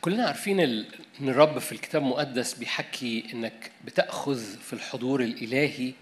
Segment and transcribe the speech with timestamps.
[0.00, 5.92] كلنا عارفين إن الرب في الكتاب المقدس بيحكي إنك بتأخذ في الحضور الإلهي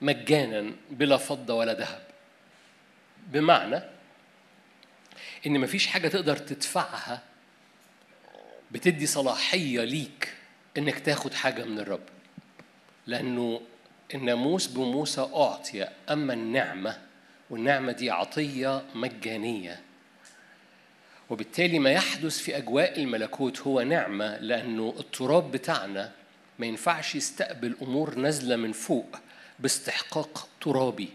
[0.00, 2.02] مجانا بلا فضة ولا ذهب.
[3.26, 3.80] بمعنى
[5.46, 7.22] إن مفيش حاجة تقدر تدفعها
[8.70, 10.34] بتدي صلاحية ليك
[10.78, 12.08] إنك تاخد حاجة من الرب.
[13.06, 13.60] لأنه
[14.14, 16.98] الناموس بموسى أعطي أما النعمة
[17.50, 19.80] والنعمة دي عطية مجانية.
[21.30, 26.12] وبالتالي ما يحدث في أجواء الملكوت هو نعمة لأنه التراب بتاعنا
[26.58, 29.16] ما ينفعش يستقبل أمور نازلة من فوق
[29.58, 31.08] باستحقاق ترابي.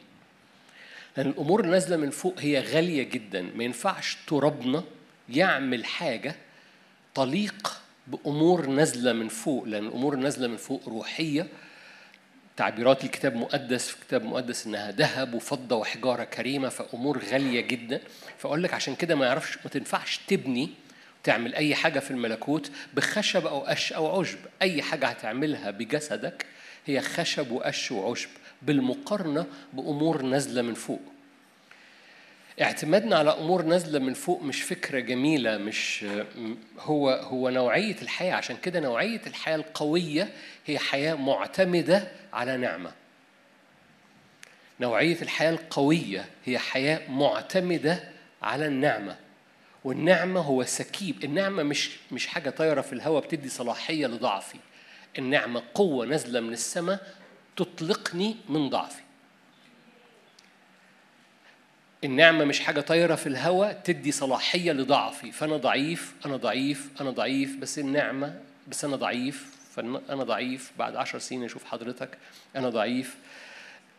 [1.18, 3.42] لأن الأمور نازله من فوق هي غالية جدا.
[3.42, 4.84] ما ينفعش ترابنا
[5.30, 6.36] يعمل حاجة
[7.16, 11.48] تليق بأمور نازلة من فوق لأن الأمور نازله من فوق روحية
[12.58, 18.02] تعبيرات الكتاب المقدس في الكتاب المقدس إنها ذهب وفضة وحجارة كريمة فأمور غالية جدا.
[18.38, 20.70] فأقول لك عشان كده ما يعرفش ما تنفعش تبني
[21.24, 24.38] تعمل أي حاجة في الملكوت بخشب أو قش أو عشب.
[24.62, 26.46] أي حاجة هتعملها بجسدك
[26.86, 28.30] هي خشب وقش وعشب
[28.62, 31.02] بالمقارنة بأمور نازلة من فوق.
[32.62, 36.06] اعتمادنا على أمور نازلة من فوق مش فكرة جميلة مش
[36.80, 38.34] هو هو نوعية الحياة.
[38.34, 40.30] عشان كده نوعية الحياة القوية
[40.66, 42.92] هي حياة معتمدة على نعمة.
[44.80, 48.04] نوعية الحياة القوية هي حياة معتمدة
[48.42, 49.18] على النعمة.
[49.84, 51.24] والنعمة هو سكيب.
[51.24, 54.58] النعمة مش مش حاجة طايرة في الهواء بتدي صلاحية لضعفي.
[55.18, 57.14] النعمة قوة نازلة من السماء
[57.56, 59.02] تطلقني من ضعفي.
[62.08, 65.32] النعمة مش حاجة طايرة في الهواء تدي صلاحية لضعفي.
[65.32, 69.58] فأنا ضعيف أنا ضعيف أنا ضعيف بس النعمة بس أنا ضعيف.
[69.76, 70.72] فأنا ضعيف.
[70.80, 72.18] بعد عشر سنين أشوف حضرتك
[72.56, 73.16] أنا ضعيف.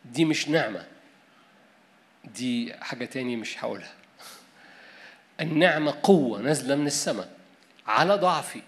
[0.05, 0.85] دي مش نعمة.
[2.35, 3.93] دي حاجة تاني مش هقولها.
[5.41, 7.29] النعمة قوة نازلة من السماء
[7.87, 8.61] على ضعفي.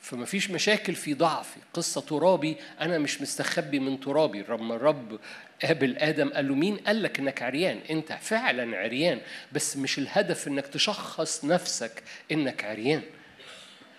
[0.00, 1.60] فما فيش مشاكل في ضعفي.
[1.74, 4.44] قصة ترابي أنا مش مستخبي من ترابي.
[4.48, 5.18] لما الرب
[5.62, 9.20] قابل آدم قال له مين قال لك إنك عريان؟ أنت فعلا عريان
[9.52, 13.02] بس مش الهدف إنك تشخص نفسك إنك عريان.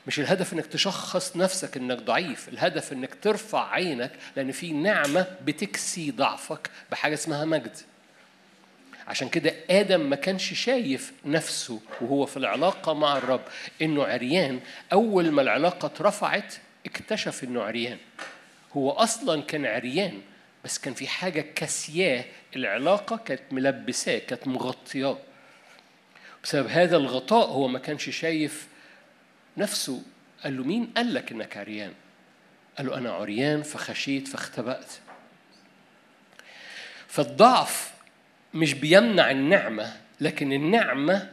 [0.07, 6.11] مش الهدف إنك تشخص نفسك إنك ضعيف الهدف إنك ترفع عينك لأن في نعمة بتكسي
[6.11, 7.77] ضعفك بحاجة اسمها مجد.
[9.07, 13.41] عشان كده آدم ما كانش شايف نفسه وهو في العلاقة مع الرب
[13.81, 14.59] إنه عريان.
[14.93, 16.53] أول ما العلاقة اترفعت
[16.85, 17.97] اكتشف إنه عريان.
[18.73, 20.21] هو أصلا كان عريان
[20.65, 25.17] بس كان في حاجة كاسياه العلاقة كانت ملبساه كانت مغطياه.
[26.43, 28.67] بسبب هذا الغطاء هو ما كانش شايف
[29.57, 30.01] نفسه.
[30.43, 31.93] قال له مين؟ قال لك إنك عريان.
[32.77, 34.93] قال له أنا عريان فخشيت فاختبأت.
[37.07, 37.93] فالضعف
[38.53, 41.29] مش بيمنع النعمة لكن النعمة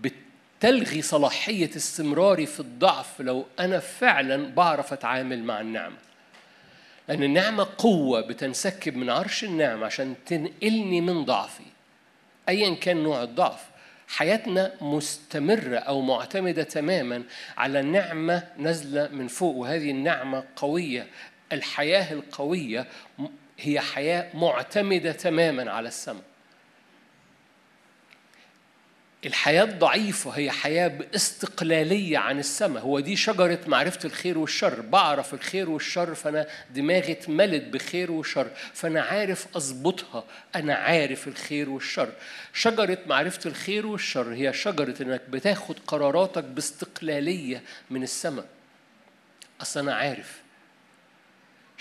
[0.00, 3.20] بتلغي صلاحية استمراري في الضعف.
[3.20, 6.11] لو أنا فعلا بعرف أتعامل مع النعمة.
[7.12, 11.64] لأن النعمة قوة بتنسكب من عرش النعمة عشان تنقلني من ضعفي.
[12.48, 13.64] أيا كان نوع الضعف.
[14.08, 17.22] حياتنا مستمرة أو معتمدة تماما
[17.56, 21.06] على نعمة نازلة من فوق وهذه النعمة قوية.
[21.52, 22.86] الحياة القوية
[23.58, 26.31] هي حياة معتمدة تماما على السماء.
[29.26, 32.82] الحياة الضعيفة هي حياة باستقلالية عن السماء.
[32.82, 34.80] هو دي شجرة معرفة الخير والشر.
[34.80, 40.24] بعرف الخير والشر فأنا دماغي اتملت بخير وشر فأنا عارف أظبطها.
[40.54, 42.12] أنا عارف الخير والشر.
[42.52, 48.46] شجرة معرفة الخير والشر هي شجرة إنك بتاخد قراراتك باستقلالية من السماء.
[49.60, 50.41] أصل أنا عارف.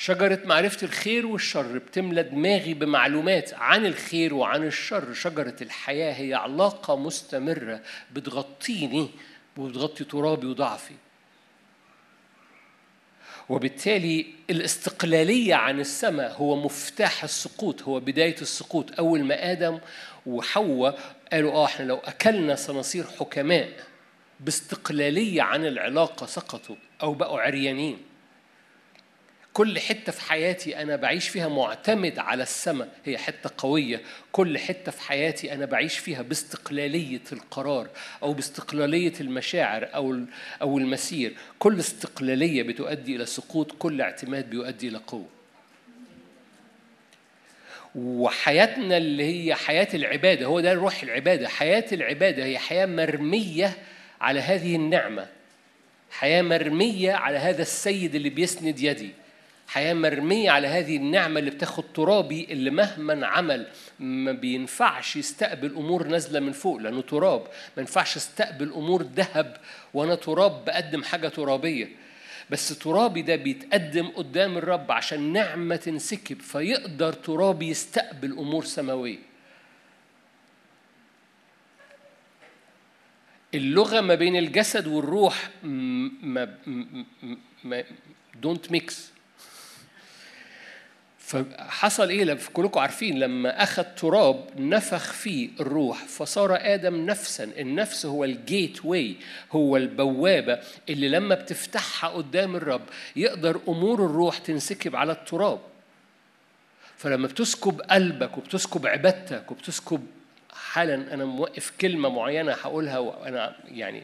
[0.04, 5.14] شجرة معرفة الخير والشر بتملى دماغي بمعلومات عن الخير وعن الشر.
[5.14, 9.10] شجرة الحياة هي علاقة مستمرة بتغطيني
[9.58, 10.94] وبتغطي ترابي وضعفي.
[13.50, 19.00] وبالتالي الاستقلالية عن السماء هو مفتاح السقوط هو بداية السقوط.
[19.00, 19.80] أول ما آدم
[20.26, 21.00] وحواء
[21.32, 23.70] قالوا آه إحنا لو أكلنا صناصير حكماء
[24.40, 28.11] باستقلالية عن العلاقة سقطوا أو بقوا عريانين.
[29.54, 34.02] كل حتة في حياتي أنا بعيش فيها معتمد على السماء هي حتة قوية.
[34.32, 37.88] كل حتة في حياتي أنا بعيش فيها باستقلالية القرار
[38.24, 40.20] أو باستقلالية المشاعر أو
[40.62, 41.34] أو المسير.
[41.60, 45.28] كل استقلالية بتؤدي إلى سقوط كل اعتماد بيؤدي إلى قوة.
[47.96, 51.48] وحياتنا اللي هي حياة العبادة هو ده روح العبادة.
[51.48, 53.78] حياة العبادة هي حياة مرمية
[54.22, 55.28] على هذه النعمة.
[56.12, 59.21] حياة مرمية على هذا السيد اللي بيسند يدي.
[59.72, 63.68] حياة مرمية على هذه النعمة اللي بتاخد ترابي اللي مهما عمل
[64.00, 67.42] ما بينفعش يستقبل أمور نازلة من فوق لأنه تراب.
[67.78, 69.58] ما ينفعش استقبل أمور ذهب
[69.94, 71.90] وأنا تراب بقدم حاجة ترابية.
[72.50, 79.20] بس ترابي ده بيتقدم قدام الرب عشان نعمة تنسكب فيقدر ترابي يستقبل أمور سماوية.
[83.54, 86.58] اللغة ما بين الجسد والروح ما
[87.64, 87.84] ما
[88.42, 89.11] don't mix
[91.32, 97.44] فحصل إيه؟ كلكم عارفين لما أخذ تراب نفخ فيه الروح فصار آدم نفسا.
[97.44, 99.16] النفس هو ال gateway
[99.52, 102.82] هو البوابة اللي لما بتفتحها قدام الرب
[103.16, 105.60] يقدر أمور الروح تنسكب على التراب.
[106.98, 110.08] فلما بتسكب قلبك وبتسكب عبادتك وبتسكب
[110.54, 114.04] حالا أنا موقف كلمة معينة هقولها وأنا يعني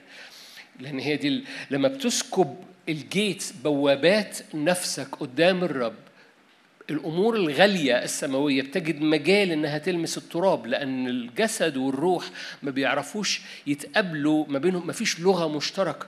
[0.79, 2.56] لأن هي دي لما بتسكب
[2.89, 5.94] الجيت بوابات نفسك قدام الرب
[6.89, 12.25] الأمور الغالية السماوية بتجد مجال إنها تلمس التراب لأن الجسد والروح
[12.63, 16.07] ما بيعرفوش يتقابلوا ما بينهم ما فيش لغة مشتركة.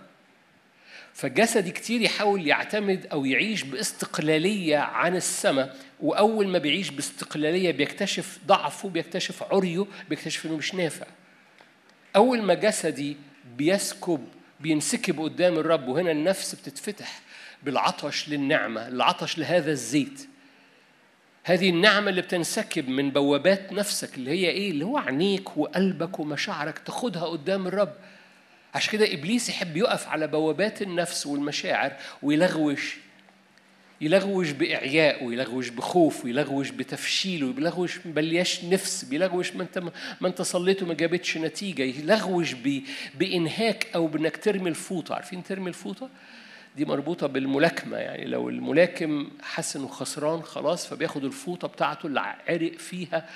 [1.14, 8.90] فجسدي كتير يحاول يعتمد أو يعيش باستقلالية عن السماء وأول ما بيعيش باستقلالية بيكتشف ضعفه
[8.90, 11.06] بيكتشف عريه بيكتشف إنه مش نافع.
[12.16, 13.18] أول ما جسدي
[13.58, 14.28] بيسكب
[14.60, 17.20] بينسكب قدام الرب وهنا النفس بتتفتح
[17.64, 20.30] بالعطش للنعمة العطش لهذا الزيت.
[21.44, 26.80] هذه النعمة اللي بتنسكب من بوابات نفسك اللي هي إيه؟ اللي هو عينيك وقلبك ومشاعرك
[26.80, 27.94] تاخدها قدام الرب.
[28.76, 31.94] عشان كده إبليس يحب يقف على بوابات النفس والمشاعر
[32.24, 32.98] ويلغوش
[34.02, 39.80] يلغوش بإعياء ويلغوش بخوف ويلغوش بتفشيل ويلغوش بلياش نفس بيلغوش ما أنت
[40.22, 42.56] ما أنت صليت وما جابتش نتيجة يلغوش
[43.20, 46.10] بإنهاك أو بإنك ترمي الفوطة عارفين ترمي الفوطة؟
[46.80, 52.78] دي مربوطة بالملاكمة يعني لو الملاكم حس إنه خسران خلاص فبياخد الفوطة بتاعته اللي عرق
[52.78, 53.30] فيها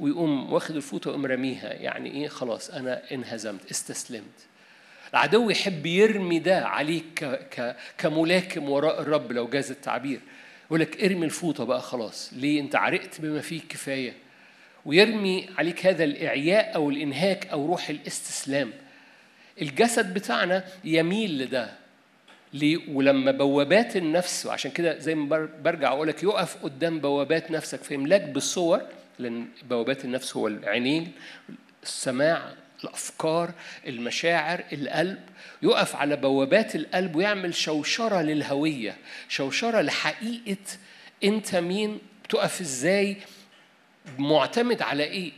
[0.00, 1.72] ويقوم واخد الفوطة ويقوم راميها.
[1.72, 4.46] يعني إيه؟ خلاص أنا انهزمت استسلمت.
[5.10, 7.38] العدو يحب يرمي ده عليك.
[7.98, 10.20] كملاكم وراء الرب لو جاز التعبير.
[10.66, 12.30] يقول لك ارمي الفوطة بقى خلاص.
[12.32, 14.12] ليه؟ أنت عرقت بما فيه كفاية.
[14.84, 18.72] ويرمي عليك هذا الإعياء أو الإنهاك أو روح الاستسلام.
[19.62, 21.77] الجسد بتاعنا يميل لده.
[22.52, 27.82] ليه؟ ولما بوابات النفس وعشان كده زي ما برجع أقول لك يقف قدام بوابات نفسك
[27.82, 28.80] فيملاك بالصور
[29.18, 31.12] لأن بوابات النفس هو العينين
[31.82, 32.52] السماع
[32.84, 33.50] الأفكار
[33.86, 35.18] المشاعر القلب
[35.62, 38.96] يقف على بوابات القلب ويعمل شوشرة للهوية
[39.28, 40.56] شوشرة لحقيقة
[41.24, 43.16] أنت مين بتقف إزاي
[44.18, 45.32] معتمد على إيه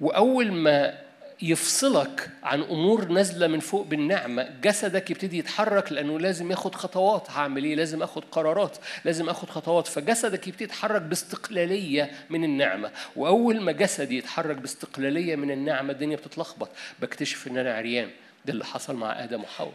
[0.00, 0.98] وأول ما
[1.42, 4.50] يفصلك عن أمور نازلة من فوق بالنعمة.
[4.62, 7.30] جسدك يبتدي يتحرك لأنه لازم ياخد خطوات.
[7.30, 8.78] هعمل إيه؟ لازم آخد قرارات.
[9.04, 9.86] لازم آخد خطوات.
[9.86, 12.90] فجسدك يبتدي يتحرك باستقلالية من النعمة.
[13.16, 16.68] وأول ما جسدي يتحرك باستقلالية من النعمة الدنيا بتتلخبط.
[17.00, 18.10] بكتشف إن أنا عريان.
[18.46, 19.74] ده اللي حصل مع آدم وحواء.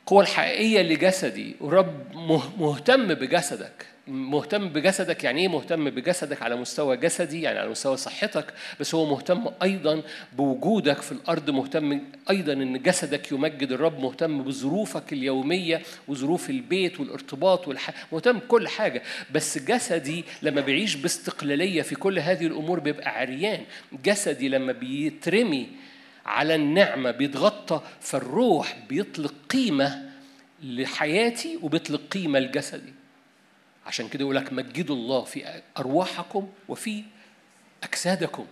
[0.00, 2.14] القوة الحقيقية لجسدي ورب
[2.58, 3.86] مهتم بجسدك.
[4.08, 9.10] مهتم بجسدك يعني إيه مهتم بجسدك؟ على مستوى جسدي يعني على مستوى صحتك بس هو
[9.10, 10.02] مهتم أيضا
[10.36, 12.00] بوجودك في الأرض مهتم
[12.30, 17.90] أيضا إن جسدك يمجد الرب مهتم بظروفك اليومية وظروف البيت والارتباط والح...
[18.12, 19.02] مهتم بكل حاجة.
[19.32, 23.64] بس جسدي لما بيعيش باستقلالية في كل هذه الأمور بيبقى عريان.
[24.04, 25.66] جسدي لما بيترمي
[26.26, 30.10] على النعمة بيتغطى فالروح بيطلق قيمة
[30.62, 32.92] لحياتي وبيطلق قيمة لجسدي.
[33.86, 37.04] عشان كده يقول لك مجدوا الله في أرواحكم وفي
[37.82, 38.46] أجسادكم.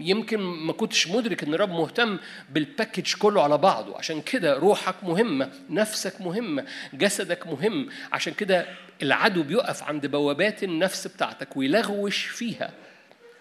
[0.00, 2.18] يمكن ما كنتش مدرك إن الرب مهتم
[2.50, 3.98] بالباكج كله على بعضه.
[3.98, 6.64] عشان كده روحك مهمة نفسك مهمة
[6.94, 7.88] جسدك مهم.
[8.12, 8.66] عشان كده
[9.02, 12.72] العدو بيقف عند بوابات النفس بتاعتك ويلغوش فيها.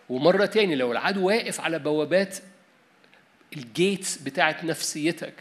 [0.10, 2.38] ومرة تاني لو العدو واقف على بوابات
[3.58, 5.34] الجيتس بتاعت نفسيتك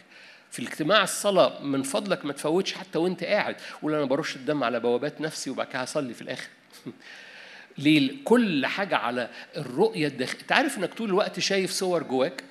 [0.51, 3.55] في الاجتماع الصلاة من فضلك ما تفوتش حتى وانت قاعد.
[3.81, 6.47] قول أنا برش الدم على بوابات نفسي وبعد كده هصلي في الآخر.
[7.77, 12.43] ليه؟ كل حاجة على الرؤية الداخلية أنت عارف إنك طول الوقت شايف صور جواك؟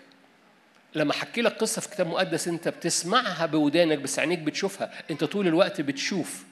[0.95, 4.93] لما أحكي لك قصة في كتاب مقدس أنت بتسمعها بودانك بس عينيك بتشوفها.
[5.11, 6.45] أنت طول الوقت بتشوف.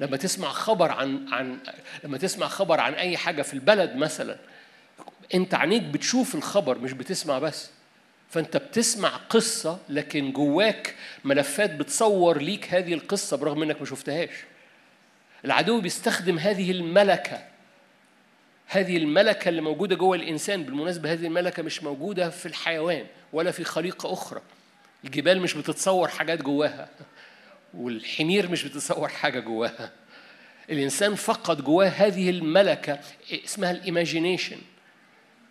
[0.00, 1.58] لما تسمع خبر عن عن
[2.04, 4.36] لما تسمع خبر عن أي حاجة في البلد مثلا
[5.34, 7.70] أنت عينيك بتشوف الخبر مش بتسمع بس.
[8.30, 10.94] فانت بتسمع قصة لكن جواك
[11.24, 14.30] ملفات بتصور ليك هذه القصة برغم إنك ما شفتهاش.
[15.44, 17.44] العدو بيستخدم هذه الملكة.
[18.66, 23.64] هذه الملكة اللي موجودة جوه الإنسان بالمناسبة هذه الملكة مش موجودة في الحيوان ولا في
[23.64, 24.40] خليقة أخرى.
[25.04, 26.88] الجبال مش بتتصور حاجات جواها
[27.74, 29.92] والحمير مش بتصور حاجة جواها.
[30.70, 33.00] الإنسان فقد جواه هذه الملكة
[33.44, 34.58] اسمها ال imagination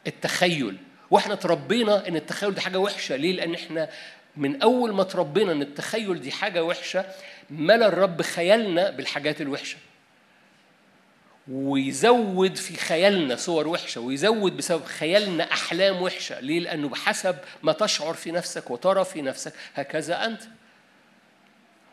[0.08, 0.78] التخيل.
[1.12, 3.16] وإحنا تربينا ان التخيل دي حاجة وحشة.
[3.16, 3.90] ليه؟ لأن إحنا
[4.38, 7.06] من اول ما تربينا ان التخيل دي حاجة وحشة
[7.50, 9.78] ملا الرب خيالنا بالحاجات الوحشة.
[11.52, 16.40] ويزود في خيالنا صور وحشة ويزود بسبب خيالنا أحلام وحشة.
[16.40, 20.42] ليه؟ لأنه بحسب ما تشعر في نفسك وترى في نفسك هكذا أنت.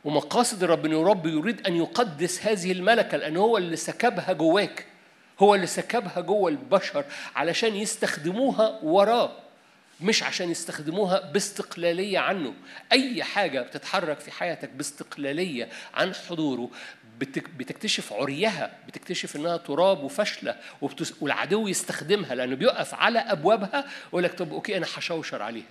[0.05, 4.87] ومقاصد الرب أنه الرب يريد أن يقدس هذه الملكة لأنه هو اللي سكبها جواك.
[5.39, 7.05] هو اللي سكبها جوه البشر
[7.37, 9.33] علشان يستخدموها وراه
[10.01, 12.55] مش عشان يستخدموها باستقلالية عنه.
[12.93, 16.71] أي حاجة بتتحرك في حياتك باستقلالية عن حضوره
[17.59, 21.15] بتكتشف عريها بتكتشف إنها تراب وفشلة وبتس...
[21.21, 25.67] والعدو يستخدمها لأنه بيقف على أبوابها ويقول لك طب أوكي أنا هشوشر عليها.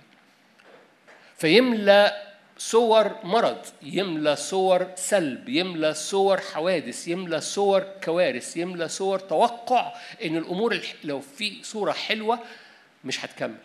[1.38, 2.22] فيملى
[2.58, 9.92] صور مرض يملى صور سلب يملى صور حوادث يملى صور كوارث يملى صور توقع
[10.24, 12.38] إن الأمور لو في صورة حلوة
[13.04, 13.56] مش هتكمل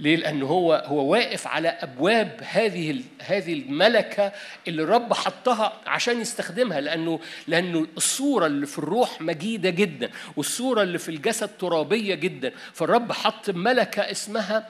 [0.00, 4.32] ليه؟ لأنه هو هو واقف على أبواب هذه هذه الملكة
[4.68, 10.98] اللي الرب حطها عشان يستخدمها لأنه لأنه الصورة اللي في الروح مجيدة جدا والصورة اللي
[10.98, 14.68] في الجسد ترابية جدا فالرب حط ملكة اسمها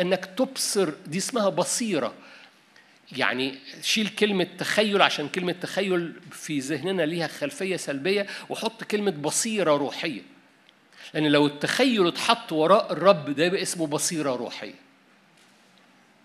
[0.00, 2.14] إنك تبصر دي اسمها بصيرة.
[3.12, 9.76] يعني شيل كلمة تخيل عشان كلمة تخيل في ذهننا ليها خلفية سلبية وحط كلمة بصيرة
[9.76, 10.22] روحية.
[11.14, 14.74] لأن لو التخيل اتحط وراء الرب ده يبقى اسمه بصيرة روحية.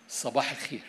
[0.10, 0.84] صباح الخير.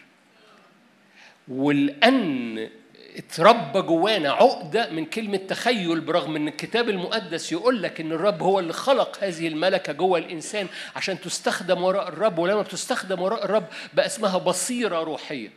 [1.48, 2.70] والأن
[3.16, 8.58] اتربى جوانا عقدة من كلمة تخيل برغم إن الكتاب المقدس يقول لك إن الرب هو
[8.60, 14.06] اللي خلق هذه الملكة جوه الإنسان عشان تستخدم وراء الرب ولما بتستخدم وراء الرب بقى
[14.06, 15.50] اسمها بصيرة روحية.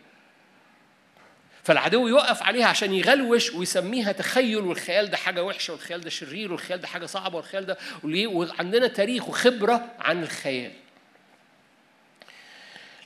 [1.64, 6.82] فالعدو يقف عليها عشان يغلوش ويسميها تخيل والخيال ده حاجة وحشة والخيال ده شرير والخيال
[6.82, 10.72] ده حاجة صعبة والخيال ده وعندنا تاريخ وخبرة عن الخيال.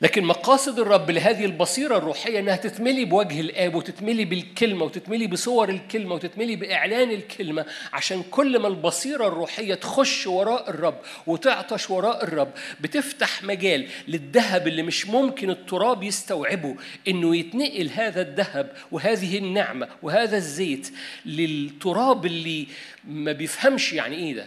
[0.04, 6.16] لكن مقاصد الرب لهذه البصيرة الروحية إنها تتملي بوجه الآب وتتملي بالكلمة وتتملي بصور الكلمة
[6.16, 13.44] وتتملي بإعلان الكلمة عشان كل ما البصيرة الروحية تخش وراء الرب وتعطش وراء الرب بتفتح
[13.44, 16.76] مجال للذهب اللي مش ممكن التراب يستوعبه
[17.08, 20.92] إنه يتنقل هذا الذهب وهذه النعمة وهذا الزيت
[21.26, 22.68] للتراب اللي
[23.08, 24.46] ما بيفهمش يعني إيه ده.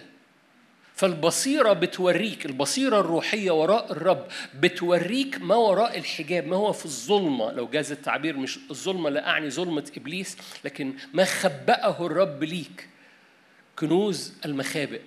[0.97, 4.27] فالبصيرة بتوريك البصيرة الروحية وراء الرب
[4.61, 7.53] بتوريك ما وراء الحجاب ما هو في الظلمة.
[7.53, 12.89] لو جاز التعبير مش الظلمة لا أعني ظلمة إبليس لكن ما خبأه الرب ليك.
[13.79, 15.01] كنوز المخابئ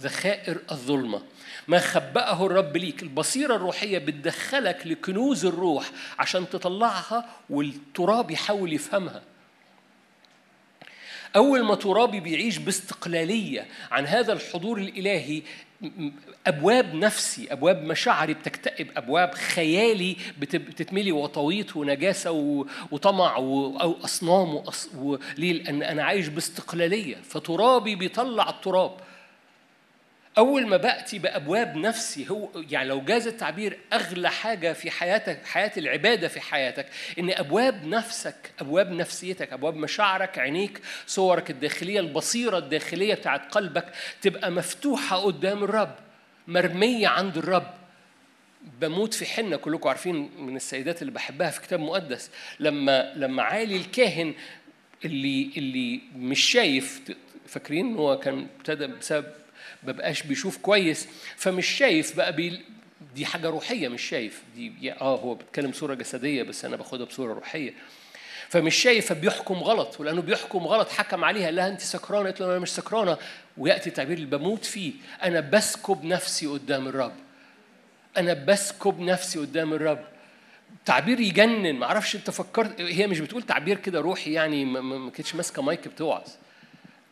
[0.00, 1.22] ذخائر الظلمة.
[1.68, 3.02] ما خبأه الرب ليك.
[3.02, 9.22] البصيرة الروحية بتدخلك لكنوز الروح عشان تطلعها والتراب يحاول يفهمها.
[11.36, 15.42] أول ما ترابي بيعيش باستقلالية عن هذا الحضور الإلهي
[16.46, 22.30] أبواب نفسي أبواب مشاعري بتكتئب أبواب خيالي بتتملي وطويط ونجاسة
[22.90, 24.62] وطمع أو أصنام
[25.38, 28.96] ليه؟ لأن أنا عايش باستقلالية فترابي بيطلع التراب
[30.38, 35.72] أول ما بأتي بأبواب نفسي هو يعني لو جاز التعبير أغلى حاجة في حياتك حياة
[35.76, 36.86] العبادة في حياتك
[37.18, 43.86] إن أبواب نفسك أبواب نفسيتك أبواب مشاعرك عينيك صورك الداخلية البصيرة الداخلية بتاعت قلبك
[44.22, 45.94] تبقى مفتوحة قدام الرب
[46.48, 47.74] مرمية عند الرب.
[48.80, 53.76] بموت في حنة كلكم عارفين من السيدات اللي بحبها في كتاب مقدس لما لما عالي
[53.76, 54.34] الكاهن
[55.04, 57.00] اللي اللي مش شايف
[57.46, 59.26] فاكرين هو كان ابتدى بسبب
[59.86, 62.60] ببقاش بيشوف كويس فمش شايف بقى بي
[63.14, 64.42] دي حاجة روحية مش شايف.
[64.56, 67.74] دي آه هو بيتكلم صورة جسدية بس أنا باخدها بصورة روحية.
[68.48, 71.50] فمش شايف فبيحكم غلط ولأنه بيحكم غلط حكم عليها.
[71.50, 73.18] لا انت سكرانة؟ قلت له أنا مش سكرانة.
[73.58, 74.92] ويأتي التعبير اللي بموت فيه.
[75.22, 77.12] أنا بسكب نفسي قدام الرب.
[78.16, 80.04] أنا بسكب نفسي قدام الرب.
[80.84, 81.74] تعبير يجنن.
[81.74, 85.88] ما أعرفش أنت فكرت هي مش بتقول تعبير كده روحي يعني ما كانتش ماسكة مايك
[85.88, 86.28] بتوعظ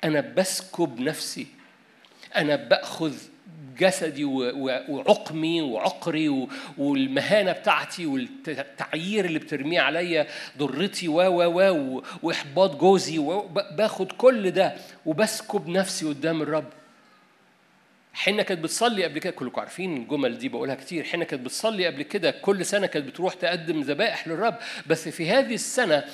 [0.04, 1.46] أنا بسكب نفسي
[2.36, 3.14] أنا بأخذ
[3.78, 6.48] جسدي وعقمي وعقري
[6.78, 10.26] والمهانة بتاعتي والتعيير اللي بترميه عليا
[10.58, 13.18] ضرتي و و و وإحباط جوزي
[13.76, 14.74] باخد كل ده
[15.06, 16.68] وبسكب نفسي قدام الرب.
[18.14, 22.02] حنة كانت بتصلي قبل كده كلكم عارفين الجمل دي بقولها كتير حنة كانت بتصلي قبل
[22.02, 24.54] كده كل سنة كانت بتروح تقدم ذبائح للرب.
[24.86, 26.04] بس في هذه السنة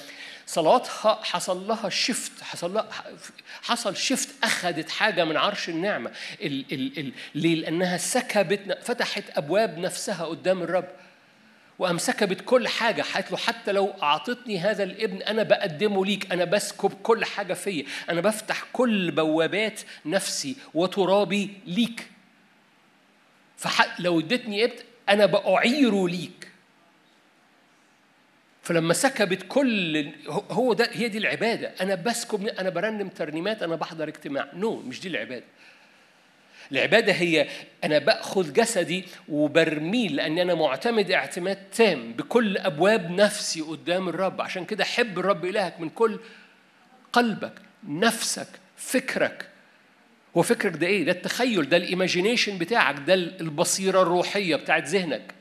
[0.49, 2.88] صلواتها حصل لها شفت حصل لها
[3.62, 6.11] حصل شفت أخذت حاجة من عرش النعمة.
[6.43, 10.88] ال ال ال ليه؟ لأنها سكبت فتحت أبواب نفسها قدام الرب.
[11.78, 13.05] وقام سكبت كل حاجة.
[13.14, 16.33] قالت له حتى لو أعطتني هذا الابن أنا بقدمه ليك.
[16.33, 17.85] أنا بسكب كل حاجة فيا.
[18.11, 22.11] أنا بفتح كل بوابات نفسي وترابي ليك.
[23.57, 24.75] فلو اديتني ابن
[25.09, 26.48] أنا بأعيره ليك.
[28.68, 30.08] فلما سكبت كل
[30.50, 31.72] هو ده هي دي العبادة.
[31.80, 34.48] أنا بسكب أنا برنم ترنيمات أنا بحضر اجتماع.
[34.54, 35.44] no no, مش دي العبادة.
[36.72, 37.48] العبادة هي
[37.84, 44.40] أنا بأخذ جسدي وبرميه لأن أنا معتمد اعتماد تام بكل أبواب نفسي قدام الرب.
[44.40, 46.20] عشان كده حب الرب إلهك من كل
[47.12, 47.54] قلبك
[47.88, 49.48] نفسك فكرك.
[50.37, 55.34] هو فكرك ده إيه؟ ده التخيل ده ال imagination بتاعك ده البصيرة الروحية بتاعت ذهنك.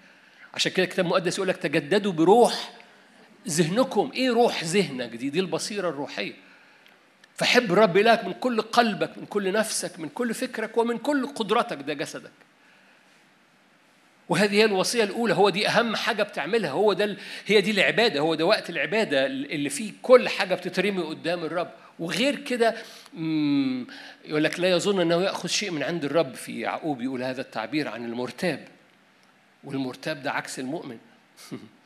[0.53, 2.76] عشان كده الكتاب المقدس يقول لك تجددوا بروح
[3.49, 6.33] ذهنكم إيه روح ذهنك؟ دي؟ دي البصيرة الروحية.
[7.35, 11.77] فحب الرب إلهك من كل قلبك من كل نفسك من كل فكرك ومن كل قدرتك
[11.77, 12.31] ده جسدك.
[14.29, 17.17] وهذه هي الوصية الأولى هو دي أهم حاجة بتعملها هو ده.
[17.45, 21.71] هي دي العبادة هو ده وقت العبادة اللي فيه كل حاجة بتترمي قدام الرب.
[21.99, 22.75] وغير كده
[24.25, 26.35] يقول لك لا يظن أنه يأخذ شيء من عند الرب.
[26.35, 28.67] في يعقوب يقول هذا التعبير عن المرتاب.
[29.63, 30.97] والمرتاب ده عكس المؤمن.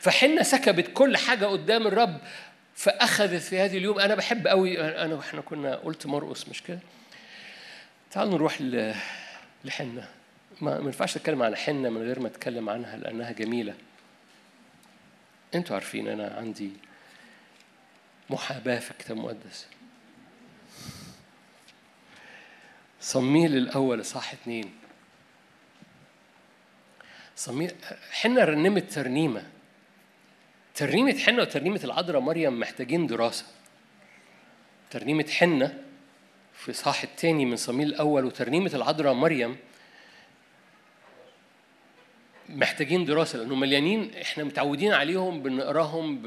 [0.00, 2.20] فحنا سكبت كل حاجة قدام الرب
[2.74, 3.98] فأخذت في هذه اليوم.
[3.98, 6.78] أنا بحب قوي أنا وإحنا كنا قلت مرقص مش كده؟
[8.10, 8.62] تعالوا نروح
[9.64, 10.08] لحنة.
[10.60, 13.74] ما ينفعش أتكلم عن حنة من غير ما أتكلم عنها لأنها جميلة.
[15.54, 16.70] أنتوا عارفين أنا عندي
[18.30, 19.66] محاباة في الكتاب المقدس.
[23.00, 24.72] صميل الأول صح اتنين.
[27.36, 27.72] صميل
[28.12, 29.42] حنة رنمت ترنيمة.
[30.74, 33.46] ترنيمة حنة وترنيمة العذراء مريم محتاجين دراسة.
[34.90, 35.84] ترنيمة حنة
[36.54, 39.56] في صاح الثاني من صميل الأول وترنيمة العذراء مريم
[42.48, 46.22] محتاجين دراسة لأنه مليانين إحنا متعودين عليهم بنقراهم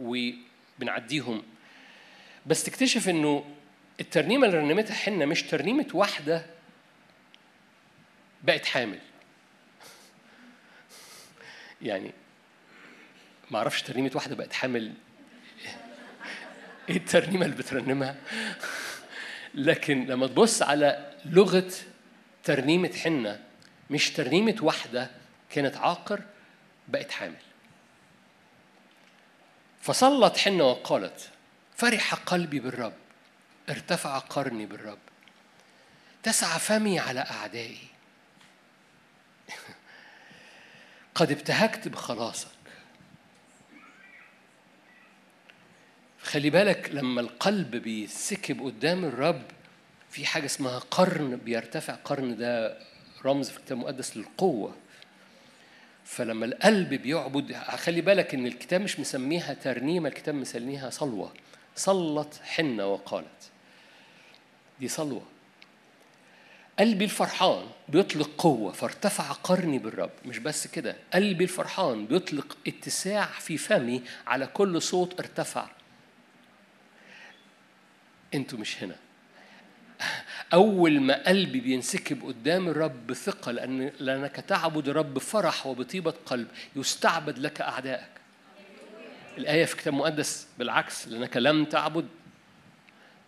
[0.00, 1.42] وبنعديهم.
[2.46, 3.44] بس تكتشف إنه
[4.00, 6.46] الترنيمة اللي رنمتها حنة مش ترنيمة واحدة
[8.42, 8.98] بقت حامل.
[11.82, 12.12] يعني
[13.50, 14.92] ما أعرفش ترنيمة واحدة بقت حامل.
[16.88, 18.16] إيه الترنيمة اللي بترنمها؟
[19.54, 21.72] لكن لما تبص على لغة
[22.44, 23.40] ترنيمة حنة
[23.90, 25.10] مش ترنيمة واحدة
[25.50, 26.22] كانت عاقر
[26.88, 27.36] بقت حامل.
[29.80, 31.30] فصلت حنة وقالت
[31.76, 32.94] فرح قلبي بالرب
[33.68, 34.98] ارتفع قرني بالرب
[36.22, 37.78] تسعى فمي على أعدائي.
[41.14, 42.57] قد ابتهجت بخلاصك
[46.28, 49.42] خلي بالك لما القلب بيسكب قدام الرب
[50.10, 51.94] في حاجة اسمها قرن بيرتفع.
[51.94, 52.78] قرن ده
[53.24, 54.74] رمز في الكتاب المقدس للقوة.
[56.04, 61.32] فلما القلب بيعبد خلي بالك إن الكتاب مش مسميها ترنيمة الكتاب مسميها صلوة.
[61.76, 63.50] صلت حنة وقالت.
[64.80, 65.22] دي صلوة.
[66.78, 70.10] قلبي الفرحان بيطلق قوة فارتفع قرني بالرب.
[70.24, 75.77] مش بس كده قلبي الفرحان بيطلق اتساع في فمي على كل صوت ارتفع
[78.34, 78.96] أنتوا مش هنا
[80.52, 87.38] أول ما قلبي بينسكب قدام الرب بثقة لأن لأنك تعبد الرب بفرح وبطيبة قلب يستعبد
[87.38, 88.08] لك أعدائك.
[89.38, 92.08] الآية في كتاب مقدس بالعكس لأنك لم تعبد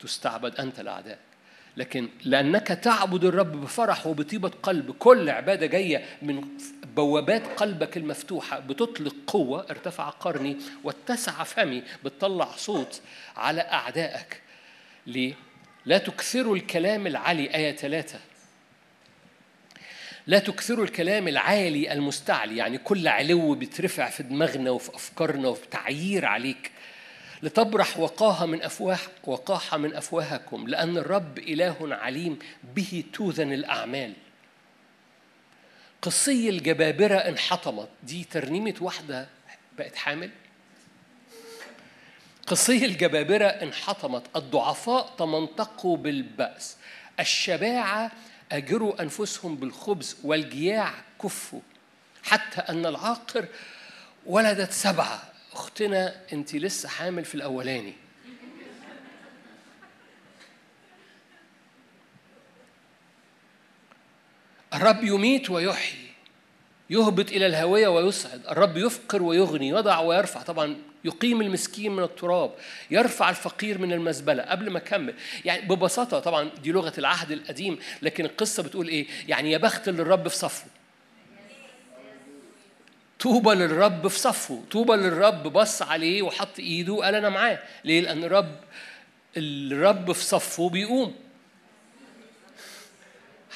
[0.00, 1.18] تستعبد أنت لأعدائك.
[1.76, 6.48] لكن لأنك تعبد الرب بفرح وبطيبة قلب كل عبادة جاية من
[6.96, 13.00] بوابات قلبك المفتوحة بتطلق قوة ارتفع قرني واتسع فمي بتطلع صوت
[13.36, 14.42] على أعدائك
[15.06, 15.34] ليه؟
[15.86, 18.20] لا تكثروا الكلام العالي آية ثلاثة.
[20.26, 26.24] لا تكثروا الكلام العالي المستعلي يعني كل علو بيترفع في دماغنا وفي أفكارنا وفي تعيير
[26.24, 26.70] عليك.
[27.42, 32.38] لتبرح وقاها من أفواه وقاحة من أفواهكم لأن الرب إله عليم
[32.74, 34.12] به توذن الأعمال.
[36.02, 39.28] قصي الجبابرة انحطمت دي ترنيمة واحدة
[39.78, 40.30] بقت حامل.
[42.50, 44.22] قصي الجبابرة انحطمت.
[44.36, 46.76] الضعفاء تمنطقوا بالبأس.
[47.20, 48.12] الشباعة
[48.52, 51.60] أجروا أنفسهم بالخبز والجياع كفوا.
[52.22, 53.46] حتى أن العاقر
[54.26, 55.22] ولدت سبعة.
[55.52, 57.94] أختنا أنت لسه حامل في الأولاني.
[64.74, 66.09] الرب يميت ويحيي.
[66.90, 70.42] يهبط إلى الهوية ويصعد الرب يفقر ويغني يضع ويرفع.
[70.42, 72.54] طبعا يقيم المسكين من التراب
[72.90, 78.24] يرفع الفقير من المزبلة قبل ما أكمل يعني ببساطة طبعا دي لغة العهد القديم لكن
[78.24, 80.64] القصة بتقول إيه؟ يعني يا بخت اللي الرب في صفه.
[83.20, 84.62] طوبى للرب في صفه.
[84.70, 87.58] طوبى للرب بص عليه وحط إيده وقال أنا معاه.
[87.84, 88.56] ليه؟ لأن الرب
[89.36, 91.14] الرب في صفه بيقوم.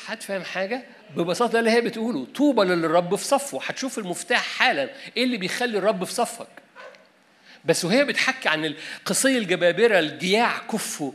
[0.07, 0.85] حد فاهم حاجة؟
[1.17, 3.61] ببساطة ده اللي هي بتقوله طوبى للرب في صفه.
[3.67, 4.91] هتشوف المفتاح حالا.
[5.17, 6.47] إيه اللي بيخلي الرب في صفك؟
[7.65, 11.13] بس وهي بتحكي عن القصي الجبابرة الجياع كفوا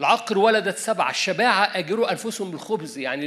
[0.00, 2.98] العقر ولدت سبعة الشباعة أجروا أنفسهم بالخبز.
[2.98, 3.26] يعني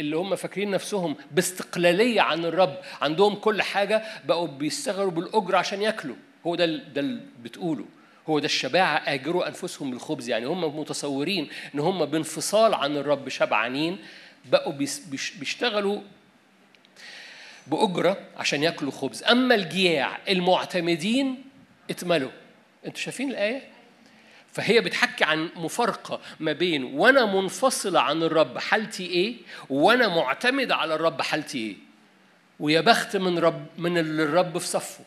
[0.00, 6.16] اللي هم فاكرين نفسهم باستقلالية عن الرب عندهم كل حاجة بقوا بيشتغلوا بالأجر عشان ياكلوا.
[6.46, 7.84] هو ده ده اللي بتقوله.
[8.28, 10.28] هو ده الشباعة أجروا أنفسهم بالخبز.
[10.28, 13.98] يعني هم متصورين إن هم بانفصال عن الرب شبعانين
[14.44, 14.72] بقوا
[15.38, 16.00] بيشتغلوا
[17.66, 19.22] بأجرة عشان ياكلوا خبز.
[19.22, 21.44] أما الجياع المعتمدين
[21.90, 22.30] اتملوا.
[22.86, 23.62] أنتوا شايفين الآية؟
[24.52, 29.36] فهي بتحكي عن مفارقة ما بين وأنا منفصلة عن الرب حالتي إيه
[29.70, 31.76] وأنا معتمدة على الرب حالتي إيه.
[32.60, 35.04] ويا بخت من رب من اللي الرب في صفه.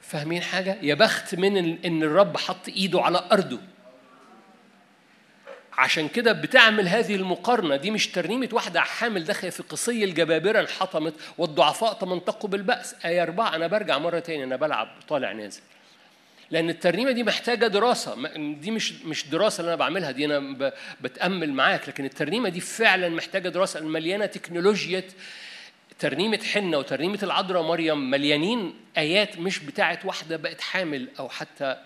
[0.00, 3.60] فاهمين حاجة؟ يا بخت من إن الرب حط إيده على أرضه.
[5.78, 7.76] عشان كده بتعمل هذه المقارنة.
[7.76, 8.80] دي مش ترنيمة واحدة.
[8.80, 12.94] حامل داخل في قصي الجبابرة انحطمت والضعفاء تمنطقوا بالبأس.
[13.04, 15.60] آية أربعة أنا برجع مرة تاني أنا بلعب طالع نازل.
[16.50, 18.28] لأن الترنيمة دي محتاجة دراسة.
[18.36, 20.10] دي مش مش دراسة اللي أنا بعملها.
[20.10, 21.88] دي أنا بتأمل معاك.
[21.88, 23.80] لكن الترنيمة دي فعلا محتاجة دراسة.
[23.80, 25.04] مليانة تكنولوجيا
[25.98, 27.62] ترنيمة حنة وترنيمة العذراء.
[27.62, 31.76] مريم مليانين آيات مش بتاعت واحدة بقت حامل أو حتى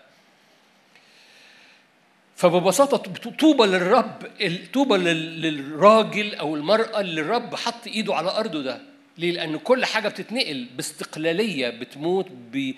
[2.40, 2.96] فببساطة
[3.38, 4.26] طوبى للرب
[4.74, 8.80] طوبى للراجل أو المرأة اللي الرب حط إيده على أرضه ده.
[9.18, 10.66] ليه؟ لأن كل حاجة بتتنقل.
[10.76, 12.72] باستقلالية بتموت ب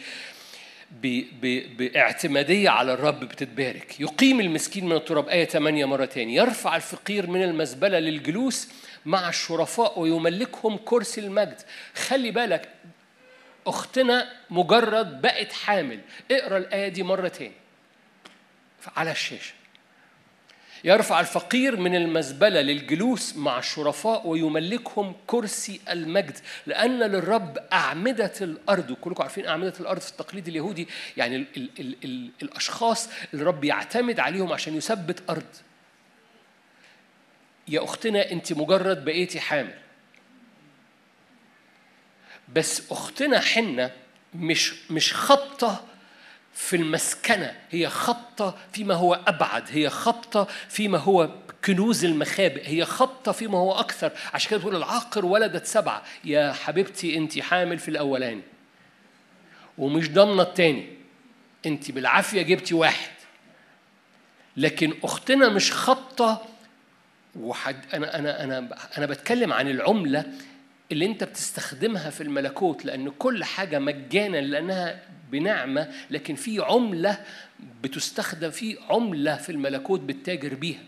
[1.03, 4.01] ب ب باعتمادية على الرب بتتبارك.
[4.01, 5.29] يقيم المسكين من التراب.
[5.29, 8.68] آية 8 مرة تاني يرفع الفقير من المزبلة للجلوس
[9.07, 11.61] مع الشرفاء ويملكهم كرسي المجد.
[11.94, 12.68] خلي بالك
[13.66, 16.01] أختنا مجرد بقت حامل.
[16.31, 17.62] اقرأ الآية دي مرة تاني
[18.97, 19.55] على الشاشة.
[20.85, 29.23] يرفع الفقير من المزبلة للجلوس مع الشرفاء ويملكهم كرسي المجد لأن للرب أعمدة الأرض وكلكم
[29.23, 34.21] عارفين أعمدة الأرض في التقليد اليهودي يعني ال ال ال ال الأشخاص اللي الرب يعتمد
[34.21, 35.47] عليهم عشان يثبت أرض.
[37.68, 39.75] يا أختنا أنت مجرد بقيتي حامل.
[42.55, 43.90] بس أختنا حنة
[44.35, 45.85] مش مش خبطة
[46.55, 51.31] في المسكنة هي خبطة فيما هو أبعد هي خبطة فيما هو
[51.65, 54.12] كنوز المخابئ هي خبطة فيما هو أكثر.
[54.35, 56.03] عشان كده تقول العاقر ولدت سبعة.
[56.25, 58.43] يا حبيبتي أنت حامل في الأولاني
[59.79, 60.88] ومش ضامنة التاني.
[61.67, 63.12] أنت بالعافية جبتي واحد.
[64.57, 66.43] لكن أختنا مش خبطة.
[67.41, 70.25] وحد أنا أنا أنا أنا بتكلم عن العملة
[70.92, 77.18] اللي أنت بتستخدمها في الملكوت لأن كل حاجة مجانا لأنها بنعمة لكن في عملة
[77.83, 80.83] بتستخدم في عملة في الملكوت بتتاجر بيها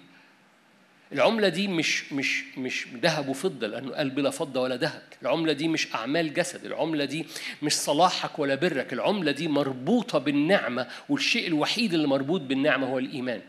[1.13, 5.69] العملة دي مش مش مش ذهب وفضة لأنه قال بلا فضة ولا ذهب، العملة دي
[5.69, 7.27] مش أعمال جسد، العملة دي
[7.63, 13.41] مش صلاحك ولا برك، العملة دي مربوطة بالنعمة والشيء الوحيد اللي مربوط بالنعمة هو الإيمان.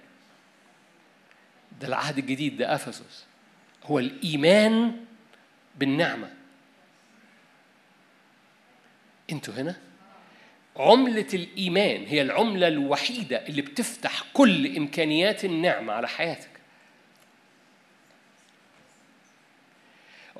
[1.82, 3.26] ده العهد الجديد ده أفسس
[3.84, 4.96] هو الإيمان
[5.80, 6.30] بالنعمة.
[9.32, 9.76] أنتوا هنا؟
[10.78, 16.50] عملة الإيمان هي العملة الوحيدة اللي بتفتح كل إمكانيات النعمة على حياتك.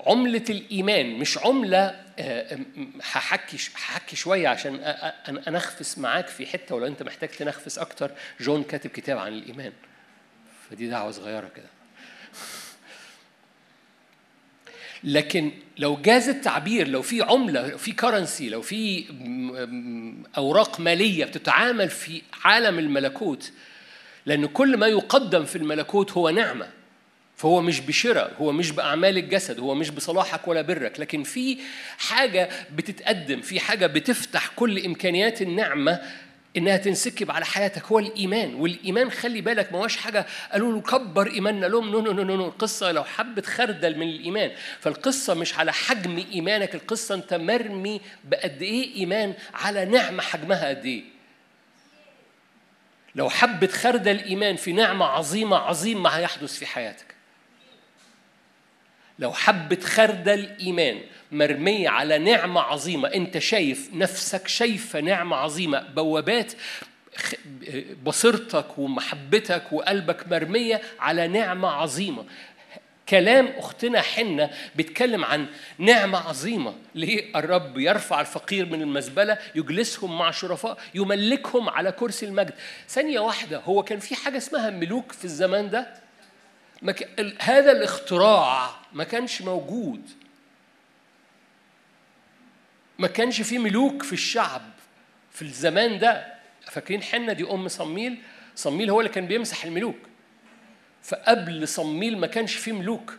[0.08, 2.60] عملة الإيمان مش عملة آه،
[3.04, 4.76] هحكي هحكي شوية عشان
[5.48, 9.74] أنخفس معاك في حتة ولو أنت محتاج تنخفس أكتر جون كاتب كتاب عن الإيمان.
[10.70, 11.70] فدي دعوة صغيرة كده.
[15.06, 19.04] لكن لو جاز التعبير لو في عملة لو في currency لو في
[20.38, 23.52] أوراق مالية بتتعامل في عالم الملكوت
[24.26, 26.68] لأن كل ما يقدم في الملكوت هو نعمة.
[27.38, 31.00] فهو مش بشراء هو مش بأعمال الجسد هو مش بصلاحك ولا برك.
[31.00, 31.58] لكن في
[31.98, 36.02] حاجة بتتقدم في حاجة بتفتح كل إمكانيات النعمة
[36.58, 41.28] إنها تنسكب على حياتك هو الإيمان والإيمان خلي بالك ما هوش حاجة قالوا له كبر
[41.28, 45.74] إيماننا لهم no no no no القصة لو حبه خردل من الإيمان فالقصة مش على
[45.74, 51.04] حجم إيمانك القصة أنت مرمي بقد إيه إيمان على نعمة حجمها قد إيه.
[53.16, 57.16] لو حبه خردل إيمان في نعمة عظيمة عظيم ما هيحدث في حياتك.
[59.20, 63.08] لو حبة خردل إيمان مرمية على نعمة عظيمة.
[63.08, 65.80] أنت شايف نفسك شايفة نعمة عظيمة.
[65.80, 66.54] بوابات
[68.04, 72.26] بصيرتك ومحبتك وقلبك مرمية على نعمة عظيمة.
[73.10, 75.46] كلام أختنا حنة بيتكلم عن
[75.78, 76.74] نعمة عظيمة.
[76.96, 82.54] ليه؟ الرب يرفع الفقير من المزبلة يجلسهم مع شرفاء يملكهم على كرسي المجد.
[82.90, 85.94] ثانية واحدة هو كان في حاجة اسمها ملوك في الزمان ده.
[87.40, 90.02] هذا الاختراع ما كانش موجود.
[93.00, 94.62] ما كانش في ملوك في الشعب
[95.32, 96.36] في الزمان ده.
[96.72, 98.18] فاكرين حنة دي أم صميل؟
[98.56, 99.98] صميل هو اللي كان بيمسح الملوك.
[101.04, 103.18] فقبل صميل ما كانش فيه ملوك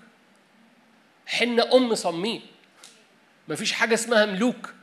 [1.27, 2.43] حنة أم صميل.
[3.49, 4.75] ما فيش حاجة اسمها ملوك.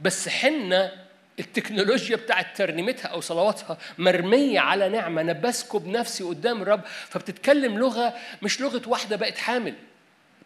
[0.00, 0.92] بس حنة
[1.38, 5.20] التكنولوجيا بتاعت ترنيمتها أو صلواتها مرمية على نعمة.
[5.20, 6.84] أنا بسكب نفسي قدام الرب.
[6.84, 9.74] فبتتكلم لغة مش لغة واحدة بقت حامل.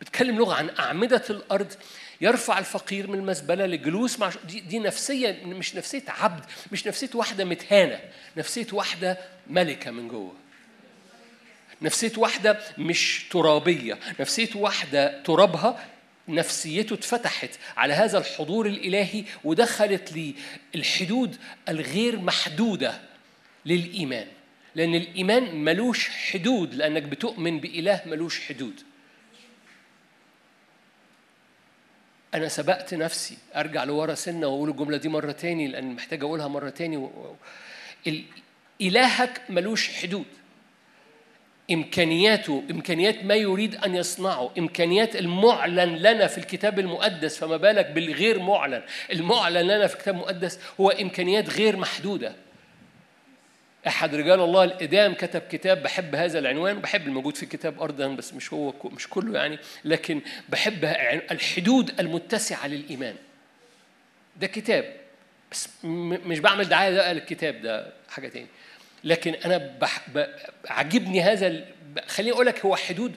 [0.00, 1.72] بتتكلم لغة عن أعمدة الأرض.
[2.20, 7.44] يرفع الفقير من المزبلة للجلوس مع دي, دي نفسية مش نفسية عبد مش نفسية واحدة
[7.44, 8.00] متهانة
[8.36, 10.34] نفسية واحدة ملكة من جوه.
[11.82, 15.84] نفسية واحدة مش ترابية نفسية واحدة ترابها
[16.28, 20.34] نفسيته اتفتحت على هذا الحضور الإلهي ودخلت لي
[20.74, 21.36] الحدود
[21.68, 23.00] الغير محدودة
[23.66, 24.26] للإيمان.
[24.74, 28.82] لأن الإيمان ملوش حدود لأنك بتؤمن بإله ملوش حدود.
[32.34, 36.68] أنا سبقت نفسي أرجع لورا سنة وأقول الجملة دي مرة تاني لأن محتاج أقولها مرة
[36.70, 37.36] تاني و...
[38.80, 40.24] إلهك ملوش حدود.
[41.70, 48.38] إمكانياته إمكانيات ما يريد أن يصنعه إمكانيات المعلن لنا في الكتاب المقدس فما بالك بالغير
[48.38, 48.82] معلن.
[49.12, 52.34] المعلن لنا في الكتاب المقدس هو إمكانيات غير محدودة.
[53.86, 58.34] أحد رجال الله الإدام كتب كتاب بحب هذا العنوان بحب الموجود في الكتاب أرضا بس
[58.34, 60.84] مش هو مش كله يعني لكن بحب
[61.30, 63.14] الحدود المتسعة للإيمان
[64.36, 64.96] ده كتاب
[65.52, 68.46] بس مش بعمل دعاية ده للكتاب ده حاجة تاني
[69.04, 69.72] لكن أنا.
[70.68, 71.64] عجبني هذا
[72.06, 73.14] خليني أقول لك هو حدود.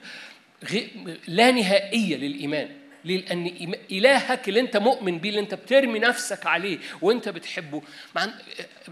[1.28, 2.68] لا نهائية للإيمان
[3.04, 7.82] لأن إلهك اللي أنت مؤمن بيه اللي أنت بترمي نفسك عليه وأنت بتحبه.
[8.14, 8.28] مع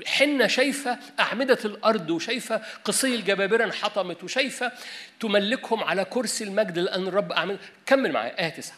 [0.06, 4.72] حنة شايفة أعمدة الأرض وشايفة قصي الجبابره انحطمت وشايفة
[5.20, 8.76] تملكهم على كرسي المجد لأن الرب اعمل كمل معايا آية تسعة.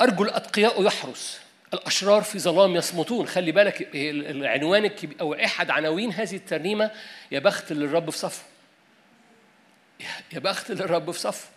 [0.00, 1.40] أرجو الأتقياء يحرس
[1.74, 3.26] الأشرار في ظلام يصمتون.
[3.26, 4.90] خلي بالك العنوان
[5.20, 6.90] أو أحد عناوين هذه الترنيمة
[7.30, 8.42] يا بخت اللي الرب في صفه.
[10.32, 11.48] يا بخت اللي الرب في صفه.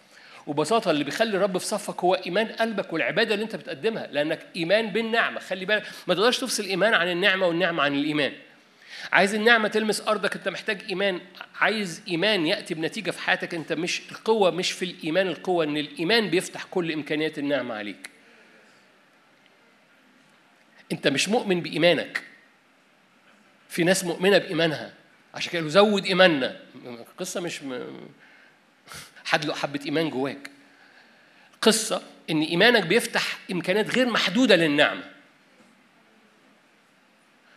[0.48, 4.88] وببساطة اللي بيخلي الرب في صفك هو إيمان قلبك والعبادة اللي أنت بتقدمها لأنك إيمان
[4.88, 5.40] بالنعمة.
[5.40, 8.34] خلي بالك ما تقدرش تفصل الإيمان عن النعمة والنعمة عن الإيمان.
[9.12, 11.22] عايز النعمة تلمس أرضك أنت محتاج إيمان.
[11.56, 16.30] عايز إيمان يأتي بنتيجة في حياتك أنت مش القوة مش في الإيمان القوة إن الإيمان
[16.30, 18.10] بيفتح كل إمكانيات النعمة عليك.
[20.92, 22.24] أنت مش مؤمن بإيمانك.
[23.70, 24.94] في ناس مؤمنة بإيمانها.
[25.34, 26.60] عشان كده زود إيماننا.
[26.86, 27.90] القصة مش م...
[29.26, 30.50] حد له حبة إيمان جواك.
[31.62, 35.04] قصة إن إيمانك بيفتح إمكانيات غير محدودة للنعمة.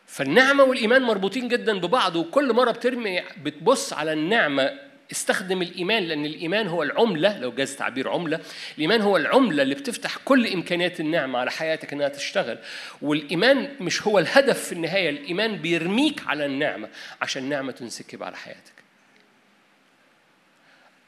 [0.07, 6.67] فالنعمة والإيمان مربوطين جدا ببعض وكل مرة بترمي بتبص على النعمة استخدم الإيمان لأن الإيمان
[6.67, 8.41] هو العملة لو جاز تعبير عملة
[8.77, 12.59] الإيمان هو العملة اللي بتفتح كل إمكانيات النعمة على حياتك إنها تشتغل.
[13.03, 16.89] والإيمان مش هو الهدف في النهاية الإيمان بيرميك على النعمة
[17.23, 18.76] عشان النعمة تنسكب على حياتك.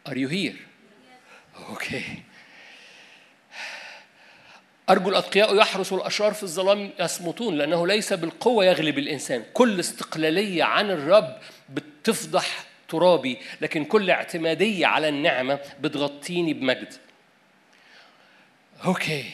[0.09, 0.57] Are you here?
[1.69, 2.05] Okay
[4.91, 9.45] أرجو الأتقياء يحرسوا الأشرار في الظلام يصمتون لأنه ليس بالقوة يغلب الإنسان.
[9.53, 16.95] كل استقلالية عن الرب بتفضح ترابي لكن كل اعتمادية على النعمة بتغطيني بمجد.
[18.85, 19.31] أوكي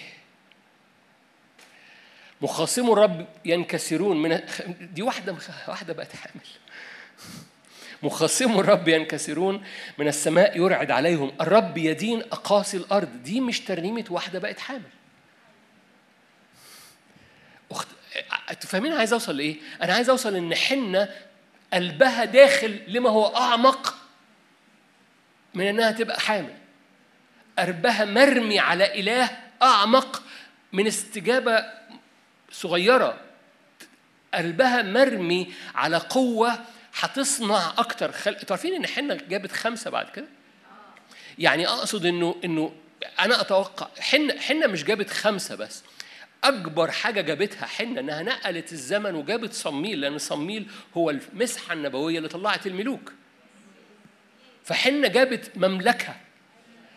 [2.40, 4.40] مخاصمو الرب ينكسرون من
[4.80, 5.36] دي واحدة
[5.68, 6.46] واحدة بقت حامل.
[8.04, 9.64] مخاصمو الرب ينكسرون
[9.98, 11.32] من السماء يرعد عليهم.
[11.40, 13.22] الرب يدين أقاصي الأرض.
[13.22, 14.90] دي مش ترنيمة واحدة بقت حامل.
[17.70, 17.88] أخت...
[18.66, 21.08] فاهمين عايز أوصل لإيه؟ أنا عايز أوصل إن حنة
[21.72, 23.94] قلبها داخل لما هو أعمق
[25.54, 26.54] من إنها تبقى حامل.
[27.58, 29.30] قلبها مرمي على إله
[29.62, 30.22] أعمق
[30.72, 31.64] من استجابة
[32.52, 33.20] صغيرة.
[34.34, 36.58] قلبها مرمي على قوة
[36.94, 38.36] هتصنع أكتر خل...
[38.50, 40.26] عارفين إن حنة جابت خمسة بعد كده؟
[41.38, 42.72] يعني أقصد إنه إنه
[43.20, 45.82] أنا أتوقع حنة حنة مش جابت خمسة بس
[46.44, 52.28] أكبر حاجة جابتها حنة إنها نقلت الزمن وجابت صميل لأن صميل هو المسحة النبوية اللي
[52.28, 53.12] طلعت الملوك.
[54.64, 56.16] فحنة جابت مملكة.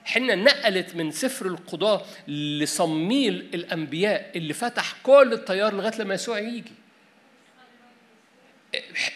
[0.06, 6.74] حنة نقلت من سفر القضاة لصميل الأنبياء اللي فتح كل التيار لغاية لما يسوع يجي.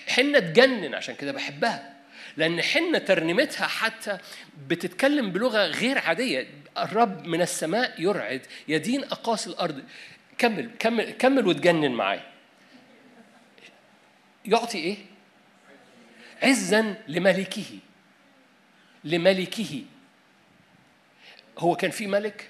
[0.07, 1.93] حنة تجنن عشان كده بحبها.
[2.37, 4.17] لأن حنة ترنيمتها حتى
[4.67, 6.47] بتتكلم بلغة غير عادية.
[6.77, 9.83] الرب من السماء يرعد يدين أقاصي الأرض.
[10.37, 12.31] كمل كمل كمل وتجنن معايا.
[14.45, 14.97] يعطي إيه؟
[16.43, 17.79] عزا لملكه.
[19.03, 19.83] لملكه.
[21.57, 22.49] هو كان في ملك؟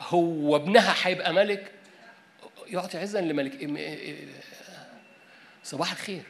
[0.00, 1.72] هو ابنها هيبقى ملك؟
[2.66, 3.52] يعطي عزا لملك.
[5.66, 6.22] صباح الخير.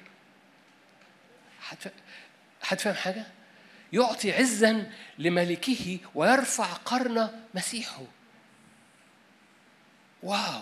[2.63, 3.27] حد فاهم حاجة؟
[3.93, 8.03] يعطي عزا لملكه ويرفع قرن مسيحه.
[10.23, 10.61] واو.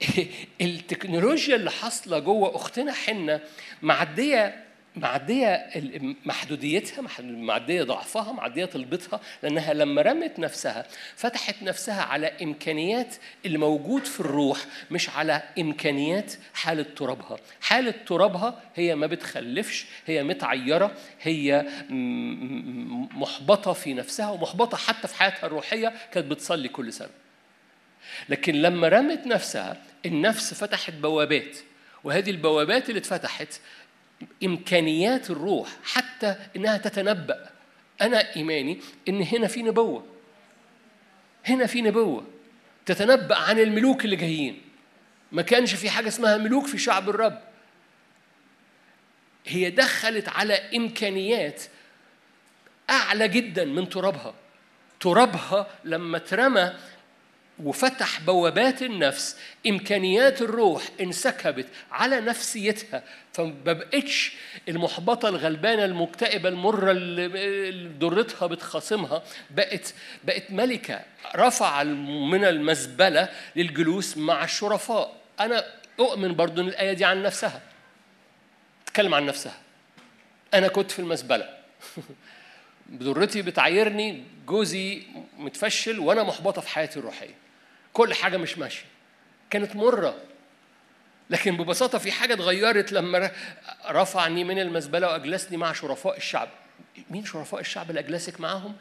[0.60, 3.40] التكنولوجيا اللي حاصلة جوه أختنا حنة
[3.82, 4.63] معدية
[4.96, 5.70] معدية
[6.24, 13.14] محدوديتها معدية ضعفها معدية طلبتها لأنها لما رمت نفسها فتحت نفسها على إمكانيات
[13.46, 14.58] اللي موجود في الروح
[14.90, 17.36] مش على إمكانيات حالة ترابها.
[17.60, 21.66] حالة ترابها هي ما بتخلفش هي متعيرة هي
[23.14, 27.10] محبطة في نفسها ومحبطة حتى في حياتها الروحية كانت بتصلي كل سنة.
[28.28, 31.56] لكن لما رمت نفسها النفس فتحت بوابات
[32.04, 33.60] وهذه البوابات اللي اتفتحت
[34.44, 37.50] إمكانيات الروح حتى إنها تتنبأ.
[38.00, 40.06] أنا إيماني إن هنا في نبوة.
[41.44, 42.26] هنا في نبوة.
[42.86, 44.62] تتنبأ عن الملوك اللي جايين.
[45.32, 47.40] ما كانش في حاجة اسمها ملوك في شعب الرب.
[49.46, 51.62] هي دخلت على إمكانيات
[52.90, 54.34] أعلى جدا من ترابها.
[55.00, 56.72] ترابها لما اترمى
[57.62, 59.36] وفتح بوابات النفس
[59.66, 64.32] إمكانيات الروح انسكبت على نفسيتها فما بقتش
[64.68, 71.00] المحبطة الغلبانة المكتئبة المرة اللي ضرتها بتخاصمها بقت بقت ملكة
[71.36, 75.16] رفع من المزبلة للجلوس مع الشرفاء.
[75.40, 75.64] أنا
[76.00, 77.60] أؤمن برضو إن الآية دي عن نفسها.
[78.86, 79.58] تتكلم عن نفسها.
[80.54, 81.48] أنا كنت في المزبلة.
[82.92, 85.02] ضرتي بتعايرني جوزي
[85.38, 87.43] متفشل وأنا محبطة في حياتي الروحية.
[87.94, 88.84] كل حاجة مش ماشية.
[89.50, 90.16] كانت مرة
[91.30, 93.30] لكن ببساطة في حاجة اتغيرت لما
[93.88, 96.48] رفعني من المزبلة وأجلسني مع شرفاء الشعب.
[97.10, 98.76] مين شرفاء الشعب اللي أجلسك معاهم؟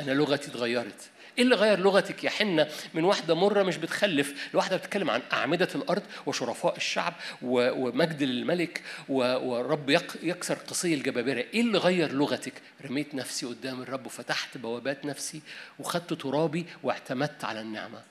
[0.00, 1.10] أنا لغتي اتغيرت.
[1.38, 5.68] إيه اللي غير لغتك يا حنة من واحدة مرة مش بتخلف لواحدة بتتكلم عن أعمدة
[5.74, 9.90] الأرض وشرفاء الشعب ومجد الملك ورب
[10.22, 11.44] يكسر قصي الجبابرة.
[11.54, 12.52] إيه اللي غير لغتك؟
[12.84, 15.40] رميت نفسي قدام الرب وفتحت بوابات نفسي
[15.78, 18.02] وخدت ترابي واعتمدت على النعمة.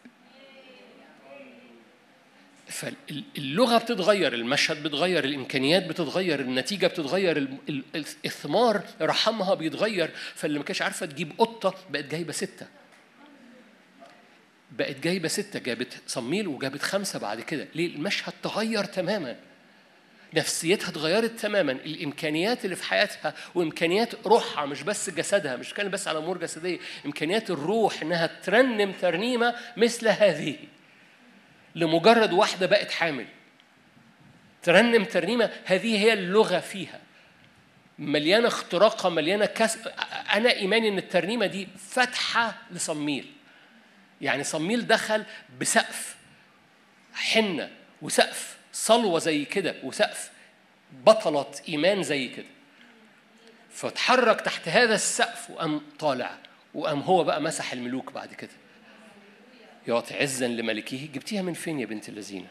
[2.67, 7.47] فاللغة بتتغير المشهد بتغير الإمكانيات بتتغير النتيجة بتتغير
[8.25, 10.11] الثمار رحمها بيتغير.
[10.35, 12.76] فاللي ما كانش عارفة تجيب قطة بقت جايبة ستة.
[14.71, 17.67] بقت جايبة ستة جابت صميل وجابت خمسة بعد كده.
[17.75, 19.35] ليه؟ المشهد تغير تماما.
[20.33, 21.71] نفسيتها اتغيرت تماما.
[21.71, 26.79] الإمكانيات اللي في حياتها وإمكانيات روحها مش بس جسدها مش كان بس على أمور جسدية
[27.05, 30.55] إمكانيات الروح إنها ترنم ترنيمة مثل هذه.
[31.75, 33.25] لمجرد واحدة بقت حامل.
[34.63, 36.99] ترنم ترنيمة هذه هي اللغة فيها.
[37.99, 39.77] مليانة اختراقها مليانة كس
[40.33, 43.25] أنا إيماني إن الترنيمة دي فاتحه لصميل.
[44.21, 45.25] يعني صميل دخل
[45.59, 46.15] بسقف
[47.13, 47.69] حنة
[48.01, 50.31] وسقف صلوة زي كده وسقف
[51.05, 52.45] بطلة إيمان زي كده.
[53.71, 56.37] فتحرك تحت هذا السقف وقام طالع
[56.73, 58.51] وقام هو بقى مسح الملوك بعد كده.
[59.87, 61.09] يعطي عزا لملكه.
[61.13, 62.47] جبتيها من فين يا بنت اللذينة؟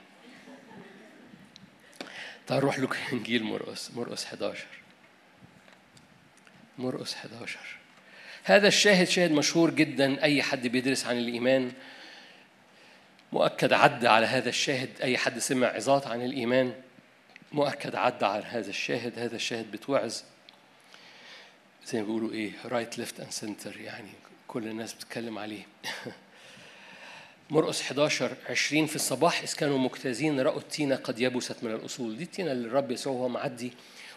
[2.46, 4.66] تعال نروح لك إنجيل مرقس مرقس 11
[6.78, 7.58] مرقس 11
[8.48, 10.22] هذا الشاهد شاهد مشهور جدا.
[10.22, 11.72] أي حد بيدرس عن الإيمان
[13.32, 14.88] مؤكد عدى على هذا الشاهد.
[15.02, 16.74] أي حد سمع عظات عن الإيمان
[17.52, 19.18] مؤكد عدى على هذا الشاهد.
[19.18, 20.14] هذا الشاهد بتوعظ
[21.86, 24.10] زي ما بيقولوا إيه right left and center يعني
[24.48, 25.66] كل الناس بتتكلم عليه.
[27.50, 32.16] مرقس 11 20 في الصباح إذ كانوا مجتازين رأوا التينة قد يبست من الأصول.
[32.16, 33.72] دي التينة اللي الرب يسوع وهو معدي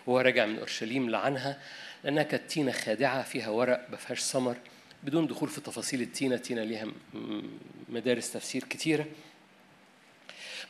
[0.07, 1.59] وهو راجع من أورشليم لعنها.
[2.03, 4.57] لأنها كانت تينة خادعة فيها ورق ما فيهاش ثمر
[5.03, 6.87] بدون دخول في تفاصيل التينة التينة ليها
[7.89, 9.05] مدارس تفسير كتيرة.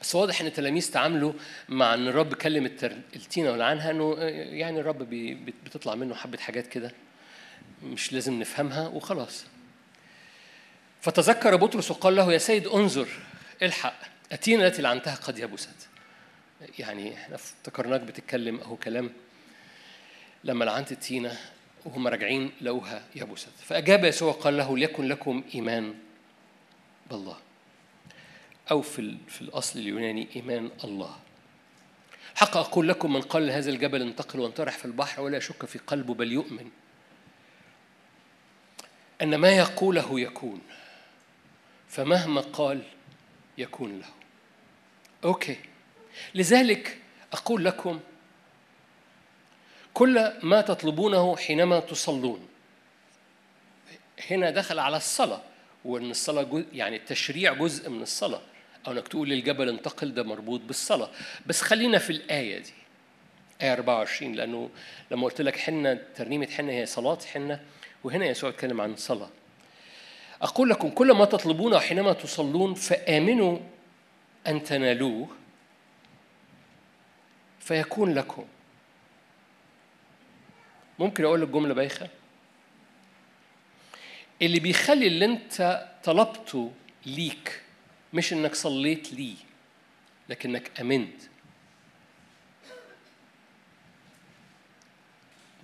[0.01, 1.33] بس واضح إن التلاميذ تعاملوا
[1.69, 2.65] مع إن الرب كلم
[3.15, 5.09] التينة ولعنها إنه يعني الرب
[5.65, 6.91] بتطلع منه حبة حاجات كده
[7.83, 9.45] مش لازم نفهمها وخلاص.
[11.01, 13.07] فتذكر بطرس وقال له يا سيد انظر
[13.61, 13.99] الحق
[14.31, 15.87] التينة التي لعنتها قد يبست.
[16.79, 19.09] يعني إحنا افتكرناك بتتكلم أهو كلام
[20.43, 21.37] لما لعنت التينة
[21.85, 25.95] وهم راجعين لقوها يبست فأجاب يسوع قال له ليكن لكم إيمان
[27.09, 27.37] بالله.
[28.71, 31.19] أو في, في الأصل اليوناني إيمان الله.
[32.35, 36.13] حق أقول لكم من قال لهذا الجبل انتقل وانطرح في البحر ولا يشك في قلبه
[36.13, 36.69] بل يؤمن.
[39.21, 40.61] أن ما يقوله يكون
[41.89, 42.81] فمهما قال
[43.57, 44.09] يكون له.
[45.23, 45.57] أوكي.
[46.35, 46.97] لذلك
[47.33, 47.99] أقول لكم
[49.99, 52.47] كل ما تطلبونه حينما تصلون.
[54.29, 55.41] هنا دخل على الصلاة
[55.85, 58.41] وإن الصلاة جزء يعني التشريع جزء من الصلاة.
[58.87, 61.09] أو إنك تقول للجبل انتقل ده مربوط بالصلاة.
[61.45, 62.73] بس خلينا في الآية دي.
[63.61, 64.69] آية 24 لأنه
[65.11, 67.63] لما قلت لك حنة ترنيمة حنة هي صلاة حنة
[68.03, 69.29] وهنا يسوع اتكلم عن صلاة.
[70.41, 73.59] أقول لكم كل ما تطلبونه حينما تصلون فآمنوا
[74.47, 75.27] أن تنالوه
[77.59, 78.45] فيكون لكم.
[80.99, 82.09] ممكن أقول لك جملة بايخة.
[84.41, 86.71] اللي بيخلي اللي أنت طلبته
[87.05, 87.63] ليك
[88.13, 89.35] مش إنك صليت ليه
[90.29, 91.21] لكنك آمنت.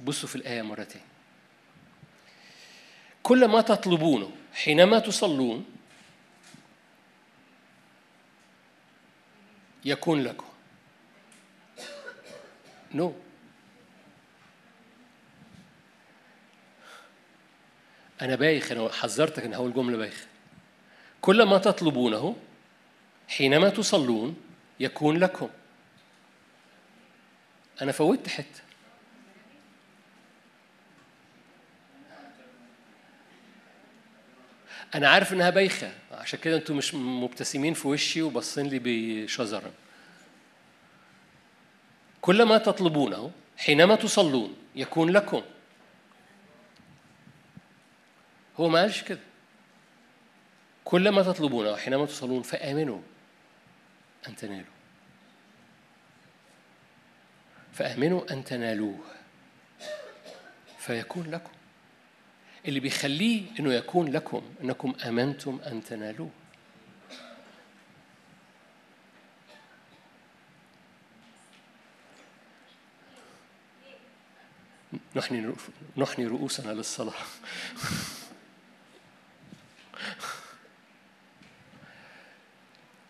[0.04, 1.02] بصوا في الآية مرتين
[3.24, 5.66] كل ما تطلبونه حينما تصلون
[9.86, 10.46] يكون لكم.
[12.94, 13.25] نو no.
[18.22, 20.28] أنا بايخ أنا حذرتك أن هقول جملة بايخة.
[21.22, 22.36] كل ما تطلبونه
[23.28, 24.36] حينما تصلون
[24.80, 25.50] يكون لكم.
[27.82, 28.62] أنا فوتت حتة.
[34.96, 35.92] أنا عارف إنها بايخة.
[36.12, 39.72] عشان كده أنتوا مش مبتسمين في وشي وباصين لي بشزرا
[42.22, 45.42] كل ما تطلبونه حينما تصلون يكون لكم.
[48.60, 49.20] هو ما قالش كده.
[50.84, 53.02] كل ما تطلبونه حينما تصلون فآمنوا
[54.28, 54.76] أن تنالوا.
[57.74, 59.00] فآمنوا أن تنالوه.
[60.78, 61.52] فيكون لكم.
[62.68, 66.30] اللي بيخليه إنه يكون لكم إنكم آمنتم أن تنالوه.
[75.98, 77.14] نحني رؤوسنا للصلاة.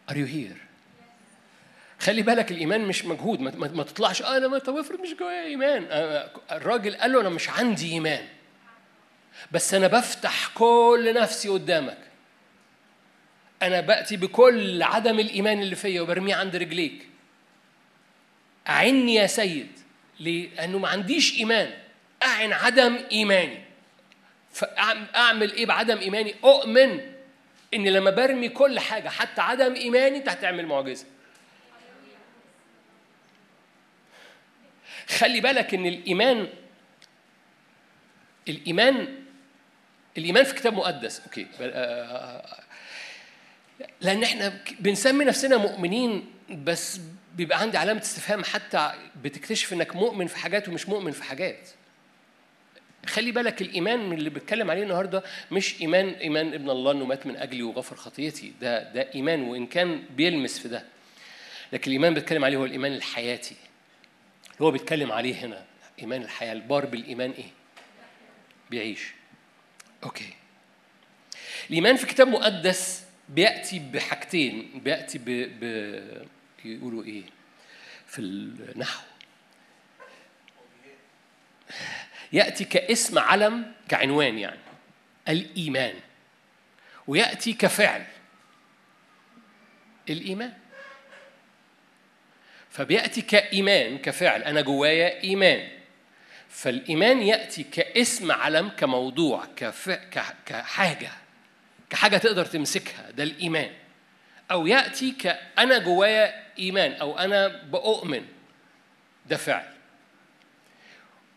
[0.09, 0.57] Are you here؟
[1.99, 3.39] خلي بالك الإيمان مش مجهود.
[3.39, 5.87] ما, ما تطلعش آه أنا ما طب افرض مش جوايا إيمان.
[6.51, 8.25] الراجل قال له أنا مش عندي إيمان.
[9.51, 11.97] بس أنا بفتح كل نفسي قدامك.
[13.61, 17.07] أنا بأتي بكل عدم الإيمان اللي فيا وبرميه عند رجليك.
[18.67, 19.71] أعني يا سيد
[20.19, 21.73] ليه؟ لأنه ما عنديش إيمان.
[22.23, 23.59] أعن عدم إيماني.
[24.51, 27.14] فأعمل إيه بعدم إيماني؟ أؤمن.
[27.75, 31.05] إن لما برمي كل حاجة حتى عدم إيماني أنت هتعمل معجزة.
[35.07, 36.47] خلي بالك إن الإيمان
[38.47, 39.23] الإيمان
[40.17, 41.19] الإيمان في كتاب مقدس.
[41.19, 41.47] أوكي.
[44.01, 46.99] لأن إحنا بنسمي نفسنا مؤمنين بس
[47.35, 48.91] بيبقى عندي علامة استفهام حتى
[49.23, 51.69] بتكتشف إنك مؤمن في حاجات ومش مؤمن في حاجات.
[53.07, 57.35] خلي بالك الإيمان اللي بتكلم عليه النهاردة مش إيمان إيمان ابن الله إنه مات من
[57.35, 58.53] أجلي وغفر خطيتي.
[58.61, 60.85] ده ده إيمان وإن كان بيلمس في ده.
[61.73, 63.55] لكن الإيمان اللي بتكلم عليه هو الإيمان الحياتي.
[64.53, 65.65] اللي هو بيتكلم عليه هنا
[65.99, 66.53] إيمان الحياة.
[66.53, 67.49] البار بالإيمان إيه؟
[68.69, 69.11] بيعيش.
[70.03, 70.33] أوكي.
[71.69, 74.81] الإيمان في كتاب مقدس بيأتي بحاجتين.
[74.83, 75.25] بيأتي ب,
[75.59, 76.25] ب...
[76.65, 77.23] يقولوا إيه؟
[78.07, 79.01] في النحو.
[82.35, 84.59] يأتي كاسم علم كعنوان يعني
[85.29, 85.93] الإيمان.
[87.07, 88.05] ويأتي كفعل
[90.09, 90.53] الإيمان.
[92.69, 95.67] فبيأتي كإيمان كفعل أنا جوايا إيمان.
[96.49, 99.89] فالإيمان يأتي كاسم علم كموضوع كف...
[100.45, 101.11] كحاجة
[101.89, 103.71] كحاجة تقدر تمسكها ده الإيمان.
[104.51, 108.25] أو يأتي كأنا جوايا إيمان أو أنا بأؤمن
[109.25, 109.74] ده فعل.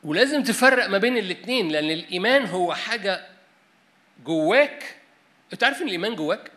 [0.05, 3.27] ولازم تفرق ما بين الاثنين لأن الإيمان هو حاجة
[4.25, 4.97] جواك
[5.53, 6.51] أنت عارف إن الإيمان جواك؟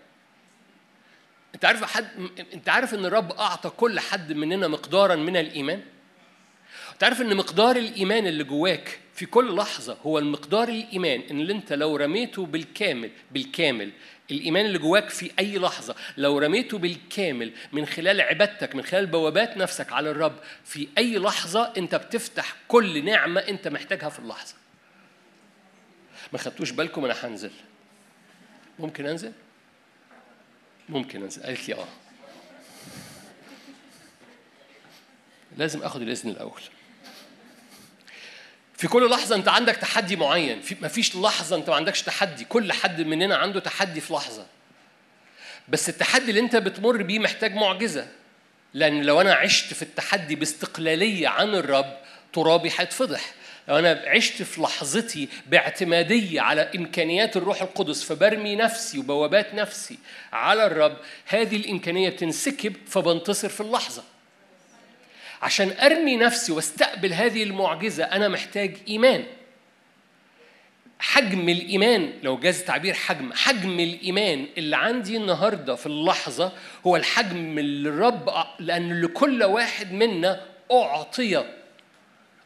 [1.56, 2.08] أنت عارف حد
[2.54, 5.82] أنت عارف إن الرب أعطى كل حد مننا مقدارا من الإيمان؟
[7.02, 11.74] تعرف إن مقدار الإيمان اللي جواك في كل لحظة هو المقدار الإيمان إن اللي أنت
[11.74, 13.92] لو رميته بالكامل بالكامل
[14.32, 19.58] الإيمان اللي جواك في أي لحظة لو رميته بالكامل من خلال عبادتك من خلال بوابات
[19.58, 20.36] نفسك على الرب
[20.66, 24.56] في أي لحظة أنت بتفتح كل نعمة أنت محتاجها في اللحظة.
[26.34, 27.52] ما خدتوش بالكم أنا هنزل.
[28.80, 29.34] ممكن أنزل؟
[30.90, 31.44] ممكن أنزل.
[31.44, 31.88] قالت لي آه.
[35.58, 36.62] لازم آخد الإذن الأول.
[38.82, 42.74] في كل لحظة أنت عندك تحدي معين، في مفيش لحظة أنت ما عندكش تحدي، كل
[42.74, 44.46] حد مننا عنده تحدي في لحظة.
[45.70, 48.08] بس التحدي اللي أنت بتمر بيه محتاج معجزة.
[48.74, 51.98] لأن لو أنا عشت في التحدي باستقلالية عن الرب
[52.34, 53.34] ترابي هيتفضح.
[53.68, 59.98] لو أنا عشت في لحظتي باعتمادية على إمكانيات الروح القدس فبرمي نفسي وبوابات نفسي
[60.34, 64.04] على الرب هذه الإمكانية بتنسكب فبنتصر في اللحظة.
[65.42, 69.26] عشان أرمي نفسي واستقبل هذه المعجزة أنا محتاج إيمان.
[71.00, 76.52] حجم الإيمان لو جاز التعبير حجم حجم الإيمان اللي عندي النهارده في اللحظة
[76.88, 78.30] هو الحجم اللي الرب
[78.60, 81.46] لأن لكل واحد منا أعطي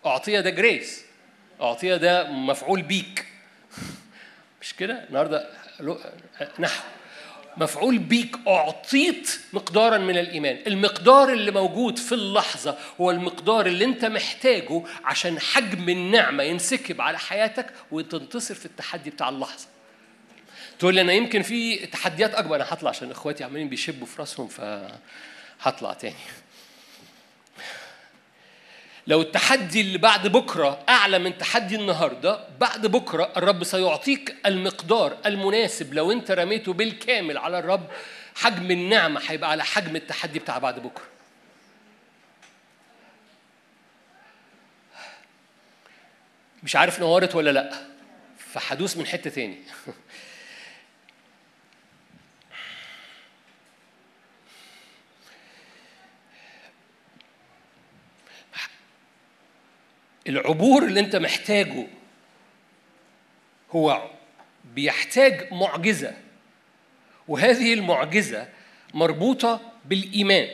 [0.05, 1.05] أعطي ده جريس
[1.61, 3.25] أعطي ده مفعول بيك.
[4.61, 5.49] مش كده؟ النهارده
[6.59, 6.83] نحو.
[7.57, 10.59] مفعول بيك أعطيت مقدارا من الإيمان.
[10.67, 17.19] المقدار اللي موجود في اللحظة هو المقدار اللي أنت محتاجه عشان حجم النعمة ينسكب على
[17.19, 19.67] حياتك وتنتصر في التحدي بتاع اللحظة.
[20.79, 24.47] تقول لي أنا يمكن في تحديات أكبر أنا هطلع عشان إخواتي عمالين بيشبوا في راسهم
[24.47, 26.15] فهطلع تاني.
[29.07, 35.93] لو التحدي اللي بعد بكرة أعلى من تحدي النهاردة بعد بكرة الرب سيعطيك المقدار المناسب.
[35.93, 37.87] لو أنت رميته بالكامل على الرب
[38.35, 41.05] حجم النعمة هيبقى على حجم التحدي بتاع بعد بكرة.
[46.63, 47.73] مش عارف نورت ولا لأ
[48.37, 49.57] فحدوس من حتة تاني.
[60.27, 61.87] العبور اللي انت محتاجه
[63.71, 64.09] هو
[64.75, 66.13] بيحتاج معجزة
[67.27, 68.47] وهذه المعجزة
[68.93, 70.47] مربوطة بالإيمان.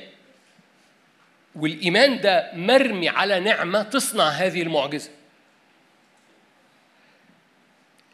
[1.55, 5.09] والإيمان ده مرمي على نعمة تصنع هذه المعجزة.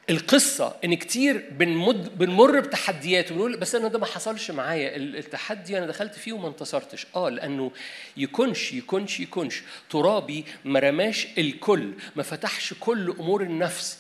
[0.10, 4.95] القصة إن كتير بنمد بنمر بتحديات ونقول بس أنا ده ما حصلش معايا.
[4.95, 7.08] التحدي أنا دخلت فيه وما انتصرتش.
[7.16, 7.72] آه لأنه
[8.18, 9.64] يكونش يكونش يكونش.
[9.89, 13.99] ترابي ما رماش الكل ما فتحش كل أمور النفس.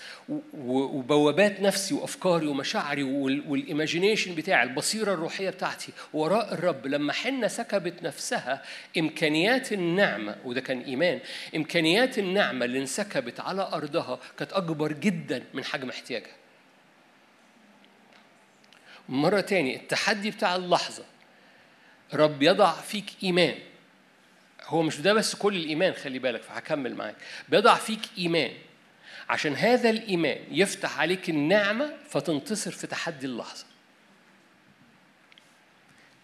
[0.53, 8.63] وبوابات نفسي وأفكاري ومشاعري والإيماجينيشن بتاعي البصيرة الروحية بتاعتي وراء الرب لما حنة سكبت نفسها
[8.97, 11.19] إمكانيات النعمة وده كان إيمان
[11.55, 16.35] إمكانيات النعمة اللي انسكبت على أرضها كانت أكبر جدا من حجم احتياجها.
[19.09, 21.03] مرة تاني التحدي بتاع اللحظة
[22.13, 23.55] رب يضع فيك إيمان.
[24.65, 27.15] هو مش ده بس كل الإيمان خلي بالك فهكمل معاك.
[27.49, 28.51] بيضع فيك إيمان.
[29.29, 33.65] عشان هذا الإيمان يفتح عليك النعمة فتنتصر في تحدي اللحظة.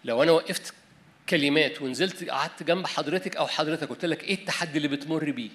[0.06, 0.74] لو أنا وقفت
[1.30, 5.49] كلمات ونزلت قعدت جنب حضرتك أو حضرتك قلت لك إيه التحدي اللي بتمر بيه؟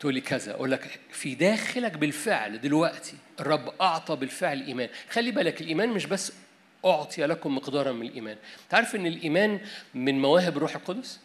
[0.00, 4.88] تقول لي كذا أقول لك في داخلك بالفعل دلوقتي الرب أعطى بالفعل إيمان.
[5.10, 6.32] خلي بالك الإيمان مش بس
[6.84, 8.36] أعطي لكم مقدارا من الإيمان.
[8.70, 9.60] تعرف إن الإيمان
[9.94, 11.20] من مواهب الروح القدس؟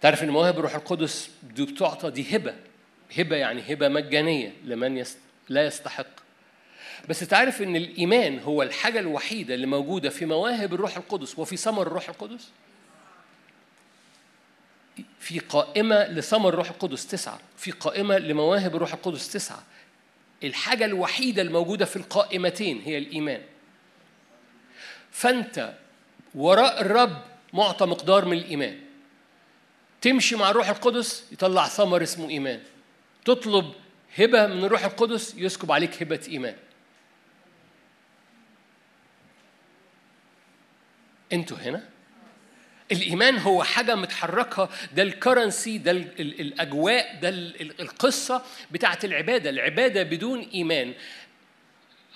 [0.00, 2.54] تعرف إن مواهب الروح القدس دي بتعطى دي هبة.
[3.18, 5.18] هبة يعني هبة مجانية لمن يست...
[5.48, 6.06] لا يستحق.
[7.08, 11.82] بس تعرف إن الإيمان هو الحاجة الوحيدة اللي موجودة في مواهب الروح القدس وفي ثمر
[11.82, 12.48] الروح القدس؟
[15.20, 19.62] في قائمة لثمر الروح القدس تسعة في قائمة لمواهب الروح القدس تسعة.
[20.44, 23.42] الحاجة الوحيدة الموجودة في القائمتين هي الإيمان.
[25.10, 25.74] فأنت
[26.34, 28.80] وراء الرب معطى مقدار من الإيمان.
[30.00, 32.60] تمشي مع الروح القدس يطلع ثمر اسمه إيمان.
[33.24, 33.72] تطلب
[34.18, 36.56] هبة من الروح القدس يسكب عليك هبة إيمان.
[41.32, 41.84] أنتوا هنا؟
[42.92, 45.90] الإيمان هو حاجة متحركة ده الكرنسي ده
[46.20, 47.28] الأجواء ده
[47.80, 50.94] القصة بتاعت العبادة العبادة بدون إيمان.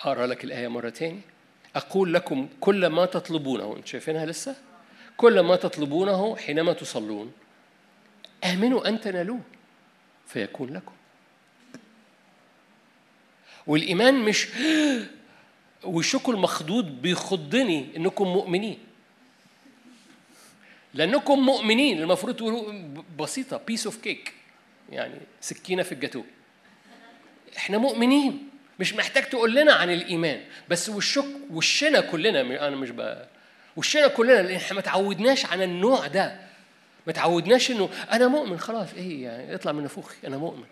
[0.00, 1.20] أقرأ لك الآية مرة تاني.
[1.76, 4.56] أقول لكم كل ما تطلبونه انت شايفينها لسه؟
[5.16, 7.32] كل ما تطلبونه حينما تصلون.
[8.44, 9.40] آمنوا ان تنالوه
[10.26, 10.92] فيكون لكم.
[13.66, 14.48] والإيمان مش
[15.84, 18.78] وشكل المخضوض بيخضني إنكم مؤمنين.
[20.94, 22.02] لأنكم مؤمنين.
[22.02, 22.72] المفروض تقولوا
[23.18, 24.32] بسيطة piece of cake
[24.90, 26.22] يعني سكينة في الجاتو.
[27.56, 28.48] إحنا مؤمنين.
[28.80, 30.44] مش محتاج تقول لنا عن الإيمان.
[30.68, 33.28] بس وشك وشنا كلنا أنا مش بقى
[33.76, 36.40] وشنا كلنا لأن إحنا ما تعودناش على النوع ده.
[37.06, 38.58] ما تعودناش إنه أنا مؤمن.
[38.58, 40.64] خلاص إيه يعني اطلع من نفوخي أنا مؤمن.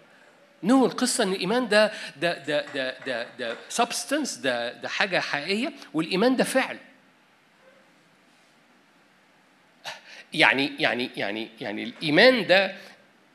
[0.63, 5.73] no القصة إن الإيمان ده ده ده ده ده ده substance ده ده حاجة حقيقية
[5.95, 6.79] والإيمان ده فعل.
[10.33, 12.75] يعني يعني يعني يعني الإيمان ده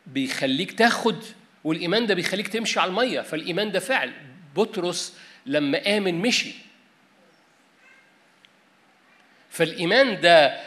[0.08, 1.24] بيخليك تاخد
[1.64, 4.14] والإيمان ده بيخليك تمشي على المية فالإيمان ده فعل.
[4.56, 6.54] بطرس لما آمن مشي.
[9.50, 10.62] فالإيمان ده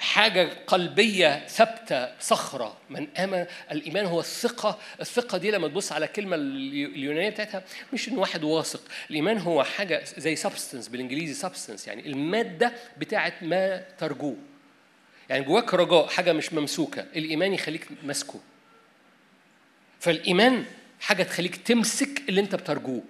[0.00, 2.76] حاجة قلبية ثابتة صخرة.
[2.90, 4.78] من آمن الإيمان هو الثقة.
[5.00, 8.82] الثقة دي لما تبص على الكلمة اليونانية بتاعتها مش إن واحد واثق.
[9.10, 14.36] الإيمان هو حاجة زي substance بالإنجليزي substance يعني المادة بتاعت ما ترجوه.
[15.28, 17.06] يعني جواك رجاء حاجة مش ممسوكة.
[17.16, 18.40] الإيمان يخليك ماسكه
[20.00, 20.64] فالإيمان
[21.00, 23.02] حاجة تخليك تمسك اللي أنت بترجوه.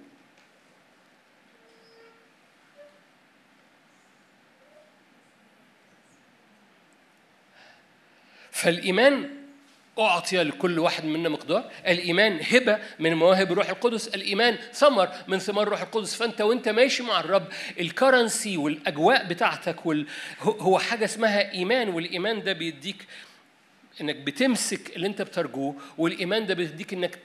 [8.61, 9.29] فالإيمان
[9.99, 11.71] أعطي لكل واحد منا مقدار.
[11.87, 14.07] الإيمان هبة من مواهب الروح القدس.
[14.07, 16.15] الإيمان ثمر من ثمار الروح القدس.
[16.15, 17.47] فأنت وأنت ماشي مع الرب
[17.79, 20.07] الكرنسي والأجواء بتاعتك وال...
[20.41, 23.07] هو حاجة اسمها إيمان والإيمان ده بيديك
[24.01, 27.19] إنك بتمسك اللي أنت بترجوه والإيمان ده بيديك إنك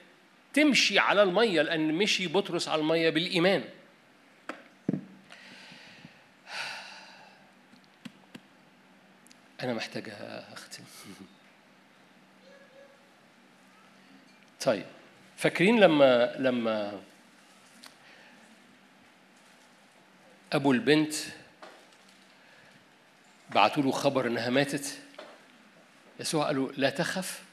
[0.53, 3.63] تمشي على المية لأن مشي بطرس على المية بالإيمان.
[9.63, 10.09] أنا محتاج
[10.53, 10.83] أختم.
[14.61, 14.85] طيب.
[15.37, 17.01] فاكرين لما لما
[20.53, 21.13] أبو البنت
[23.49, 24.99] بعتوا له خبر إنها ماتت؟
[26.19, 27.43] يسوع قال له لا تخف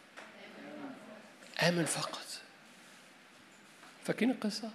[1.63, 2.27] آمن فقط.
[4.05, 4.71] فاكرين القصة؟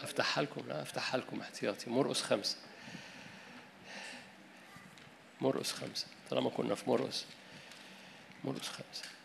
[0.00, 1.90] أفتحها لكم لا أفتحها لكم احتياطي.
[1.90, 2.56] مرقس خمسة.
[5.40, 6.06] مرقس خمسة.
[6.30, 7.24] طالما كنا في مرقس.
[8.44, 9.15] مرقس خمسة.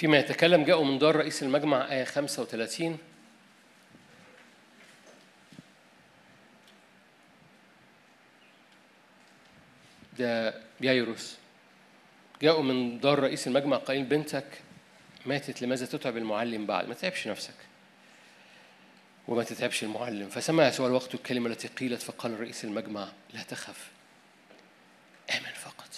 [0.00, 2.98] فيما يتكلم جاءوا من دار رئيس المجمع آية 35
[10.18, 11.36] ده يايروس
[12.42, 14.46] جاءوا من دار رئيس المجمع قايل بنتك
[15.26, 17.54] ماتت لماذا تتعب المعلم بعد؟ ما تتعبش نفسك.
[19.28, 20.28] وما تتعبش المعلم.
[20.28, 23.90] فسمع يسوع الوقت الكلمة التي قيلت فقال رئيس المجمع لا تخف
[25.30, 25.90] آمن فقط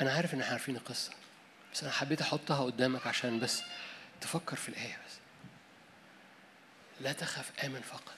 [0.00, 1.12] أنا عارف إن إحنا عارفين القصة
[1.74, 3.62] بس أنا حبيت أحطها قدامك عشان بس
[4.20, 5.14] تفكر في الآية بس.
[7.00, 8.14] لا تخف آمن فقط.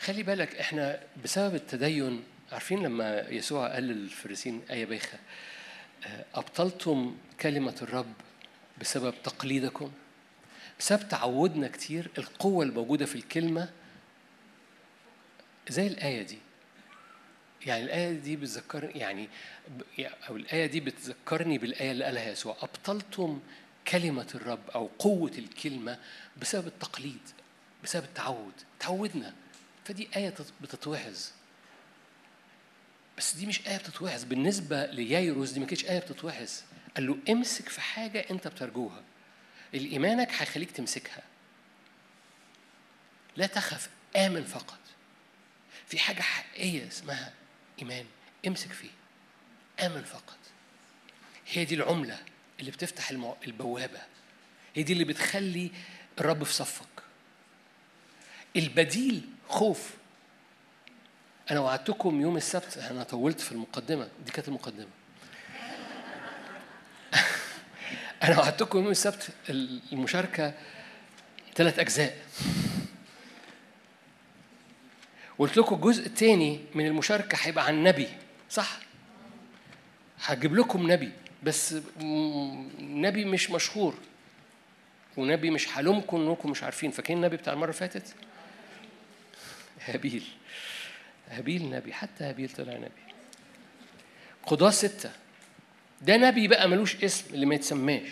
[0.00, 5.18] خلي بالك إحنا بسبب التدين عارفين لما يسوع قال للفريسين آية بايخة
[6.34, 8.14] أبطلتم كلمة الرب
[8.80, 9.92] بسبب تقليدكم؟
[10.80, 13.70] بسبب تعودنا كتير القوة الموجودة في الكلمة
[15.68, 16.38] زي الآية دي.
[17.66, 19.28] يعني الآية دي بتذكرني يعني
[19.98, 22.56] أو الآية دي بتذكرني بالآية اللي قالها يسوع.
[22.62, 23.40] أبطلتم
[23.88, 25.98] كلمة الرب أو قوة الكلمة
[26.40, 27.20] بسبب التقليد
[27.84, 28.52] بسبب التعود.
[28.80, 29.34] تعودنا.
[29.84, 31.28] فدي آية بتتوعظ
[33.18, 36.50] بس دي مش آية بتتوعظ بالنسبة ليايروس دي ما كانتش آية بتتوعظ
[36.96, 39.02] قال له امسك في حاجة أنت بترجوها.
[39.74, 41.22] الإيمانك هيخليك تمسكها.
[43.36, 44.78] لا تخف آمن فقط.
[45.86, 47.32] في حاجة حقيقية اسمها
[47.78, 48.06] إيمان.
[48.46, 48.90] امسك فيه.
[49.80, 50.38] آمن فقط.
[51.46, 52.18] هي دي العملة
[52.60, 53.10] اللي بتفتح
[53.46, 54.00] البوابة.
[54.74, 55.70] هي دي اللي بتخلي
[56.20, 56.86] الرب في صفك.
[58.56, 59.90] البديل خوف.
[61.50, 64.08] أنا وعدتكم يوم السبت أنا طولت في المقدمة.
[64.26, 64.88] دي كانت المقدمة.
[68.22, 69.28] أنا وعدتكم يوم السبت
[69.92, 70.54] المشاركة
[71.54, 72.18] ثلاث أجزاء.
[75.38, 78.08] قلت لكم الجزء الثاني من المشاركة هيبقى عن نبي
[78.50, 78.78] صح؟
[80.24, 81.10] هجيب لكم نبي
[81.42, 81.74] بس
[82.80, 83.94] نبي مش مشهور.
[85.16, 86.90] ونبي مش هلومكم انكم مش عارفين.
[86.90, 88.14] فاكرين النبي بتاع المرة اللي فاتت؟
[89.84, 90.24] هابيل.
[91.28, 93.14] هابيل نبي حتى هابيل طلع نبي.
[94.46, 95.10] قضاة ستة.
[96.02, 98.08] ده نبي بقى ملوش اسم اللي ما يتسماش.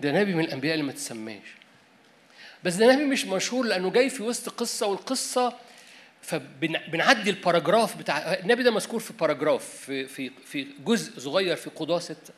[0.00, 1.61] ده نبي من الأنبياء اللي ما تسماش.
[2.64, 5.52] بس ده نبي مش مشهور لأنه جاي في وسط قصة والقصة
[6.22, 11.70] فبنعدي ال paragraph بتاع النبي ده مذكور في paragraph في في في جزء صغير في
[11.70, 12.34] قضاة ستة.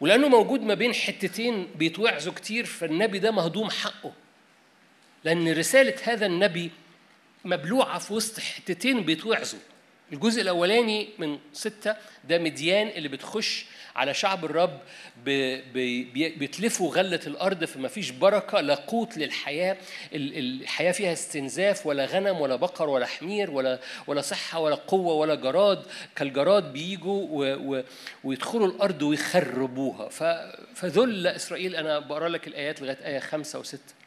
[0.00, 4.12] ولأنه موجود ما بين حتتين بيتوعظوا كتير فالنبي ده مهضوم حقه.
[5.24, 6.70] لأن رسالة هذا النبي
[7.44, 9.60] مبلوعة في وسط حتتين بيتوعظوا.
[10.12, 14.80] الجزء الأولاني من ستة ده مديان اللي بتخش على شعب الرب
[16.38, 19.76] بيتلفوا غلة الأرض فما فيش بركة لا قوت للحياة
[20.12, 25.34] الحياة فيها استنزاف ولا غنم ولا بقر ولا حمير ولا ولا صحة ولا قوة ولا
[25.34, 25.82] جراد.
[26.16, 27.26] كالجراد بيجوا
[28.24, 30.08] ويدخلوا الأرض ويخربوها.
[30.74, 33.99] فذل إسرائيل أنا بقرأ لك الآيات لغاية آية خمسة وستة.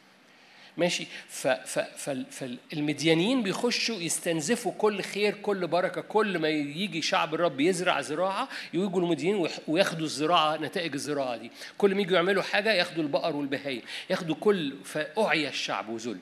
[0.76, 1.06] ماشي.
[2.30, 9.00] فالمديانيين بيخشوا يستنزفوا كل خير كل بركة كل ما يجي شعب الرب يزرع زراعة يجوا
[9.00, 11.50] المديانين وياخدوا الزراعة نتائج الزراعة دي.
[11.78, 16.18] كل ما يجوا يعملوا حاجة ياخدوا البقر والبهايم ياخدوا كل فأعيا الشعب وذل.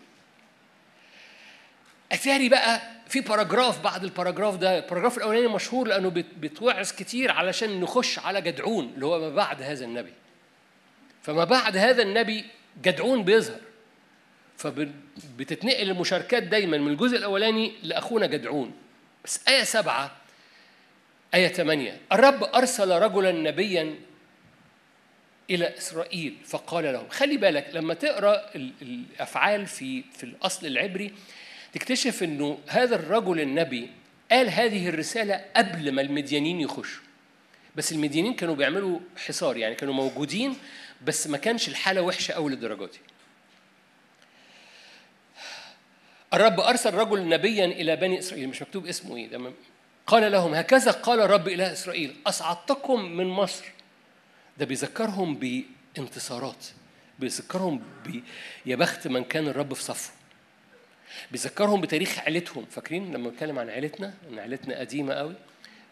[2.13, 4.79] اتاري بقى في paragraph بعد ال paragraph ده.
[4.79, 6.09] ال paragraph الأولاني مشهور لأنه
[6.41, 10.13] بتوعظ كتير علشان نخش على جدعون اللي هو ما بعد هذا النبي.
[11.23, 12.45] فما بعد هذا النبي
[12.83, 13.61] جدعون بيظهر.
[14.63, 18.73] فبتتنقل المشاركات دايما من الجزء الأولاني لأخونا جدعون.
[19.25, 20.17] بس آية سبعة
[21.35, 23.95] آية ثمانية الرب أرسل رجلا نبيا
[25.51, 28.51] إلى إسرائيل فقال لهم خلي بالك لما تقرأ
[28.83, 31.13] الأفعال في في الأصل العبري
[31.73, 33.91] تكتشف إنه هذا الرجل النبي
[34.31, 37.03] قال هذه الرسالة قبل ما المديانين يخشوا.
[37.77, 40.57] بس المديانين كانوا بيعملوا حصار يعني كانوا موجودين
[41.07, 42.99] بس ما كانش الحالة وحشة أوي للدرجة دي.
[46.35, 49.53] الرب أرسل رجل نبيا إلى بني إسرائيل مش مكتوب اسمه إيه ده
[50.07, 53.65] قال لهم هكذا قال الرب إلى إسرائيل أصعدتكم من مصر.
[54.59, 55.63] ده بيذكرهم
[55.97, 56.67] بانتصارات
[57.19, 58.21] بيذكرهم ب
[58.67, 60.13] يا بخت من كان الرب في صفه.
[61.31, 65.35] بيذكرهم بتاريخ عيلتهم فاكرين لما بنتكلم عن عيلتنا؟ إن عيلتنا قديمة قوي.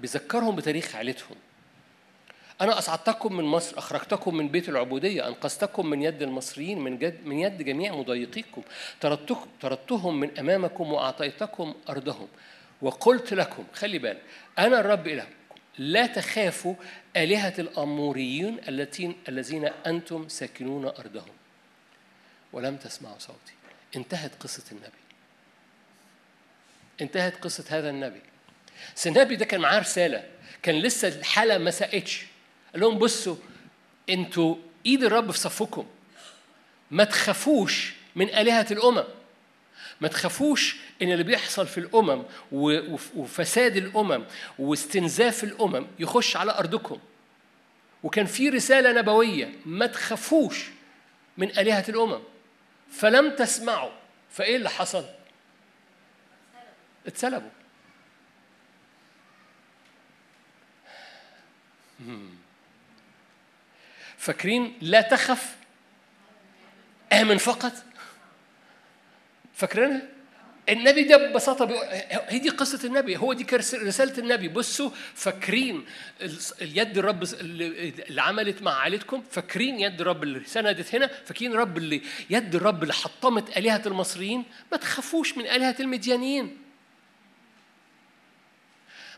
[0.01, 1.37] بيذكرهم بتاريخ عيلتهم.
[2.61, 7.39] أنا أصعدتكم من مصر أخرجتكم من بيت العبودية أنقذتكم من يد المصريين من, جد من
[7.39, 8.63] يد جميع مضايقيكم.
[9.61, 12.29] طردتهم من أمامكم وأعطيتكم أرضهم.
[12.83, 14.23] وقلت لكم خلي بالك
[14.59, 15.31] أنا الرب إلهكم.
[15.79, 16.75] لا تخافوا
[17.17, 21.35] آلهة الأموريين التي الذين أنتم ساكنون أرضهم.
[22.53, 23.53] ولم تسمعوا صوتي.
[23.97, 25.01] انتهت قصة النبي.
[27.01, 28.21] انتهت قصة هذا النبي.
[29.07, 30.25] النبي ده كان معاه رسالة.
[30.63, 32.30] كان لسه الحالة ما سقتش
[32.73, 33.37] قال لهم بصوا
[34.09, 34.57] أنتوا
[34.87, 35.87] ايد الرب في صفكم.
[36.91, 39.05] ما تخافوش من آلهة الأمم.
[40.01, 44.25] ما تخافوش إن اللي بيحصل في الأمم وفساد الأمم
[44.59, 46.99] واستنزاف الأمم يخش على أرضكم.
[48.03, 50.65] وكان في رسالة نبوية ما تخافوش
[51.39, 52.21] من آلهة الأمم.
[52.93, 53.91] فلم تسمعوا
[54.31, 55.05] فإيه اللي حصل؟
[57.07, 57.51] اتسلبوا.
[64.21, 65.57] فاكرين لا تخف
[67.13, 67.73] آمن فقط.
[69.55, 70.03] فاكرينها؟
[70.69, 71.85] النبي ده ببساطة بيقول
[72.29, 74.49] هي دي قصة النبي هو دي رسالة النبي.
[74.49, 75.87] بصوا فاكرين
[76.63, 82.03] اليد الرب اللي عملت مع عائلتكم؟ فاكرين يد الرب اللي سندت هنا؟ فاكرين الرب اللي
[82.31, 86.57] يد الرب اللي حطمت آلهة المصريين؟ ما تخافوش من آلهة المديانيين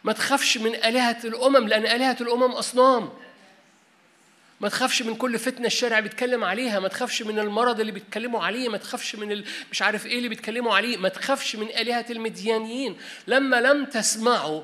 [0.04, 3.21] ما تخافش من آلهة الأمم لأن آلهة الأمم أصنام.
[4.62, 8.68] ما تخافش من كل فتنة الشارع بيتكلم عليها ما تخافش من المرض اللي بيتكلموا عليه
[8.68, 12.96] ما تخافش من مش عارف إيه اللي بيتكلموا عليه ما تخافش من آلهة المديانيين.
[13.26, 14.62] لما لم تسمعوا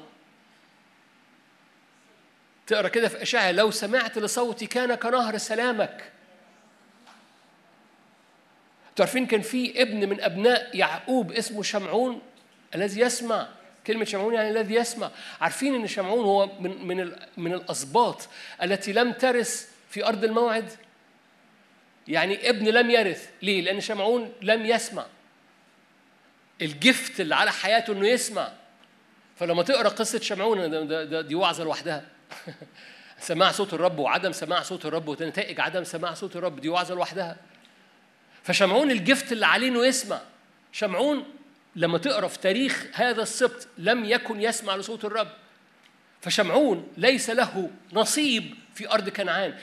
[2.67, 6.13] تقرأ كده في اشعياء لو سمعت لصوتي كان كنهر سلامك.
[8.97, 12.23] تعرفين كان في ابن من أبناء يعقوب اسمه شمعون؟
[12.75, 13.49] الذي يسمع
[13.87, 15.11] كلمة شمعون يعني الذي يسمع.
[15.41, 18.29] عارفين إن شمعون هو من من من الأسباط
[18.63, 20.73] التي لم ترث في أرض الموعد.
[22.09, 23.29] يعني ابن لم يرث.
[23.43, 25.07] ليه؟ لأن شمعون لم يسمع.
[26.63, 28.53] الجفت اللي على حياته إنه يسمع.
[29.37, 32.05] فلما تقرأ قصة شمعون ده ده ده دي وعظة لوحدها.
[33.21, 37.37] سماع صوت الرب وعدم سماع صوت الرب ونتائج عدم سماع صوت الرب دي وعظة لوحدها.
[38.43, 40.21] فشمعون الجفت اللي عليه إنه يسمع.
[40.73, 41.25] شمعون
[41.77, 45.29] لما تقرأ في تاريخ هذا السبط لم يكن يسمع لصوت الرب.
[46.21, 49.55] فشمعون ليس له نصيب في أرض كنعان.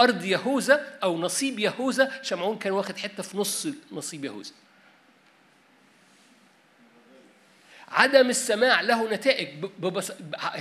[0.00, 2.22] أرض يهوذا أو نصيب يهوذا.
[2.22, 4.50] شمعون كان واخد حتة في نص نصيب يهوذا.
[7.88, 9.48] عدم السماع له نتائج.
[9.78, 10.12] ببص...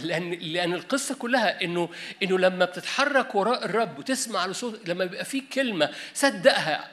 [0.02, 1.90] لأن لأن القصة كلها إنه
[2.24, 6.92] إنه لما بتتحرك وراء الرب وتسمع لصوت لما بيبقى في كلمة صدقها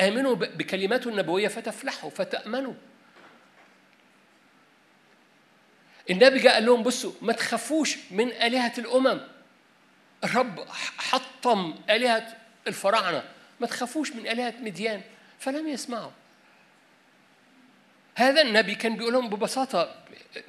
[0.00, 2.74] آمنوا بكلماته النبوية فتفلحوا فتأمنوا.
[6.10, 9.20] النبي جاء قال لهم بصوا ما تخافوش من آلهة الأمم.
[10.24, 10.64] الرب
[10.98, 13.24] حطم آلهة الفراعنة.
[13.60, 15.00] ما تخافوش من آلهة مديان
[15.38, 16.10] فلم يسمعوا.
[18.14, 19.94] هذا النبي كان بيقول لهم ببساطة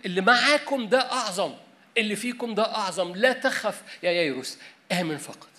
[0.06, 1.54] اللي معاكم ده أعظم
[1.98, 4.58] اللي فيكم ده أعظم لا تخف يا ييروس
[4.92, 5.50] آمن فقط.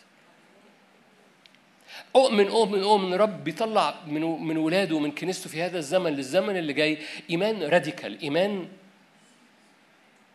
[2.17, 6.73] أؤمن أؤمن أؤمن رب بيطلع من من ولاده ومن كنيسته في هذا الزمن للزمن اللي
[6.73, 6.99] جاي
[7.31, 8.69] إيمان راديكال إيمان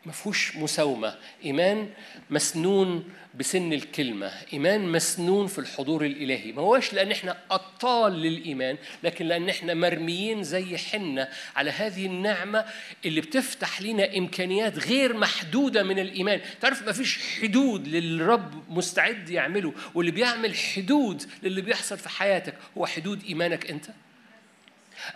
[0.05, 1.15] ما فيهوش مساومة.
[1.45, 1.89] إيمان
[2.29, 4.31] مسنون بسن الكلمة.
[4.53, 6.51] إيمان مسنون في الحضور الإلهي.
[6.51, 12.65] ما هوش لأن إحنا أبطال للإيمان لكن لأن إحنا مرميين زي حنة على هذه النعمة
[13.05, 16.41] اللي بتفتح لنا إمكانيات غير محدودة من الإيمان.
[16.61, 22.85] تعرف ما فيش حدود للرب مستعد يعمله واللي بيعمل حدود للي بيحصل في حياتك هو
[22.85, 23.85] حدود إيمانك أنت؟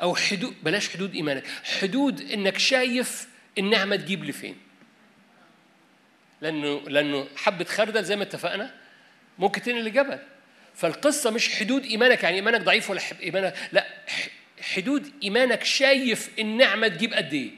[0.02, 1.44] أو حدود بلاش حدود إيمانك.
[1.64, 3.28] حدود إنك شايف
[3.58, 4.56] النعمة تجيب لفين
[6.44, 8.74] لأنه لأنه حبة خردل زي ما اتفقنا
[9.40, 10.20] ممكن تنقل لجبل
[10.76, 13.88] فالقصة مش حدود إيمانك يعني إيمانك ضعيف ولا إيمانك لا
[14.62, 17.50] حدود إيمانك شايف النعمة تجيب قد إيه.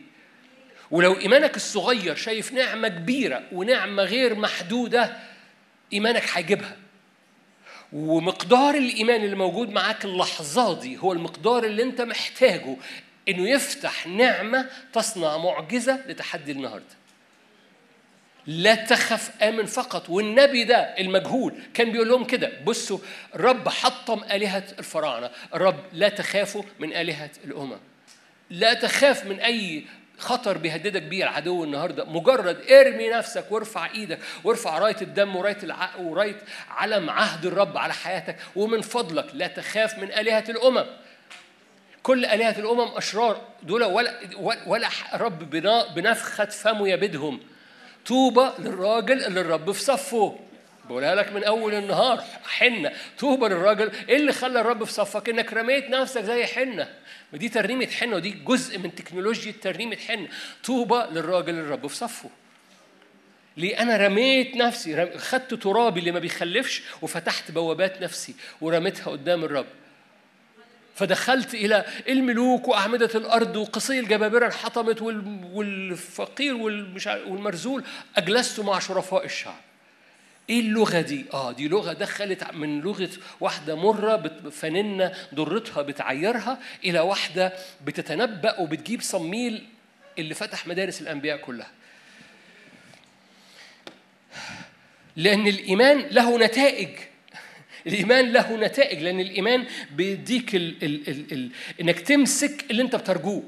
[0.92, 5.18] ولو إيمانك الصغير شايف نعمة كبيرة ونعمة غير محدودة
[5.94, 6.78] إيمانك هيجيبها.
[7.94, 12.76] ومقدار الإيمان اللي موجود معاك اللحظة دي هو المقدار اللي أنت محتاجه
[13.30, 17.05] إنه يفتح نعمة تصنع معجزة لتحدي النهارده.
[18.48, 20.10] لا تخف آمن فقط.
[20.10, 23.00] والنبي ده المجهول كان بيقول لهم كده بصوا
[23.36, 25.32] الرب حطم آلهة الفراعنة.
[25.54, 27.78] الرب لا تخافوا من آلهة الأمم.
[28.50, 29.86] لا تخاف من أي
[30.18, 32.06] خطر بيهددك بيه العدو النهارده.
[32.06, 35.96] مجرد ارمي نفسك وارفع إيدك وارفع راية الدم وراية الع...
[35.96, 36.38] وراية
[36.70, 38.38] علم عهد الرب على حياتك.
[38.56, 40.86] ومن فضلك لا تخاف من آلهة الأمم.
[42.04, 44.20] كل آلهة الأمم أشرار دول ولا
[44.68, 45.50] ولا رب
[45.96, 47.40] بنفخة فمه يبدهم.
[48.06, 50.40] طوبى للراجل اللي الرب في صفه.
[50.90, 52.92] بقولها لك من أول النهار حنة.
[53.20, 56.88] طوبى للراجل إيه اللي خلى الرب في صفك إنك رميت نفسك زي حنة.
[57.34, 60.28] ودي ترنيمة حنة ودي جزء من تكنولوجيا ترنيمة حنة.
[60.64, 62.30] طوبى للراجل اللي الرب في صفه.
[63.58, 69.66] ليه؟ أنا رميت نفسي خدت ترابي اللي ما بيخلفش وفتحت بوابات نفسي ورميتها قدام الرب.
[70.96, 75.02] فدخلت إلى الملوك وأعمدة الأرض وقصي الجبابرة انحطمت
[75.54, 76.56] والفقير
[77.28, 77.84] والمرزول
[78.18, 79.62] أجلست مع شرفاء الشعب.
[80.50, 84.18] إيه اللغة دي؟ آه دي لغة دخلت من لغة واحدة مرة
[84.52, 87.54] فننه ضرتها بتعيرها إلى واحدة
[87.86, 89.66] بتتنبأ وبتجيب صميل
[90.20, 91.72] اللي فتح مدارس الأنبياء كلها.
[95.16, 96.90] لأن الإيمان له نتائج.
[97.88, 103.44] الإيمان له نتائج لأن الإيمان بيديك ال ال ال ال إنك تمسك اللي أنت بترجوه.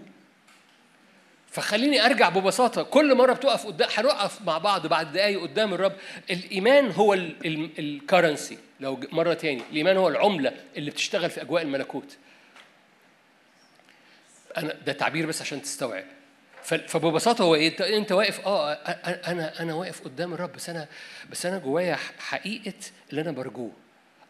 [1.52, 5.94] فخليني أرجع ببساطة كل مرة بتقف قدام هنقف مع بعض بعد دقايق قدام الرب.
[6.30, 12.18] الإيمان هو الكرنسي لو مرة تاني الإيمان هو العملة اللي بتشتغل في أجواء الملكوت.
[14.58, 16.06] أنا ده تعبير بس عشان تستوعب.
[16.64, 18.74] فببساطة هو إيه؟ أنت واقف؟ آه
[19.28, 20.88] أنا أنا واقف قدام الرب بس أنا
[21.32, 22.74] بس أنا جوايا حقيقة
[23.10, 23.72] اللي أنا برجوه.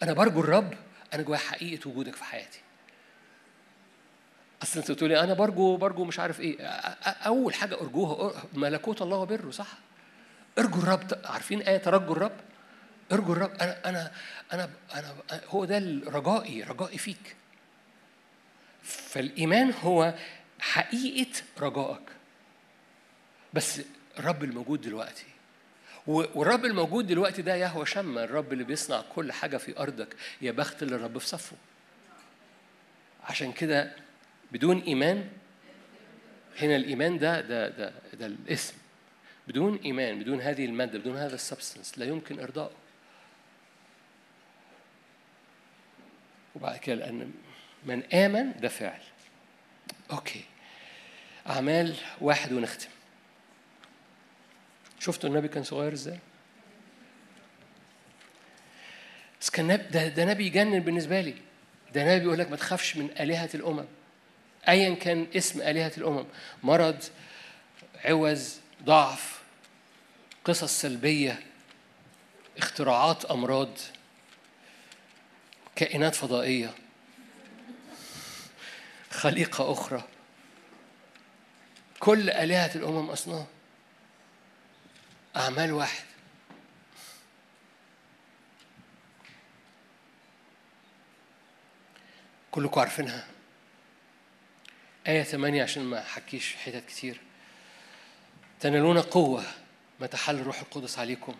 [0.04, 0.74] أنا برجو الرب
[1.14, 2.60] أنا جوايا حقيقة وجودك في حياتي.
[4.64, 6.66] أصل أنت بتقولي أنا برجو برجو مش عارف إيه.
[7.06, 9.68] أول حاجة أرجوها ملكوت الله وبره صح؟
[10.60, 12.38] ارجو الرب عارفين آية ترجو الرب؟
[13.12, 14.12] ارجو الرب أنا أنا
[14.54, 15.16] أنا أنا
[15.48, 15.78] هو ده
[16.08, 17.36] رجائي رجائي فيك.
[18.84, 20.14] فالإيمان هو
[20.60, 22.10] حقيقة رجائك.
[23.54, 23.82] بس
[24.20, 25.26] الرب الموجود دلوقتي
[26.08, 30.84] والرب الموجود دلوقتي ده يهوى شمة الرب اللي بيصنع كل حاجة في أرضك يا بخت
[30.84, 31.56] اللي الرب في صفه.
[33.24, 33.92] عشان كده
[34.52, 35.30] بدون إيمان
[36.60, 38.74] هنا الإيمان ده ده ده ده الاسم.
[39.48, 42.72] بدون إيمان بدون هذه المادة بدون هذا السبستنس لا يمكن إرضائه
[46.56, 47.32] وبعد كده لأن
[47.86, 49.02] من آمن ده فعل
[50.12, 50.44] أوكي.
[51.50, 52.90] أعمال واحد ونختم.
[55.00, 56.20] شفتوا النبي كان صغير إزاي؟
[59.42, 61.36] بس كان ده, ده نبي يجنن بالنسبة لي.
[61.94, 63.86] ده نبي بيقول لك ما تخافش من آلهة الأمم.
[64.70, 66.26] أيا كان اسم آلهة الأمم.
[66.64, 67.04] مرض
[68.06, 69.42] عوز ضعف
[70.46, 71.40] قصص سلبية
[72.58, 73.78] اختراعات أمراض
[75.76, 76.74] كائنات فضائية
[79.12, 80.04] خليقة أخرى.
[82.00, 83.46] كل آلهة الأمم أصنام
[85.38, 86.06] أعمال واحد.
[92.52, 93.28] كلكم عارفينها.
[95.08, 97.22] آية ثمانية عشان ما أحكيش حتت كتير.
[98.60, 99.44] تنالون قوة
[100.00, 101.36] متى حل الروح القدس عليكم.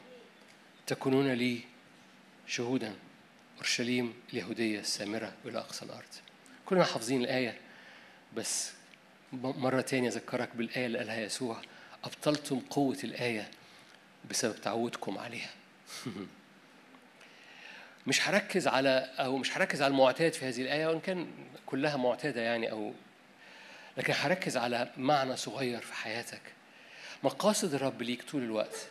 [0.88, 1.62] تكونون لي
[2.48, 2.96] شهودا.
[3.58, 6.14] أورشليم اليهودية السامرة إلى أقصى الأرض.
[6.66, 7.62] كلنا حافظين الآية
[8.36, 8.72] بس
[9.34, 11.62] مرة تانية أذكرك بالآية اللي قالها يسوع.
[12.04, 13.52] أبطلتم قوة الآية
[14.30, 15.50] بسبب تعودكم عليها.
[18.08, 21.28] مش هركز على أو مش هركز على المعتاد في هذه الآية وإن كان
[21.66, 22.94] كلها معتادة يعني أو
[23.98, 26.42] لكن هركز على معنى صغير في حياتك.
[27.24, 28.88] مقاصد الرب ليك طول الوقت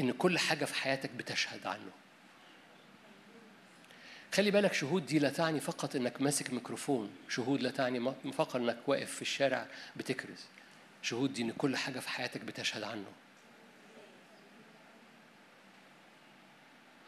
[0.00, 1.90] إن كل حاجة في حياتك بتشهد عنه.
[4.34, 8.78] خلي بالك شهود دي لا تعني فقط إنك ماسك ميكروفون شهود لا تعني فقط إنك
[8.86, 9.66] واقف في الشارع
[9.96, 10.44] بتكرز.
[11.02, 13.06] شهود دي إن كل حاجة في حياتك بتشهد عنه.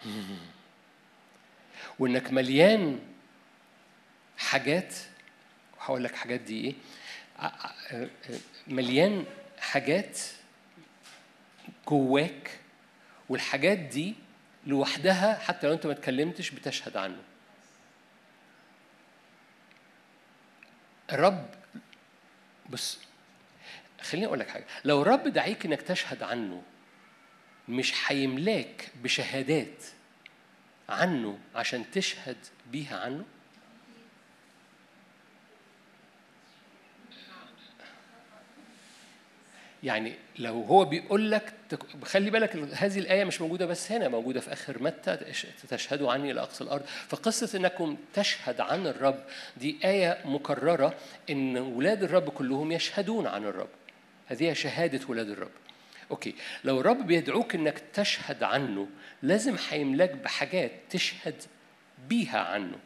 [1.98, 3.00] وانك مليان
[4.38, 4.94] حاجات
[5.76, 8.10] وهقول لك حاجات دي إيه؟
[8.66, 9.24] مليان
[9.58, 10.18] حاجات
[11.88, 12.58] جواك
[13.28, 14.14] والحاجات دي
[14.66, 17.22] لوحدها حتى لو أنت ما اتكلمتش بتشهد عنه.
[21.12, 21.48] الرب
[22.70, 22.98] بص
[24.02, 24.64] خليني أقول لك حاجة.
[24.84, 26.62] لو الرب دعيك إنك تشهد عنه
[27.68, 29.84] مش هيملاك بشهادات
[30.88, 32.36] عنه عشان تشهد
[32.72, 33.24] بيها عنه؟
[39.82, 41.52] يعني لو هو بيقول لك
[42.04, 45.18] خلي بالك هذه الآية مش موجودة بس هنا موجودة في آخر متى
[45.68, 46.82] تشهدوا عني إلى أقصى الأرض.
[47.08, 49.24] فقصة إنكم تشهد عن الرب
[49.56, 50.94] دي آية مكررة
[51.30, 53.68] إن ولاد الرب كلهم يشهدون عن الرب.
[54.26, 55.50] هذه شهادة ولاد الرب.
[56.12, 56.34] أوكي.
[56.64, 58.88] لو الرب بيدعوك إنك تشهد عنه
[59.22, 61.42] لازم هيملاك بحاجات تشهد
[62.08, 62.78] بيها عنه.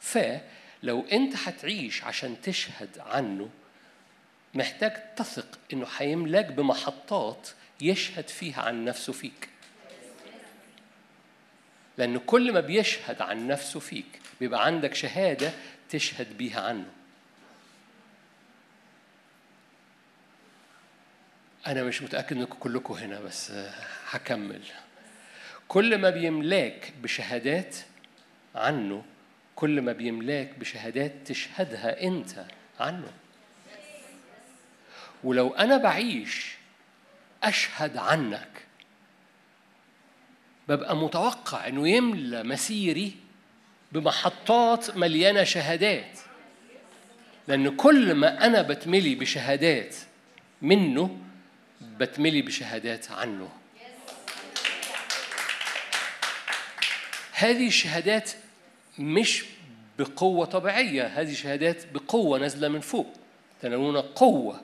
[0.00, 3.50] فلو أنت هتعيش عشان تشهد عنه
[4.54, 7.48] محتاج تثق إنه هيملاك بمحطات
[7.80, 9.48] يشهد فيها عن نفسه فيك.
[11.98, 15.52] لأن كل ما بيشهد عن نفسه فيك بيبقى عندك شهادة
[15.90, 16.86] تشهد بيها عنه.
[21.66, 23.52] أنا مش متأكد إنكم كلكم هنا بس
[24.10, 24.62] هكمل.
[25.68, 27.76] كل ما بيملاك بشهادات
[28.54, 29.04] عنه
[29.56, 32.44] كل ما بيملاك بشهادات تشهدها أنت
[32.80, 33.08] عنه.
[35.24, 36.54] ولو أنا بعيش
[37.42, 38.48] أشهد عنك.
[40.68, 43.16] ببقى متوقع إنه يملى مسيري
[43.92, 46.18] بمحطات مليانة شهادات.
[47.48, 49.96] لأن كل ما أنا بتملي بشهادات
[50.62, 51.18] منه
[51.98, 53.48] بتملي بشهادات عنه.
[57.32, 58.30] هذه الشهادات
[58.98, 59.44] مش
[59.98, 63.06] بقوة طبيعية هذه شهادات بقوة نازلة من فوق
[63.62, 64.60] تنالون قوة.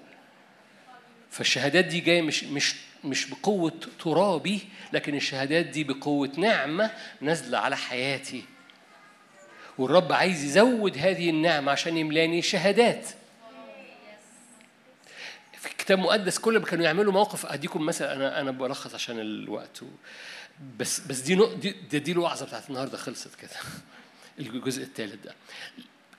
[1.30, 2.74] فالشهادات دي جاية مش مش
[3.04, 3.72] مش بقوة
[4.04, 4.60] ترابي
[4.92, 8.44] لكن الشهادات دي بقوة نعمة نازلة على حياتي.
[9.78, 13.06] والرب عايز يزود هذه النعمة عشان يملاني شهادات.
[15.90, 19.80] في الكتاب المقدس كل ما كانوا يعملوا موقف أديكم مثلا أنا أنا بلخص عشان الوقت.
[20.78, 23.50] بس بس دي دي دي, دي الوعظة بتاعت النهارده خلصت كده
[24.38, 25.34] الجزء الثالث ده.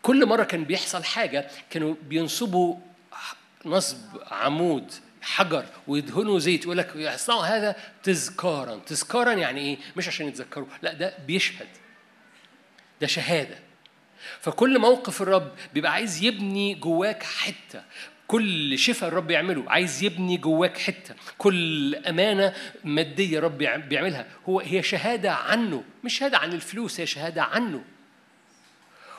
[0.02, 2.76] كل مرة كان بيحصل حاجة كانوا بينصبوا
[3.66, 3.98] نصب
[4.32, 4.92] عمود
[5.22, 8.76] حجر ويدهنوا زيت يقول لك يصنعوا هذا تذكارا.
[8.86, 11.68] تذكارا يعني إيه؟ مش عشان يتذكروا لا ده بيشهد.
[13.02, 13.60] ده شهادة.
[14.42, 17.84] فكل موقف الرب بيبقى عايز يبني جواك حتة.
[18.32, 19.64] كل شفاء الرب يعمله.
[19.68, 21.16] عايز يبني جواك حتة.
[21.38, 22.54] كل أمانة
[22.84, 24.28] مادية رب بيعملها.
[24.50, 25.84] هو هي شهادة عنه.
[26.04, 27.84] مش شهادة عن الفلوس هي شهادة عنه.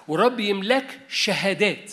[0.09, 1.93] ورب يملاك شهادات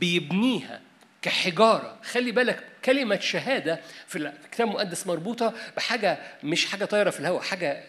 [0.00, 0.80] بيبنيها
[1.22, 1.98] كحجارة.
[2.04, 7.84] خلي بالك كلمة شهادة في الكتاب المقدس مربوطة بحاجة مش حاجة طايرة في الهواء حاجة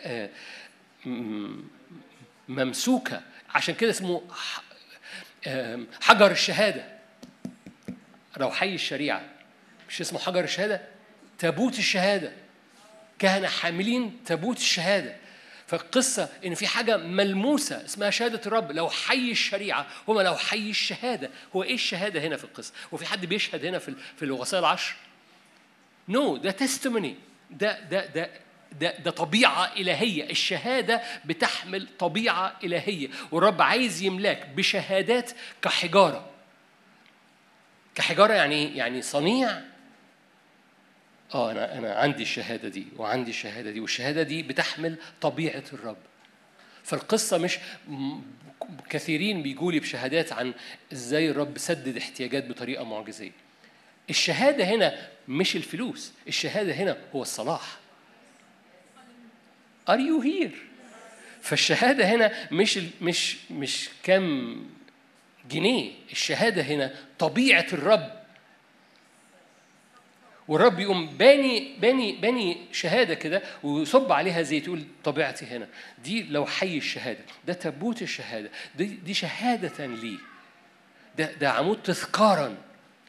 [2.47, 3.22] ممسوكة.
[3.49, 4.22] عشان كده اسمه
[6.01, 6.94] حجر الشهادة.
[8.38, 9.21] لو حي الشريعة
[9.89, 10.81] مش اسمه حجر الشهادة؟
[11.39, 12.31] تابوت الشهادة.
[13.19, 15.15] كهنة حاملين تابوت الشهادة.
[15.67, 21.29] فالقصة إن في حاجة ملموسة اسمها شهادة الرب لو حي الشريعة هما لو حي الشهادة
[21.55, 24.95] هو إيه الشهادة هنا في القصة؟ هو في حد بيشهد هنا في في الوصايا العشر؟
[26.09, 27.15] نو no, ده تستموني
[27.51, 28.29] ده ده ده
[28.79, 30.29] ده ده طبيعة إلهية.
[30.29, 33.07] الشهادة بتحمل طبيعة إلهية.
[33.31, 35.31] والرب عايز يملاك بشهادات
[35.61, 36.29] كحجارة.
[37.95, 39.61] كحجارة يعني يعني صنيع.
[41.33, 45.97] آه أنا أنا عندي الشهادة دي وعندي الشهادة دي والشهادة دي بتحمل طبيعة الرب.
[46.83, 47.57] فالقصة مش
[48.89, 50.53] كثيرين بيجوا لي بشهادات عن
[50.93, 53.31] إزاي الرب سدد احتياجات بطريقة معجزية.
[54.09, 57.77] الشهادة هنا مش الفلوس الشهادة هنا هو الصلاح.
[59.89, 60.55] Are you here؟
[61.41, 64.55] فالشهادة هنا مش مش مش كم
[65.49, 65.91] جنيه.
[66.11, 68.11] الشهادة هنا طبيعة الرب.
[70.47, 75.67] والرب يقوم باني باني باني شهادة كده ويصب عليها زيت يقول طبيعتي هنا.
[76.03, 77.19] دي لو حي الشهادة.
[77.47, 78.49] ده تابوت الشهادة.
[78.75, 80.17] دي دي شهادة لي.
[81.17, 82.57] ده ده عمود تذكارا.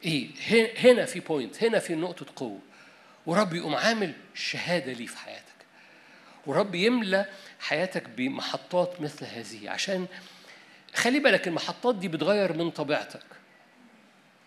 [0.05, 0.27] إيه؟
[0.77, 2.59] هنا في بوينت هنا في نقطة قوة.
[3.25, 5.43] ورب يقوم عامل شهادة لي في حياتك.
[6.45, 7.25] ورب يملى
[7.59, 9.69] حياتك بمحطات مثل هذه.
[9.69, 10.05] عشان
[10.97, 13.25] خلي بالك المحطات دي بتغير من طبيعتك.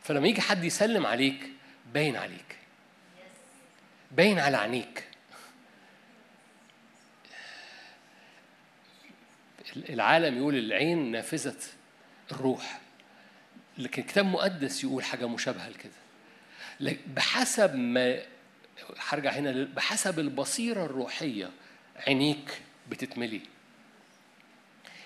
[0.02, 1.50] فلما يجي حد يسلم عليك
[1.94, 2.56] باين عليك.
[4.10, 5.04] باين على عينيك.
[9.76, 11.56] العالم يقول العين نافذة
[12.32, 12.80] الروح.
[13.78, 16.96] لكن الكتاب المقدس يقول حاجة مشابهة لكده.
[17.06, 18.22] بحسب ما
[18.98, 21.50] هرجع هنا بحسب البصيرة الروحية
[21.96, 23.40] عينيك بتتملي.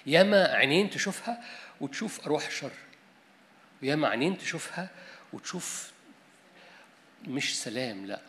[0.07, 1.45] ياما عينين تشوفها
[1.81, 2.73] وتشوف أرواح الشر.
[3.83, 4.91] وياما عينين تشوفها
[5.33, 5.93] وتشوف
[7.27, 8.21] مش سلام لا.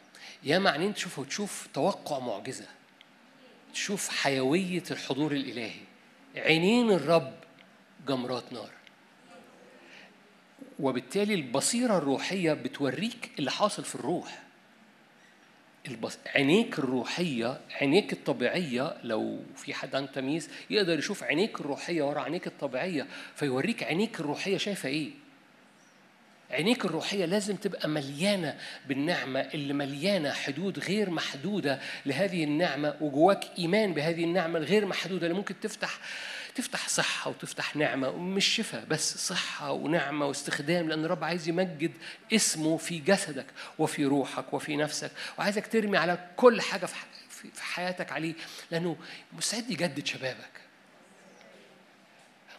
[0.43, 2.67] ياما عينين تشوفها وتشوف توقع معجزة
[3.73, 5.81] تشوف حيوية الحضور الإلهي.
[6.35, 7.33] عينين الرب
[8.07, 8.69] جمرات نار.
[10.79, 14.44] وبالتالي البصيرة الروحية بتوريك اللي حاصل في الروح.
[15.87, 16.17] البص...
[16.35, 22.47] عينيك الروحية عينيك الطبيعية لو في حد عنده تمييز يقدر يشوف عينيك الروحية ورا عينيك
[22.47, 25.09] الطبيعية فيوريك عينيك الروحية شايفة إيه؟
[26.51, 28.57] عينيك الروحية لازم تبقى مليانة
[28.87, 35.37] بالنعمة اللي مليانة حدود غير محدودة لهذه النعمة وجواك إيمان بهذه النعمة الغير محدودة اللي
[35.37, 35.99] ممكن تفتح
[36.55, 41.91] تفتح صحة وتفتح نعمة مش شفاء بس صحة ونعمة واستخدام لأن الرب عايز يمجد
[42.33, 43.45] اسمه في جسدك
[43.79, 45.11] وفي روحك وفي نفسك.
[45.37, 46.85] وعايزك ترمي على كل حاجة
[47.29, 48.33] في حياتك عليه
[48.71, 48.97] لأنه
[49.33, 50.61] مستعد يجدد شبابك.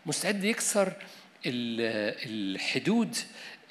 [0.06, 0.92] مستعد يكسر
[1.46, 3.16] الحدود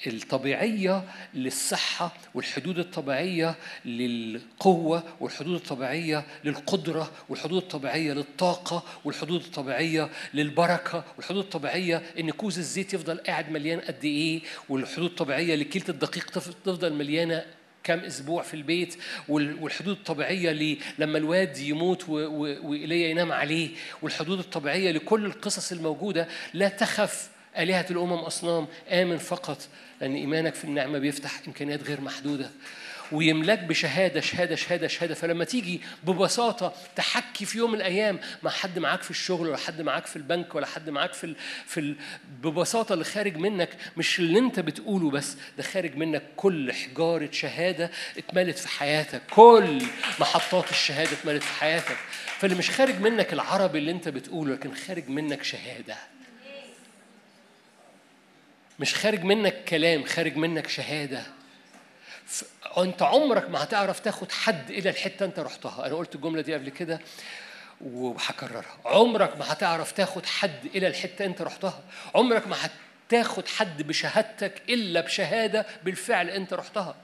[0.06, 11.44] الطبيعية للصحة والحدود الطبيعية للقوة والحدود الطبيعية للقدرة والحدود الطبيعية للطاقة والحدود الطبيعية للبركة والحدود
[11.44, 16.30] الطبيعية إن كوز الزيت يفضل قاعد مليان قد إيه والحدود الطبيعية لكيلة الدقيق
[16.64, 17.44] تفضل مليانة
[17.84, 18.96] كم أسبوع في البيت
[19.28, 23.70] والحدود الطبيعية لما الواد يموت وايليا ينام عليه
[24.02, 29.58] والحدود الطبيعية لكل القصص الموجودة لا تخف آلهة الأمم أصنام آمن فقط
[30.00, 32.50] لأن إيمانك في النعمة بيفتح إمكانيات غير محدودة.
[33.12, 35.14] ويملاك بشهادة شهادة شهادة شهادة.
[35.14, 39.80] فلما تيجي ببساطة تحكي في يوم من الأيام مع حد معاك في الشغل ولا حد
[39.82, 41.36] معاك في البنك ولا حد معاك في ال...
[41.66, 41.96] في ال...
[42.42, 47.90] ببساطة اللي خارج منك مش اللي أنت بتقوله بس ده خارج منك كل حجارة شهادة
[48.18, 49.22] اتملت في حياتك.
[49.30, 49.82] كل
[50.20, 51.96] محطات الشهادة اتملت في حياتك.
[52.38, 55.96] فاللي مش خارج منك العربي اللي أنت بتقوله لكن خارج منك شهادة.
[58.78, 61.22] مش خارج منك كلام خارج منك شهادة.
[62.78, 65.86] انت عمرك ما هتعرف تاخد حد إلى الحتة انت رحتها.
[65.86, 67.00] أنا قلت الجملة دي قبل كده
[67.80, 68.76] وهكررها.
[68.84, 71.82] عمرك ما هتعرف تاخد حد إلى الحتة انت رحتها.
[72.14, 72.56] عمرك ما
[73.08, 76.94] هتاخد حد بشهادتك إلا بشهادة بالفعل انت رحتها.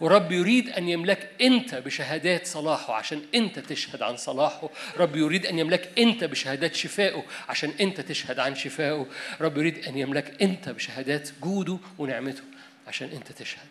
[0.00, 4.70] ورب يريد أن يملك أنت بشهادات صلاحه عشان أنت تشهد عن صلاحه.
[4.96, 9.06] رب يريد أن يملك أنت بشهادات شفائه عشان أنت تشهد عن شفائه.
[9.40, 12.42] رب يريد أن يملك أنت بشهادات جوده ونعمته
[12.86, 13.68] عشان أنت تشهد.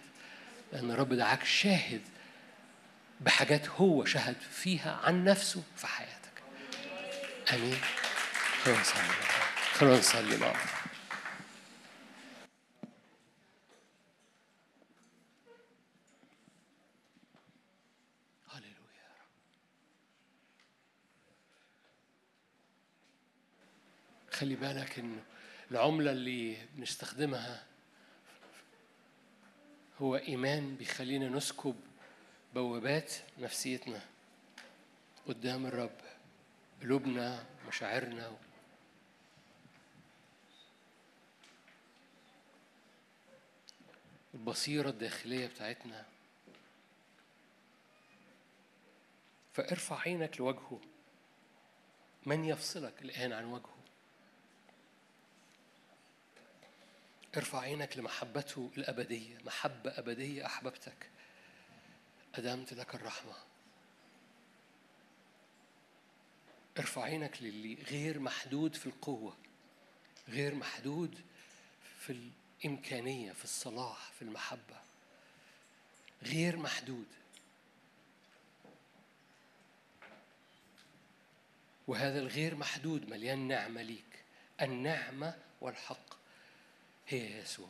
[0.74, 2.02] لأن الرب دعاك شاهد
[3.22, 6.44] بحاجات هو شهد فيها عن نفسه في حياتك.
[7.54, 7.78] آمين.
[8.64, 9.02] خلونا نصلي.
[9.74, 10.83] خلونا نصلي مع بعض
[24.44, 25.24] خلي بالك ان
[25.72, 27.66] العملة اللي بنستخدمها
[30.02, 31.76] هو إيمان بيخلينا نسكب
[32.54, 34.02] بوابات نفسيتنا
[35.28, 35.98] قدام الرب
[36.82, 38.38] قلوبنا مشاعرنا.
[44.34, 46.06] البصيرة الداخلية بتاعتنا.
[49.54, 50.82] فارفع عينك لوجهه.
[52.26, 53.73] من يفصلك الآن عن وجهه؟
[57.38, 59.38] ارفع عينك لمحبته الأبدية.
[59.46, 61.10] محبة أبدية أحببتك.
[62.36, 63.34] أدمت لك الرحمة.
[66.80, 69.38] ارفع عينك للي غير محدود في القوة
[70.30, 71.22] غير محدود
[72.00, 72.30] في
[72.64, 74.82] الإمكانية في الصلاح في المحبة.
[76.24, 77.08] غير محدود.
[81.88, 84.24] وهذا الغير محدود مليان نعمة ليك.
[84.62, 86.23] النعمة والحق.
[87.08, 87.68] هي يسوع.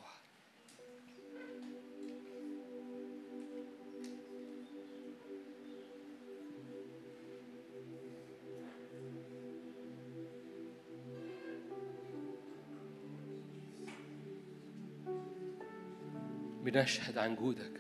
[16.64, 17.72] بنشهد عن جودك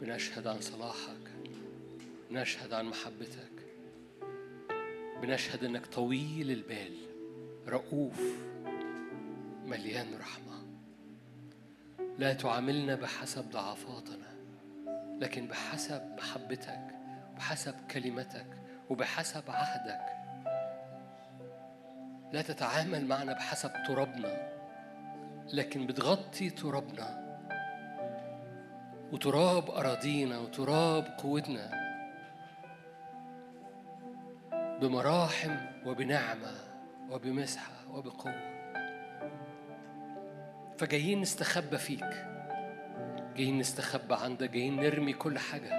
[0.00, 1.30] بنشهد عن صلاحك
[2.30, 3.56] بنشهد عن محبتك
[5.22, 6.94] بنشهد إنك طويل البال
[7.68, 8.20] رؤوف
[9.66, 10.55] مليان رحمة.
[12.18, 14.36] لا تعاملنا بحسب ضعفاتنا
[15.20, 16.80] لكن بحسب محبتك
[17.36, 18.46] بحسب كلمتك
[18.90, 20.06] وبحسب عهدك.
[22.32, 24.52] لا تتعامل معنا بحسب ترابنا
[25.52, 27.26] لكن بتغطي ترابنا.
[29.12, 31.86] وتراب أراضينا وتراب قوتنا.
[34.80, 35.56] بمراحم
[35.86, 36.54] وبنعمة
[37.10, 38.55] وبمسحة وبقوة.
[40.78, 42.26] فجايين نستخبى فيك.
[43.36, 45.72] جايين نستخبى عندك جايين نرمي كل حاجة.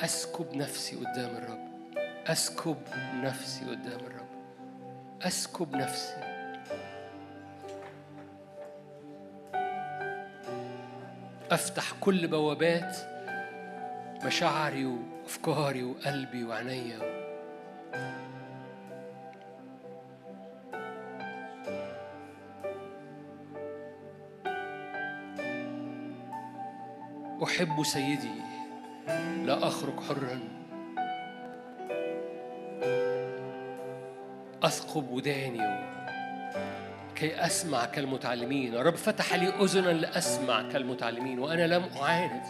[0.00, 1.68] أسكب نفسي قدام الرب.
[2.26, 2.76] أسكب
[3.14, 4.28] نفسي قدام الرب.
[5.22, 6.16] أسكب نفسي.
[11.50, 12.96] أفتح كل بوابات
[14.24, 17.11] مشاعري وأفكاري وقلبي وعينيا
[27.62, 28.30] أحب سيدي
[29.46, 30.40] لا أخرج حرا.
[34.62, 35.60] أثقب وداني
[37.14, 38.74] كي أسمع كالمتعلمين.
[38.74, 42.42] الرب فتح لي أذنا لأسمع كالمتعلمين وأنا لم أعاند.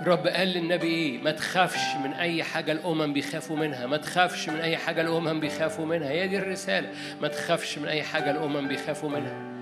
[0.00, 3.86] الرب قال للنبي إيه؟ ما تخافش من أي حاجة الأمم بيخافوا منها.
[3.86, 6.10] ما تخافش من أي حاجة الأمم بيخافوا منها.
[6.10, 6.88] هي دي الرسالة.
[7.22, 9.53] ما تخافش من أي حاجة الأمم بيخافوا منها.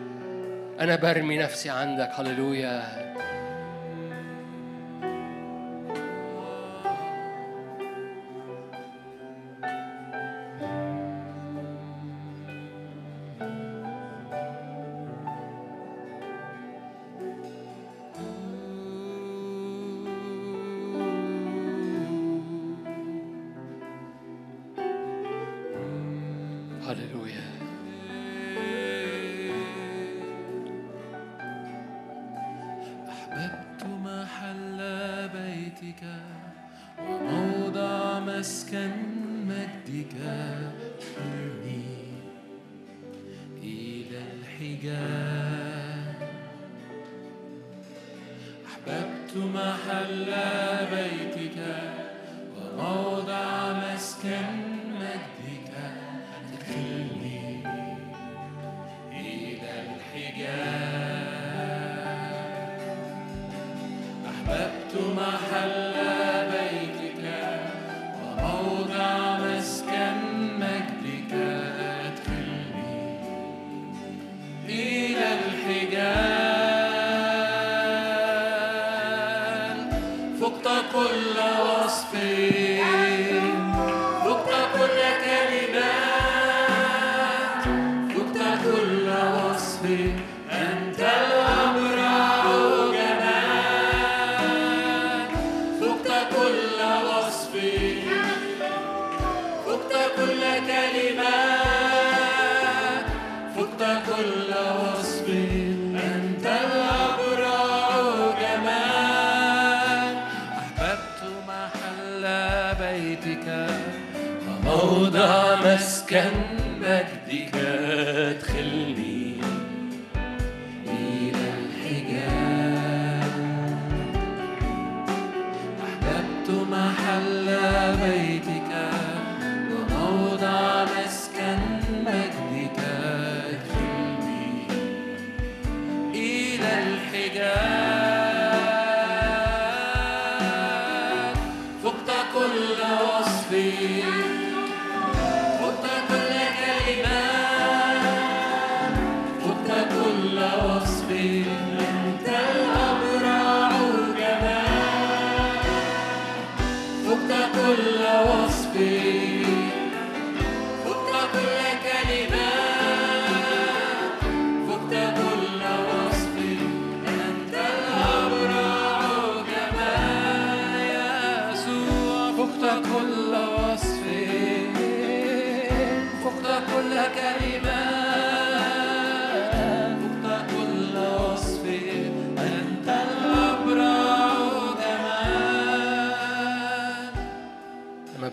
[0.82, 3.01] أنا برمي نفسي عندك هللويا.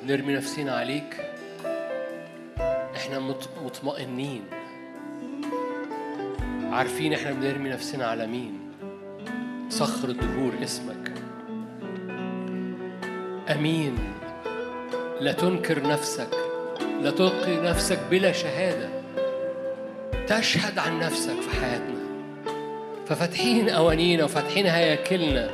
[0.10, 1.18] لما بنرمي نفسنا عليك.
[2.96, 4.44] إحنا مط- مطمئنين.
[6.72, 8.72] عارفين إحنا بنرمي نفسنا على مين.
[9.70, 11.12] صخر الدهور اسمك.
[13.52, 13.98] أمين.
[15.22, 16.30] لا تنكر نفسك.
[17.02, 18.90] لا تلقي نفسك بلا شهادة.
[20.28, 22.00] تشهد عن نفسك في حياتنا.
[23.08, 25.50] ففاتحين قوانينا وفاتحين هياكلنا.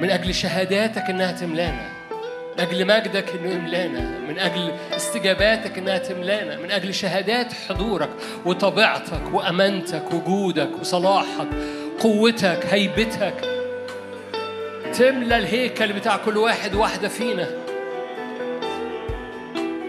[0.00, 1.97] من أجل شهاداتك إنها تملانا.
[2.58, 8.08] من أجل مجدك إنه يملانا من أجل استجاباتك إنها تملانا من أجل شهادات حضورك
[8.44, 11.48] وطبيعتك وأمانتك وجودك وصلاحك
[12.00, 13.34] قوتك هيبتك.
[14.98, 17.48] تملى الهيكل بتاع كل واحد واحدة فينا.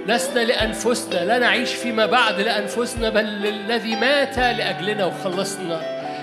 [0.07, 5.81] لسنا لأنفسنا لا نعيش فيما بعد لأنفسنا بل للذي مات لأجلنا وخلصنا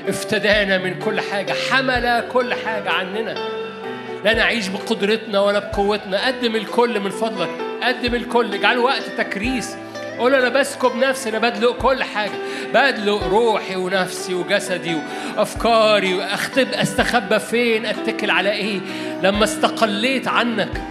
[0.08, 3.55] افتدانا من كل حاجة حمل كل حاجة عننا.
[4.26, 6.26] لا نعيش بقدرتنا ولا بقوتنا.
[6.26, 7.50] قدم الكل من فضلك
[7.82, 8.54] قدم الكل.
[8.54, 9.76] اجعله وقت تكريس.
[10.18, 12.32] قول أنا بسكب نفسي أنا بدلق كل حاجة.
[12.74, 14.94] بدلق روحي ونفسي وجسدي
[15.36, 18.80] وأفكاري وأختب أستخبى فين أتكل على إيه؟
[19.22, 20.82] لما استقليت عنك.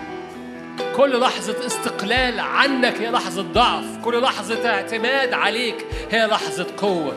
[0.96, 3.86] كل لحظة استقلال عنك هي لحظة ضعف.
[4.04, 7.14] كل لحظة اعتماد عليك هي لحظة قوة.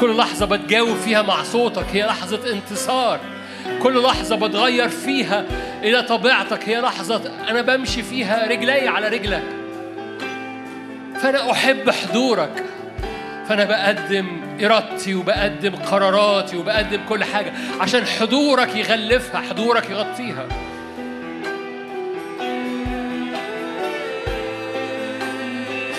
[0.00, 3.20] كل لحظة بتجاوب فيها مع صوتك هي لحظة انتصار.
[3.82, 5.44] كل لحظة بتغير فيها
[5.82, 6.68] إلى طبيعتك.
[6.68, 9.42] هي لحظة أنا بمشي فيها رجلي على رجلك.
[11.22, 12.64] فأنا أحب حضورك.
[13.48, 14.26] فأنا بقدم
[14.64, 20.69] إرادتي وبقدم قراراتي وبقدم كل حاجة عشان حضورك يغلفها حضورك يغطيها.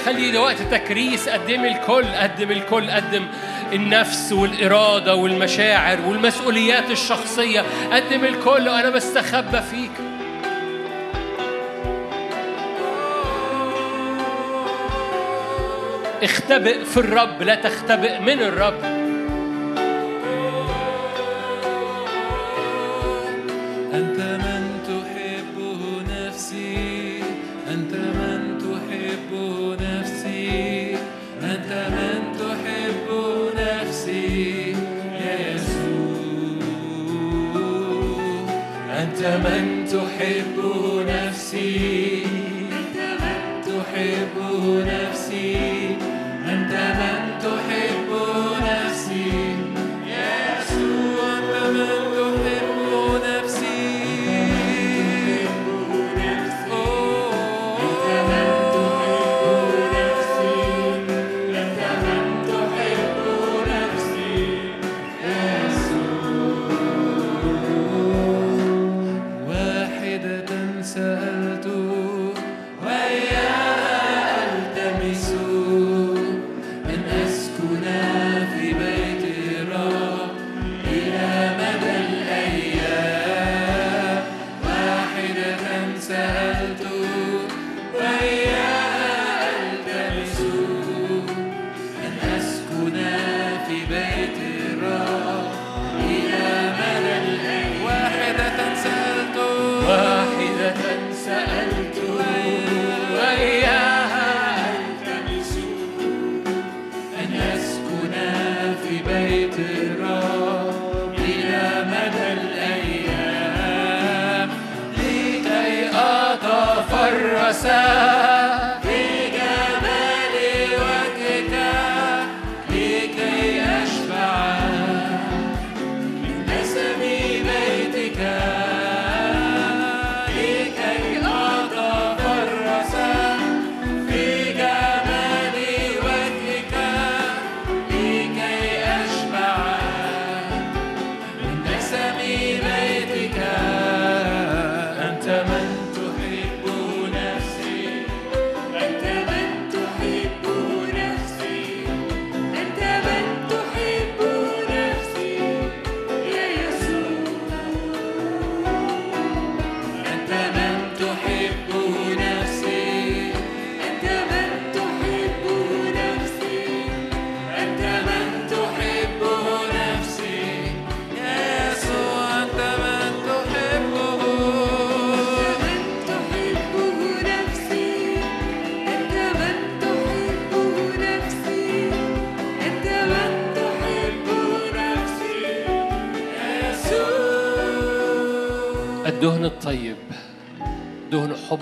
[0.06, 3.28] خلي وقت تكريس قدم الكل قدم الكل قدم
[3.74, 7.64] النفس والإرادة والمشاعر والمسؤوليات الشخصية.
[7.92, 9.92] قدم الكل وأنا بستخبى فيك.
[16.24, 19.01] اختبئ في الرب لا تختبئ من الرب.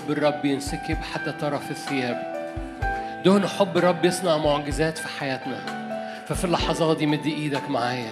[0.10, 2.18] حب الرب ينسكب حتى طرف الثياب.
[3.26, 5.60] دهن حب الرب يصنع معجزات في حياتنا.
[6.27, 8.11] ففي اللحظات دي مد إيدك معايا.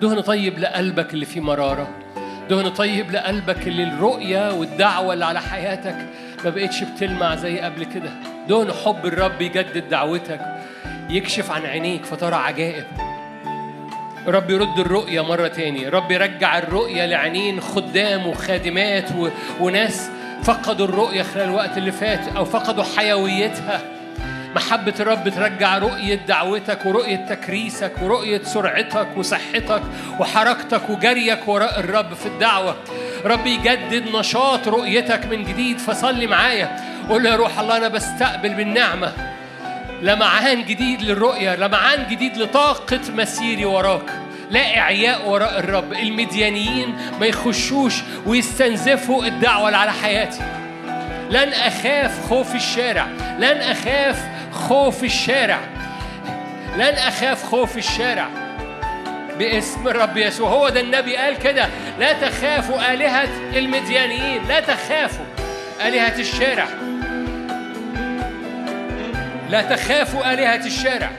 [0.00, 1.88] دهن طيب لقلبك اللي فيه مرارة.
[2.50, 5.96] دهن طيب لقلبك اللي الرؤية والدعوة اللي على حياتك
[6.44, 8.10] ما بقتش بتلمع زي قبل كده.
[8.48, 10.40] دهن حب الرب يجدد دعوتك.
[11.10, 12.84] يكشف عن عينيك فترى عجائب.
[14.26, 15.88] رب يرد الرؤية مرة تاني.
[15.88, 19.28] رب يرجع الرؤية لعينين خدام وخادمات و...
[19.60, 20.09] وناس
[20.44, 23.80] فقدوا الرؤية خلال الوقت اللي فات أو فقدوا حيويتها.
[24.54, 29.82] محبة الرب ترجع رؤية دعوتك ورؤية تكريسك ورؤية سرعتك وصحتك
[30.18, 32.76] وحركتك وجريك وراء الرب في الدعوة.
[33.24, 36.76] رب يجدد نشاط رؤيتك من جديد فصلي معايا.
[37.08, 39.12] قول يا روح الله أنا بستقبل بالنعمة.
[40.02, 44.19] لمعان جديد للرؤية لمعان جديد لطاقة مسيري وراك.
[44.50, 47.94] لا إعياء وراء الرب المديانيين ما يخشوش
[48.26, 50.40] ويستنزفوا الدعوة اللي على حياتي.
[51.30, 53.06] لن أخاف خوف الشارع
[53.38, 55.58] لن أخاف خوف الشارع
[56.76, 58.28] لن أخاف خوف الشارع.
[59.38, 61.68] باسم الرب يسوع هو ده النبي قال كده
[61.98, 65.24] لا تخافوا آلهة المديانيين لا تخافوا
[65.86, 66.66] آلهة الشارع.
[69.50, 71.10] لا تخافوا آلهة الشارع.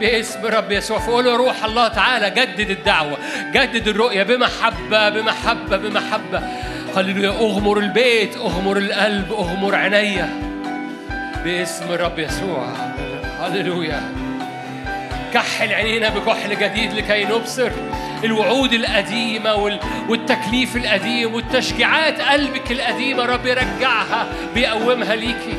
[0.00, 0.98] باسم رب يسوع.
[0.98, 3.18] فقول له روح الله تعالى جدد الدعوة
[3.54, 6.42] جدد الرؤية بمحبة بمحبة بمحبة.
[6.96, 7.30] هللويا.
[7.30, 10.28] أغمر البيت أغمر القلب أغمر عينيا
[11.44, 12.66] باسم الرب يسوع.
[13.40, 14.00] هللويا.
[15.34, 17.70] كحل عينينا بكحل جديد لكي نبصر.
[18.24, 25.54] الوعود القديمة وال- والتكليف القديم والتشجيعات قلبك القديمة رب يرجعها بيقومها ليكي.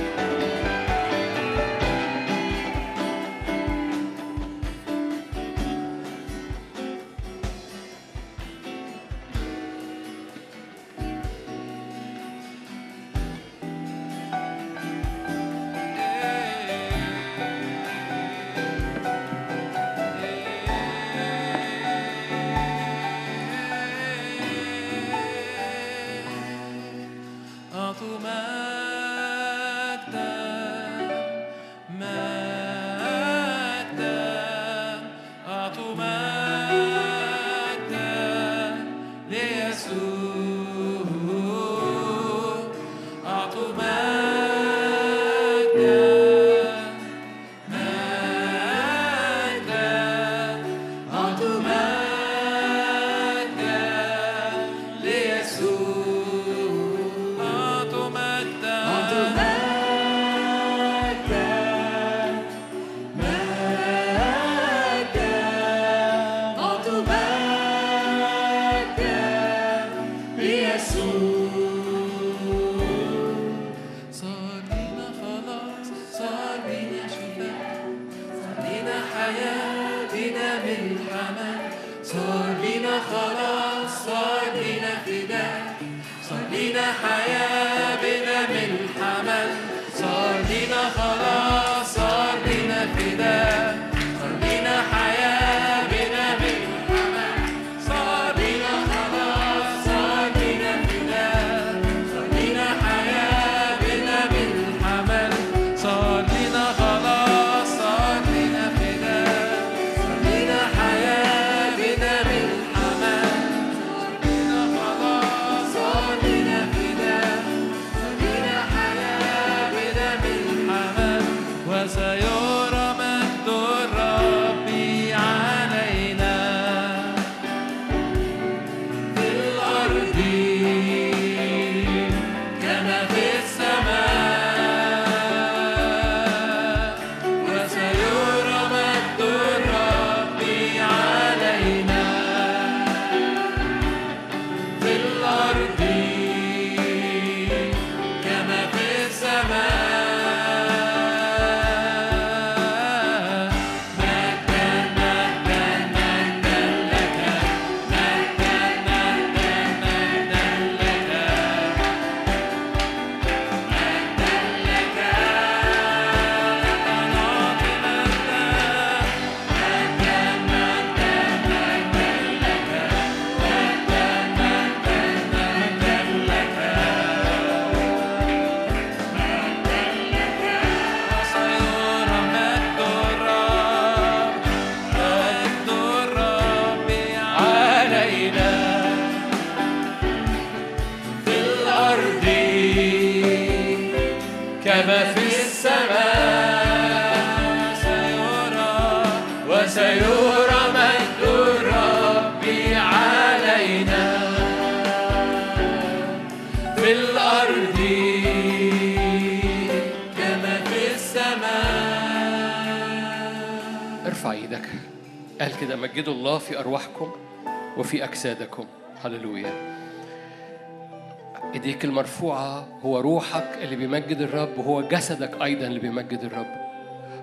[221.61, 226.47] ايديك المرفوعة هو روحك اللي بيمجد الرب وهو جسدك أيضا اللي بيمجد الرب.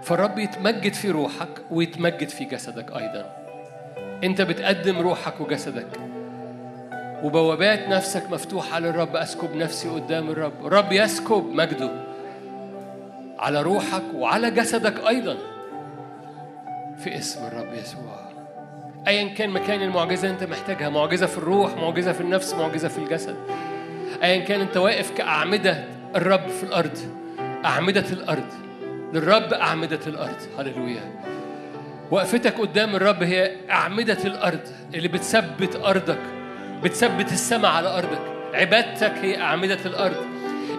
[0.02, 3.36] فالرب يتمجد في روحك ويتمجد في جسدك أيضا.
[4.24, 5.88] أنت بتقدم روحك وجسدك.
[7.22, 9.16] وبوابات نفسك مفتوحة للرب.
[9.16, 10.66] أسكب نفسي قدام الرب.
[10.66, 11.90] الرب يسكب مجده
[13.38, 15.36] على روحك وعلى جسدك أيضا.
[16.98, 18.28] في اسم الرب يسوع.
[19.08, 20.88] ايا كان مكان المعجزة أنت محتاجها.
[20.88, 23.36] معجزة في الروح معجزة في النفس معجزة في الجسد.
[24.22, 25.84] ايا كان أنت واقف كأعمدة
[26.16, 26.98] الرب في الأرض.
[27.64, 28.48] أعمدة الأرض.
[29.12, 30.36] للرب أعمدة الأرض.
[30.58, 31.12] هللويا.
[32.10, 34.60] وقفتك قدام الرب هي أعمدة الأرض
[34.94, 36.18] اللي بتثبت أرضك.
[36.82, 38.20] بتثبت السماء على أرضك.
[38.54, 40.26] عبادتك هي أعمدة الأرض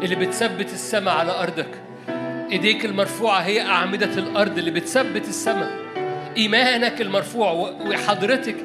[0.03, 1.70] اللي بتثبت السماء على أرضك.
[2.52, 5.72] إيديك المرفوعة هي أعمدة الأرض اللي بتثبت السماء.
[6.38, 8.56] إيمانك المرفوع وحضرتك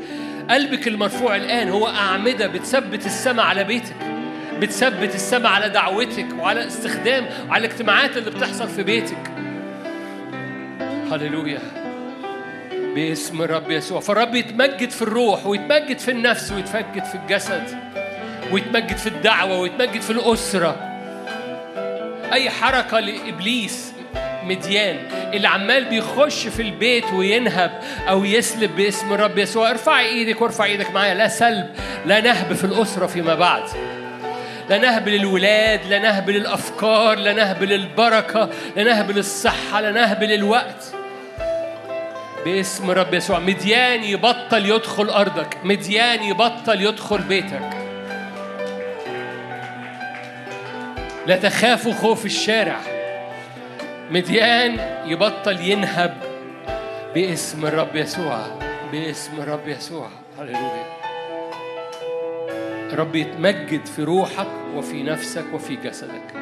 [0.51, 4.13] قلبك المرفوع الآن هو أعمدة بتثبت السماء على بيتك.
[4.60, 9.31] بتثبت السماء على دعوتك وعلى استخدام وعلى الاجتماعات اللي بتحصل في بيتك.
[11.12, 11.60] هللويا.
[12.94, 14.01] باسم الرب يسوع.
[14.01, 17.78] فالرب يتمجد في الروح ويتمجد في النفس ويتمجد في الجسد
[18.52, 20.76] ويتمجد في الدعوة ويتمجد في الأسرة.
[22.32, 23.93] أي حركة لإبليس
[24.44, 24.97] مديان
[25.32, 29.70] اللي عمال بيخش في البيت وينهب أو يسلب باسم الرب يسوع.
[29.70, 31.14] ارفع إيدك وارفع إيدك معايا.
[31.14, 31.70] لا سلب
[32.06, 33.62] لا نهب في الأسرة فيما بعد.
[34.68, 40.94] لا نهب للولاد لا نهب للأفكار لا نهب للبركة لا نهب للصحة لا نهب للوقت.
[42.44, 43.38] باسم رب يسوع.
[43.38, 45.56] مديان يبطل يدخل أرضك.
[45.64, 47.70] مديان يبطل يدخل بيتك.
[51.26, 52.80] لا تخافوا خوف الشارع.
[54.10, 56.14] مديان يبطل ينهب.
[57.14, 58.38] باسم الرب يسوع.
[58.92, 60.08] باسم الرب يسوع.
[60.38, 61.03] هللويا.
[62.94, 66.34] رب يتمجد في روحك وفي نفسك وفي جسدك.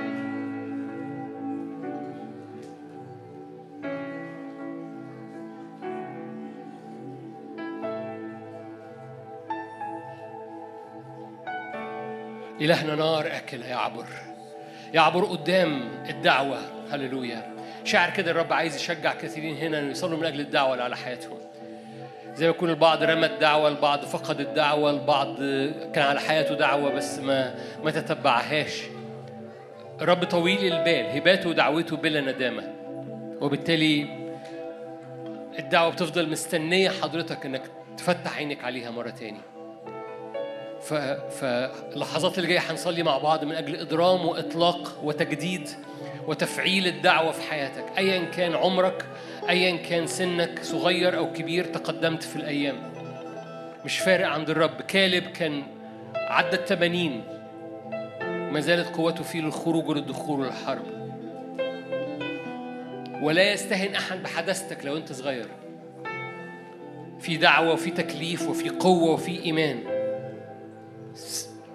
[12.61, 14.07] إلهنا نار أكلة يعبر
[14.95, 16.59] يعبر قدام الدعوة.
[16.91, 17.57] هللويا.
[17.85, 21.39] شاعر كده الرب عايز يشجع كثيرين هنا إنه يصلوا من أجل الدعوة اللي على حياتهم.
[22.35, 25.37] زي ما يكون البعض رمى الدعوه البعض فقد الدعوة البعض
[25.93, 27.55] كان على حياته دعوة بس ما
[27.85, 28.83] ما تتبعهاش.
[30.01, 32.63] الرب طويل البال هباته ودعوته بلا ندامة.
[33.41, 34.07] وبالتالي
[35.59, 37.63] الدعوة بتفضل مستنية حضرتك إنك
[37.97, 39.41] تفتح عينك عليها مرة تاني.
[41.31, 45.69] فاللحظات اللي جاية هنصلي مع بعض من أجل اضرام وإطلاق وتجديد
[46.27, 47.85] وتفعيل الدعوة في حياتك.
[47.99, 49.05] ايا كان عمرك
[49.49, 52.77] ايا كان سنك صغير أو كبير تقدمت في الأيام.
[53.85, 54.81] مش فارق عند الرب.
[54.81, 55.63] كالب كان
[56.17, 57.25] عدى الثمانين
[58.23, 60.85] ما زالت قوته فيه للخروج وللدخول والحرب
[63.23, 65.47] ولا يستهن أحد بحدثتك لو أنت صغير.
[67.21, 69.79] في دعوة وفي تكليف وفي قوة وفي إيمان.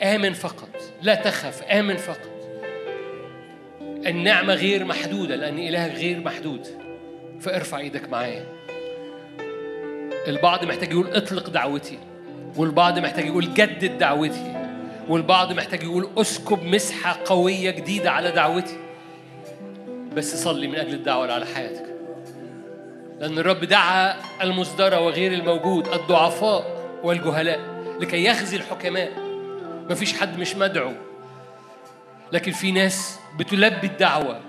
[0.03, 0.69] آمن فقط.
[1.01, 1.63] لا تخف.
[1.63, 2.29] آمن فقط.
[3.81, 6.86] النعمة غير محدودة لأن إلهك غير محدود.
[7.41, 8.45] فارفع إيدك معايا.
[10.27, 11.99] البعض محتاج يقول اطلق دعوتي
[12.55, 14.53] والبعض محتاج يقول جدد دعوتي
[15.07, 18.77] والبعض محتاج يقول اسكب مسحة قوية جديدة على دعوتي.
[20.13, 21.85] بس صلي من أجل الدعوة اللي على حياتك.
[23.19, 27.59] لأن الرب دعا المصدرة وغير الموجود الضعفاء والجهلاء
[27.99, 29.11] لكي يخزي الحكماء.
[29.89, 30.93] مفيش حد مش مدعو.
[32.31, 34.39] لكن في ناس بتلبي الدعوة.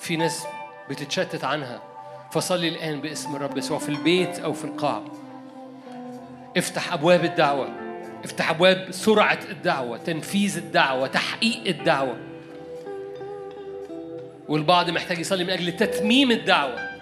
[0.00, 0.46] في ناس
[0.90, 1.82] بتتشتت عنها.
[2.32, 5.04] فصلي الآن باسم الرب سواء في البيت أو في القاعة.
[6.56, 7.68] افتح أبواب الدعوة.
[8.24, 12.16] افتح أبواب سرعة الدعوة تنفيذ الدعوة تحقيق الدعوة.
[14.48, 16.99] والبعض محتاج يصلي من أجل تتميم الدعوة.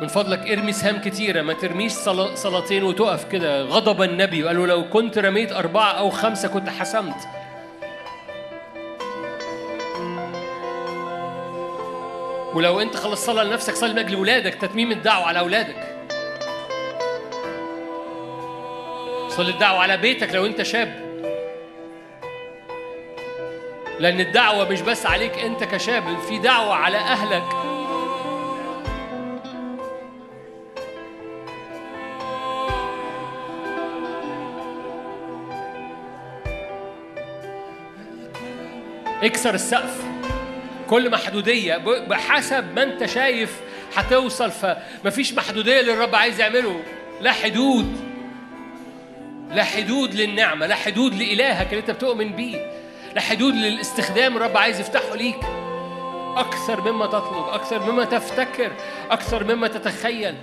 [0.00, 3.62] من فضلك ارمي سهام كتيرة ما ترميش صلا- صلاتين وتقف كده.
[3.62, 7.16] غضب النبي وقال له لو كنت رميت أربعة أو خمسة كنت حسمت.
[12.54, 15.96] ولو أنت خلص صلاة لنفسك صلي من أجل ولادك تتميم الدعوة على أولادك.
[19.28, 21.10] صل الدعوة على بيتك لو أنت شاب.
[23.98, 27.69] لأن الدعوة مش بس عليك أنت كشاب في دعوة على أهلك.
[39.22, 40.04] اكسر السقف.
[40.88, 41.76] كل محدودية
[42.08, 43.60] بحسب ما انت شايف
[43.96, 44.50] هتوصل.
[44.50, 46.82] فمفيش محدودية للرب عايز يعمله.
[47.20, 48.10] لا حدود.
[49.50, 50.66] لا حدود للنعمة.
[50.66, 52.72] لا حدود لإلهك اللي انت بتؤمن بيه.
[53.14, 55.40] لا حدود للاستخدام الرب عايز يفتحه ليك.
[56.36, 58.72] أكثر مما تطلب أكثر مما تفتكر
[59.10, 60.34] أكثر مما تتخيل.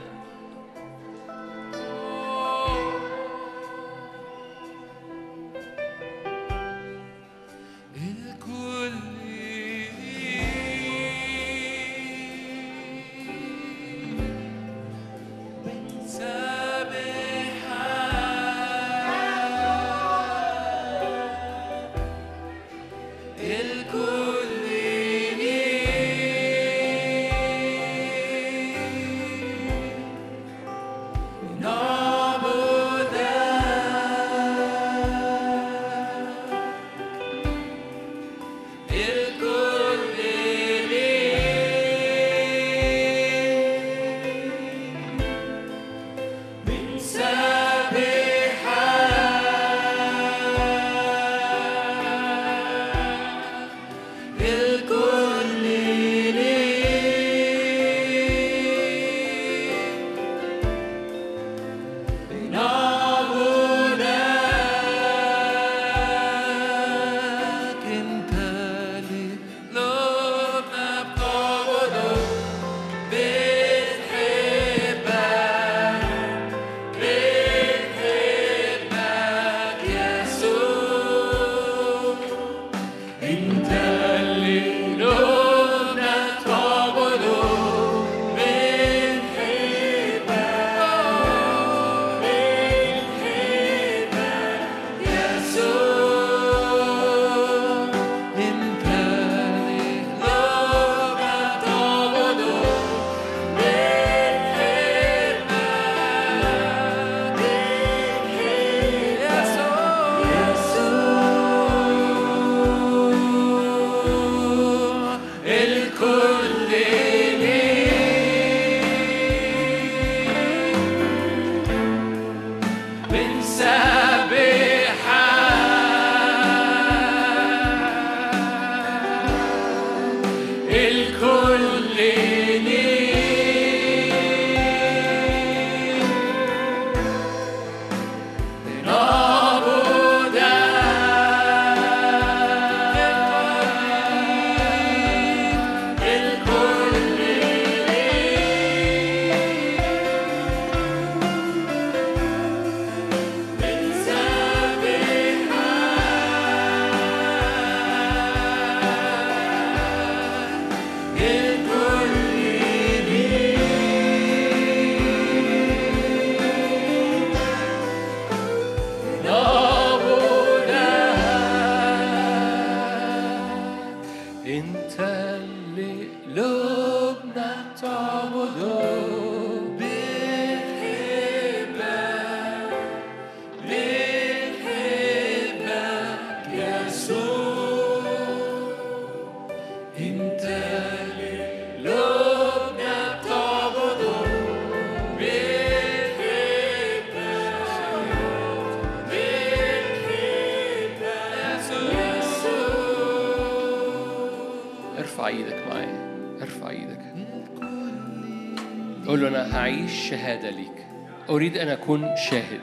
[209.18, 210.86] قول له أنا هعيش شهادة ليك.
[211.30, 212.62] أريد أن أكون شاهد.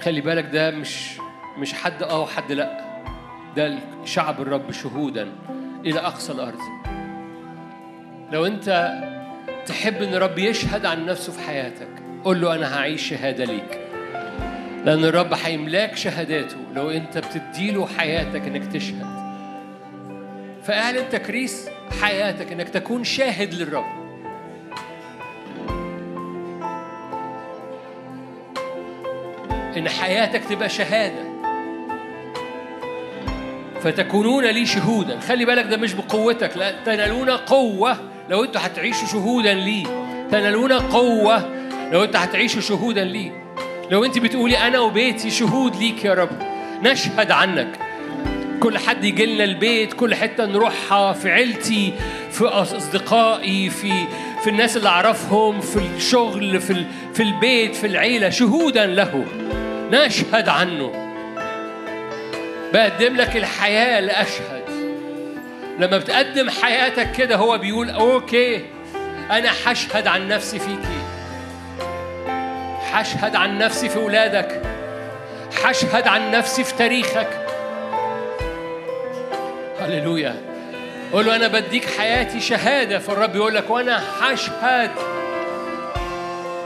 [0.00, 1.18] خلي بالك ده مش
[1.58, 2.80] مش حد آه وحد لأ.
[3.56, 5.28] ده شعب الرب شهودا
[5.84, 6.58] إلى أقصى الأرض.
[8.32, 8.92] لو أنت
[9.66, 11.88] تحب إن الرب يشهد عن نفسه في حياتك
[12.24, 13.78] قول له أنا هعيش شهادة ليك.
[14.84, 19.06] لأن الرب هيملاك شهاداته لو أنت بتديله حياتك إنك تشهد.
[20.62, 21.68] فأعلن تكريس
[22.00, 24.01] حياتك إنك تكون شاهد للرب.
[29.76, 31.32] إن حياتك تبقى شهادة.
[33.82, 35.20] فتكونون لي شهودا.
[35.20, 37.96] خلي بالك ده مش بقوتك لا تنالون قوة.
[38.30, 39.82] لو أنتوا هتعيشوا شهودا لي
[40.30, 41.48] تنالون قوة.
[41.92, 43.32] لو انت هتعيشوا شهودا لي.
[43.90, 46.30] لو أنت بتقولي أنا وبيتي شهود ليك يا رب
[46.82, 47.68] نشهد عنك.
[48.60, 51.92] كل حد يجي لنا البيت كل حتة نروحها في عيلتي
[52.30, 53.92] في أصدقائي في
[54.42, 56.84] في الناس اللي أعرفهم في الشغل في
[57.14, 58.30] في البيت في العيلة.
[58.30, 59.24] شهودا له.
[59.92, 60.92] نشهد عنه.
[62.72, 64.62] بقدم لك الحياة لأشهد.
[65.78, 68.64] لما بتقدم حياتك كده هو بيقول أوكي
[69.30, 71.02] أنا هشهد عن نفسي فيكي
[72.92, 74.62] هشهد عن نفسي في ولادك.
[75.64, 77.46] هشهد عن نفسي في تاريخك.
[79.80, 80.34] هللويا.
[81.12, 84.90] قول له أنا بديك حياتي شهادة فالرب يقول لك وأنا هشهد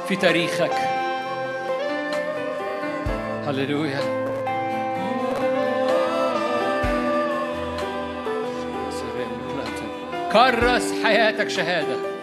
[0.08, 0.95] في تاريخك.
[3.46, 4.00] هللويا
[10.32, 12.15] كرس حياتك شهاده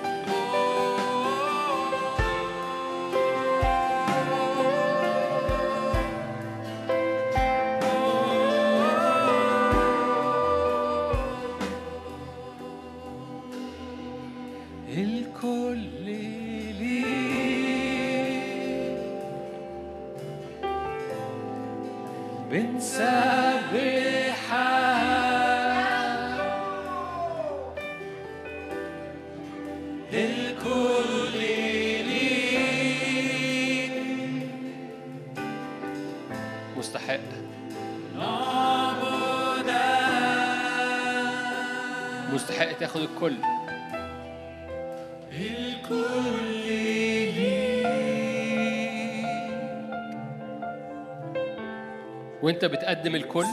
[52.93, 53.45] بتقدم الكل.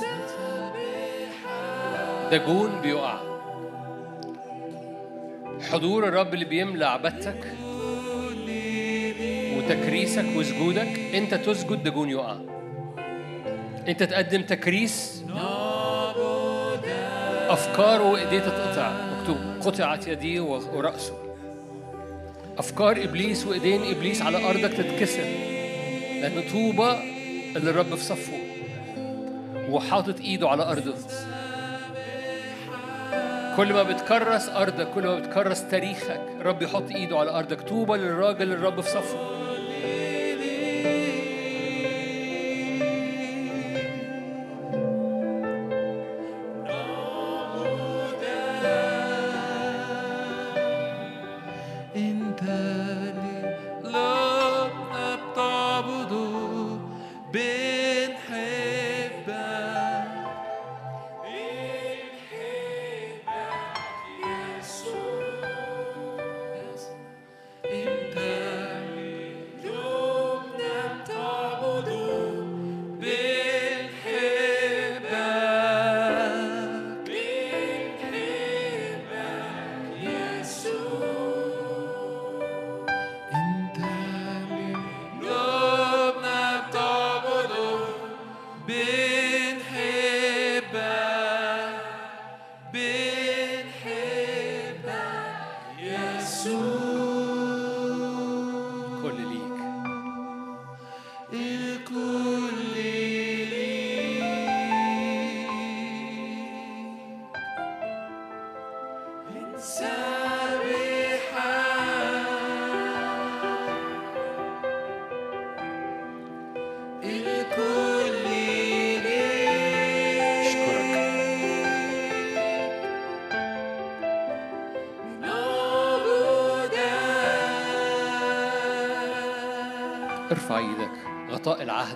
[2.33, 3.19] دجون بيقع.
[5.71, 7.53] حضور الرب اللي بيملى عبادتك
[9.57, 11.01] وتكريسك وسجودك.
[11.15, 12.37] انت تسجد دجون يقع.
[13.89, 15.25] انت تقدم تكريس.
[17.49, 18.93] افكاره وايديه تتقطع.
[18.93, 21.15] مكتوب قطعت يديه ورأسه.
[22.59, 25.25] افكار إبليس وإيدين إبليس على أرضك تتكسر.
[26.21, 26.91] لأن طوبى
[27.57, 28.50] اللي الرب في صفه.
[29.71, 30.95] وحاطط ايده على أرضه.
[33.57, 37.61] كل ما بتكرس أرضك كل ما بتكرس تاريخك الرب يحط ايده على أرضك.
[37.61, 39.40] طوبى للراجل الرب في صفه.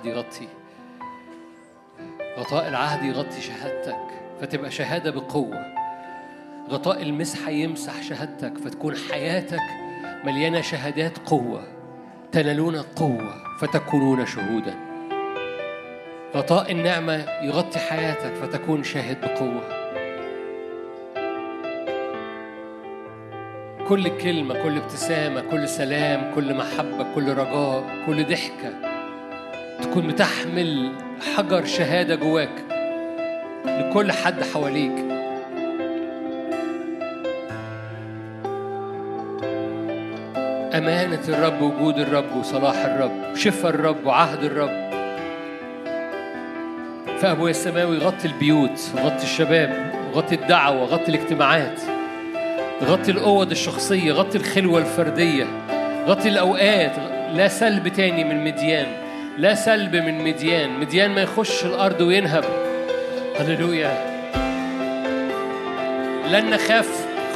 [0.05, 0.49] العهد يغطي.
[2.39, 4.07] غطاء العهد يغطي شهادتك
[4.41, 5.67] فتبقى شهادة بقوة.
[6.71, 9.63] غطاء المسحة يمسح شهادتك فتكون حياتك
[10.25, 11.63] مليانة شهادات قوة.
[12.33, 14.75] تنالون قوة فتكونون شهودا.
[16.37, 19.85] غطاء النعمة يغطي حياتك فتكون شاهد بقوة.
[23.89, 28.84] كل كلمة كل ابتسامة كل سلام كل محبة كل رجاء كل ضحكة
[29.95, 30.93] تكون بتحمل
[31.37, 32.65] حجر شهادة جواك
[33.67, 34.93] لكل حد حواليك.
[40.75, 44.91] أمانة الرب وجود الرب وصلاح الرب شفاء الرب وعهد الرب.
[47.19, 51.81] فأبويا السماوي غطي البيوت غطي الشباب غطي الدعوة غطي الاجتماعات
[52.83, 55.47] غطي الأوض الشخصية غطي الخلوة الفردية
[56.07, 56.97] غطي الأوقات.
[57.35, 59.04] لا سلب تاني من مديان.
[59.39, 60.81] لا سلب من مديان.
[60.81, 62.45] مديان ما يخش الأرض وينهب.
[63.41, 63.93] هللويا.
[66.31, 66.89] لن نخاف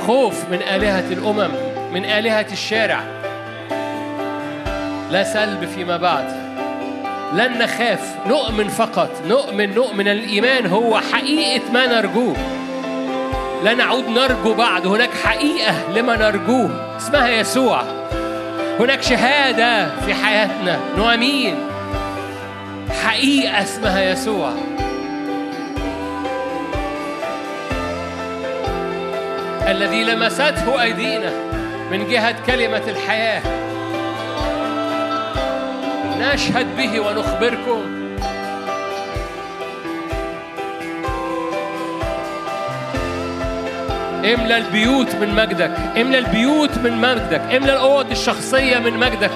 [0.06, 1.50] خوف من آلهة الأمم
[1.94, 3.00] من آلهة الشارع.
[5.10, 6.24] لا سلب فيما بعد.
[7.34, 8.14] لن نخاف.
[8.26, 9.10] نؤمن فقط.
[9.28, 10.08] نؤمن نؤمن.
[10.08, 12.36] الإيمان هو حقيقة ما نرجوه.
[13.64, 14.86] لا نعود نرجو بعد.
[14.86, 16.96] هناك حقيقة لما نرجوه.
[16.96, 17.82] اسمها يسوع.
[18.80, 20.80] هناك شهادة في حياتنا.
[20.96, 21.77] نؤمن.
[22.90, 24.52] حقيقة اسمها يسوع.
[29.68, 31.30] الذي لمسته أيدينا
[31.90, 33.42] من جهة كلمة الحياة.
[36.20, 37.98] نشهد به ونخبركم.
[44.24, 45.70] املى البيوت من مجدك.
[45.96, 47.40] املى البيوت من مجدك.
[47.40, 49.30] املى الأوض الشخصية من مجدك.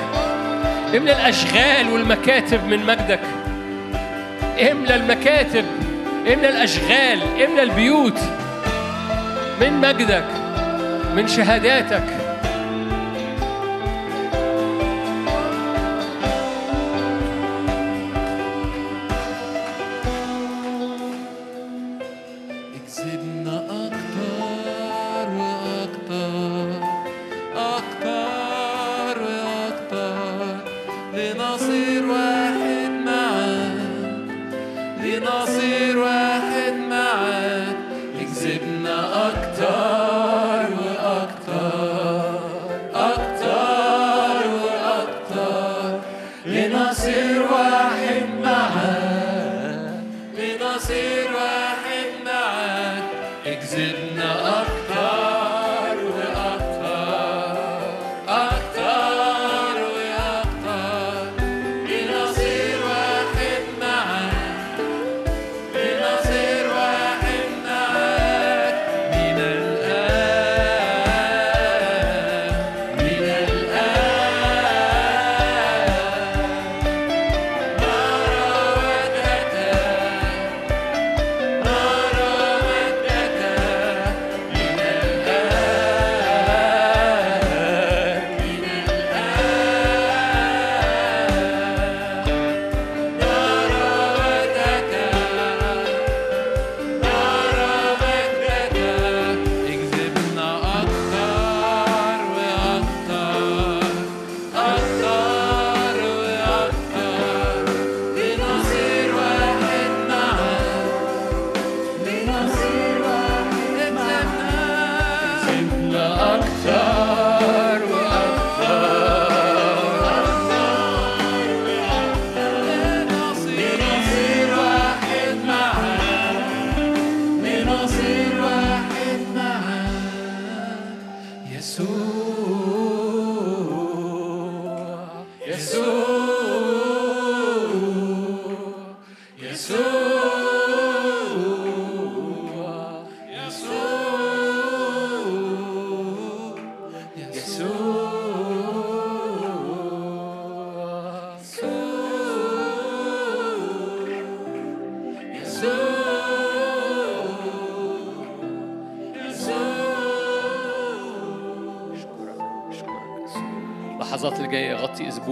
[0.96, 3.20] املى الأشغال والمكاتب من مجدك.
[4.70, 5.64] املى المكاتب
[6.32, 8.18] املى الاشغال املى البيوت
[9.60, 10.24] من مجدك
[11.16, 12.21] من شهاداتك.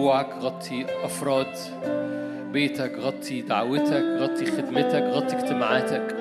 [0.01, 1.55] اسبوعك غطي أفراد
[2.53, 6.17] بيتك غطي دعوتك غطي خدمتك غطي اجتماعاتك.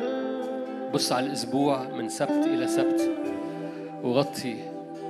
[0.93, 3.09] بص على الأسبوع من سبت إلى سبت
[4.03, 4.55] وغطي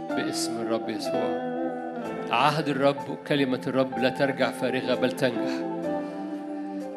[0.09, 1.49] باسم الرب يسوع.
[2.31, 5.53] عهد الرب وكلمة الرب لا ترجع فارغة بل تنجح.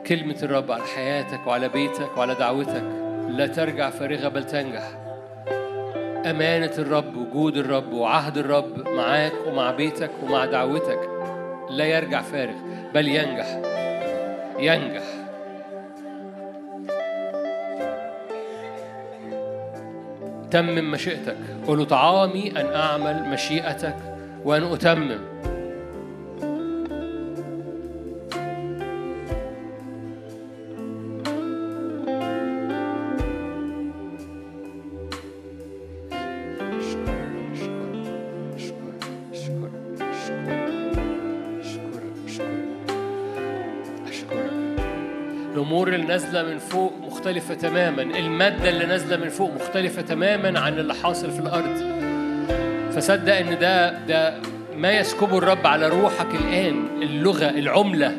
[0.07, 2.85] كلمة الرب على حياتك وعلى بيتك وعلى دعوتك
[3.29, 4.89] لا ترجع فارغة بل تنجح.
[6.27, 11.22] أمانة الرب وجود الرب وعهد الرب معاك ومع بيتك ومع دعوتك.
[11.73, 12.55] لا يرجع فارغ
[12.95, 13.61] بل ينجح.
[14.59, 15.03] ينجح.
[20.51, 21.37] تمم مشيئتك.
[21.67, 23.97] قل طعامي أن أعمل مشيئتك
[24.45, 25.32] وأن أتمم.
[47.33, 48.03] مختلفة تماما.
[48.03, 51.77] المادة اللي نازلة من فوق مختلفة تماما عن اللي حاصل في الأرض.
[52.97, 54.35] فصدق إن ده ده
[54.77, 58.17] ما يسكبه الرب على روحك الآن اللغة العملة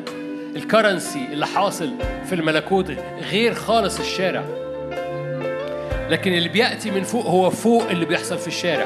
[0.56, 1.90] الكرنسي اللي حاصل
[2.26, 2.92] في الملكوت
[3.32, 4.44] غير خالص الشارع.
[6.10, 8.86] لكن اللي بيأتي من فوق هو فوق اللي بيحصل في الشارع.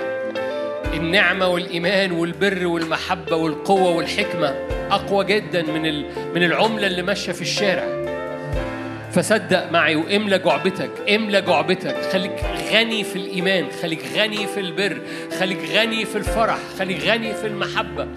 [0.94, 4.56] النعمة والإيمان والبر والمحبة والقوة والحكمة
[4.92, 5.82] أقوى جدا من
[6.36, 7.97] من العملة اللي ماشية في الشارع.
[9.18, 11.96] فصدق معي واملى جعبتك املى جعبتك.
[12.12, 12.32] خليك
[12.74, 15.02] غني في الإيمان خليك غني في البر
[15.40, 18.08] خليك غني في الفرح خليك غني في المحبة.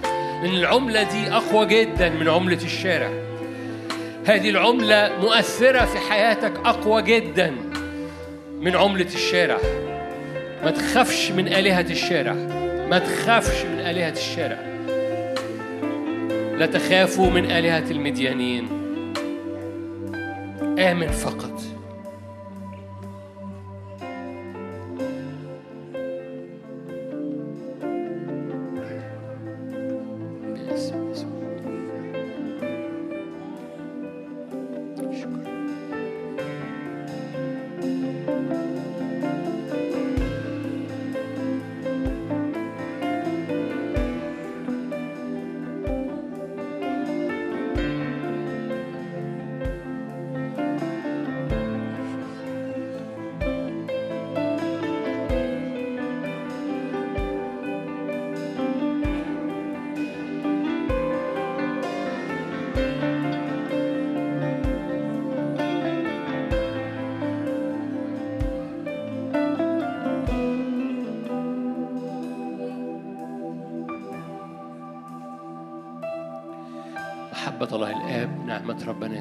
[0.43, 3.11] لأن العملة دي أقوى جدا من عملة الشارع.
[4.27, 7.55] هذه العملة مؤثرة في حياتك أقوى جدا
[8.61, 9.59] من عملة الشارع.
[10.65, 12.33] ما تخافش من آلهة الشارع.
[12.91, 14.59] ما تخافش من آلهة الشارع.
[16.57, 18.80] لا تخافوا من آلهة المديانين.
[20.79, 21.50] آمن فقط.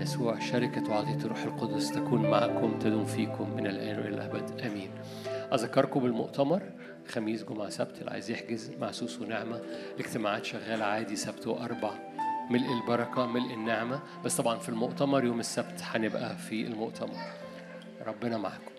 [0.09, 4.61] يسوع شركة وعطية الروح القدس تكون معكم تدوم فيكم من الآن وإلى الأبد.
[4.61, 4.89] آمين.
[5.53, 6.61] أذكركم بالمؤتمر
[7.07, 9.61] خميس جمعة سبت اللي عايز يحجز مع سوس ونعمة
[9.95, 11.91] الاجتماعات شغالة عادي سبت وأربع.
[12.49, 13.99] ملء البركة ملء النعمة.
[14.25, 17.17] بس طبعا في المؤتمر يوم السبت هنبقى في المؤتمر.
[18.07, 18.71] ربنا معكم.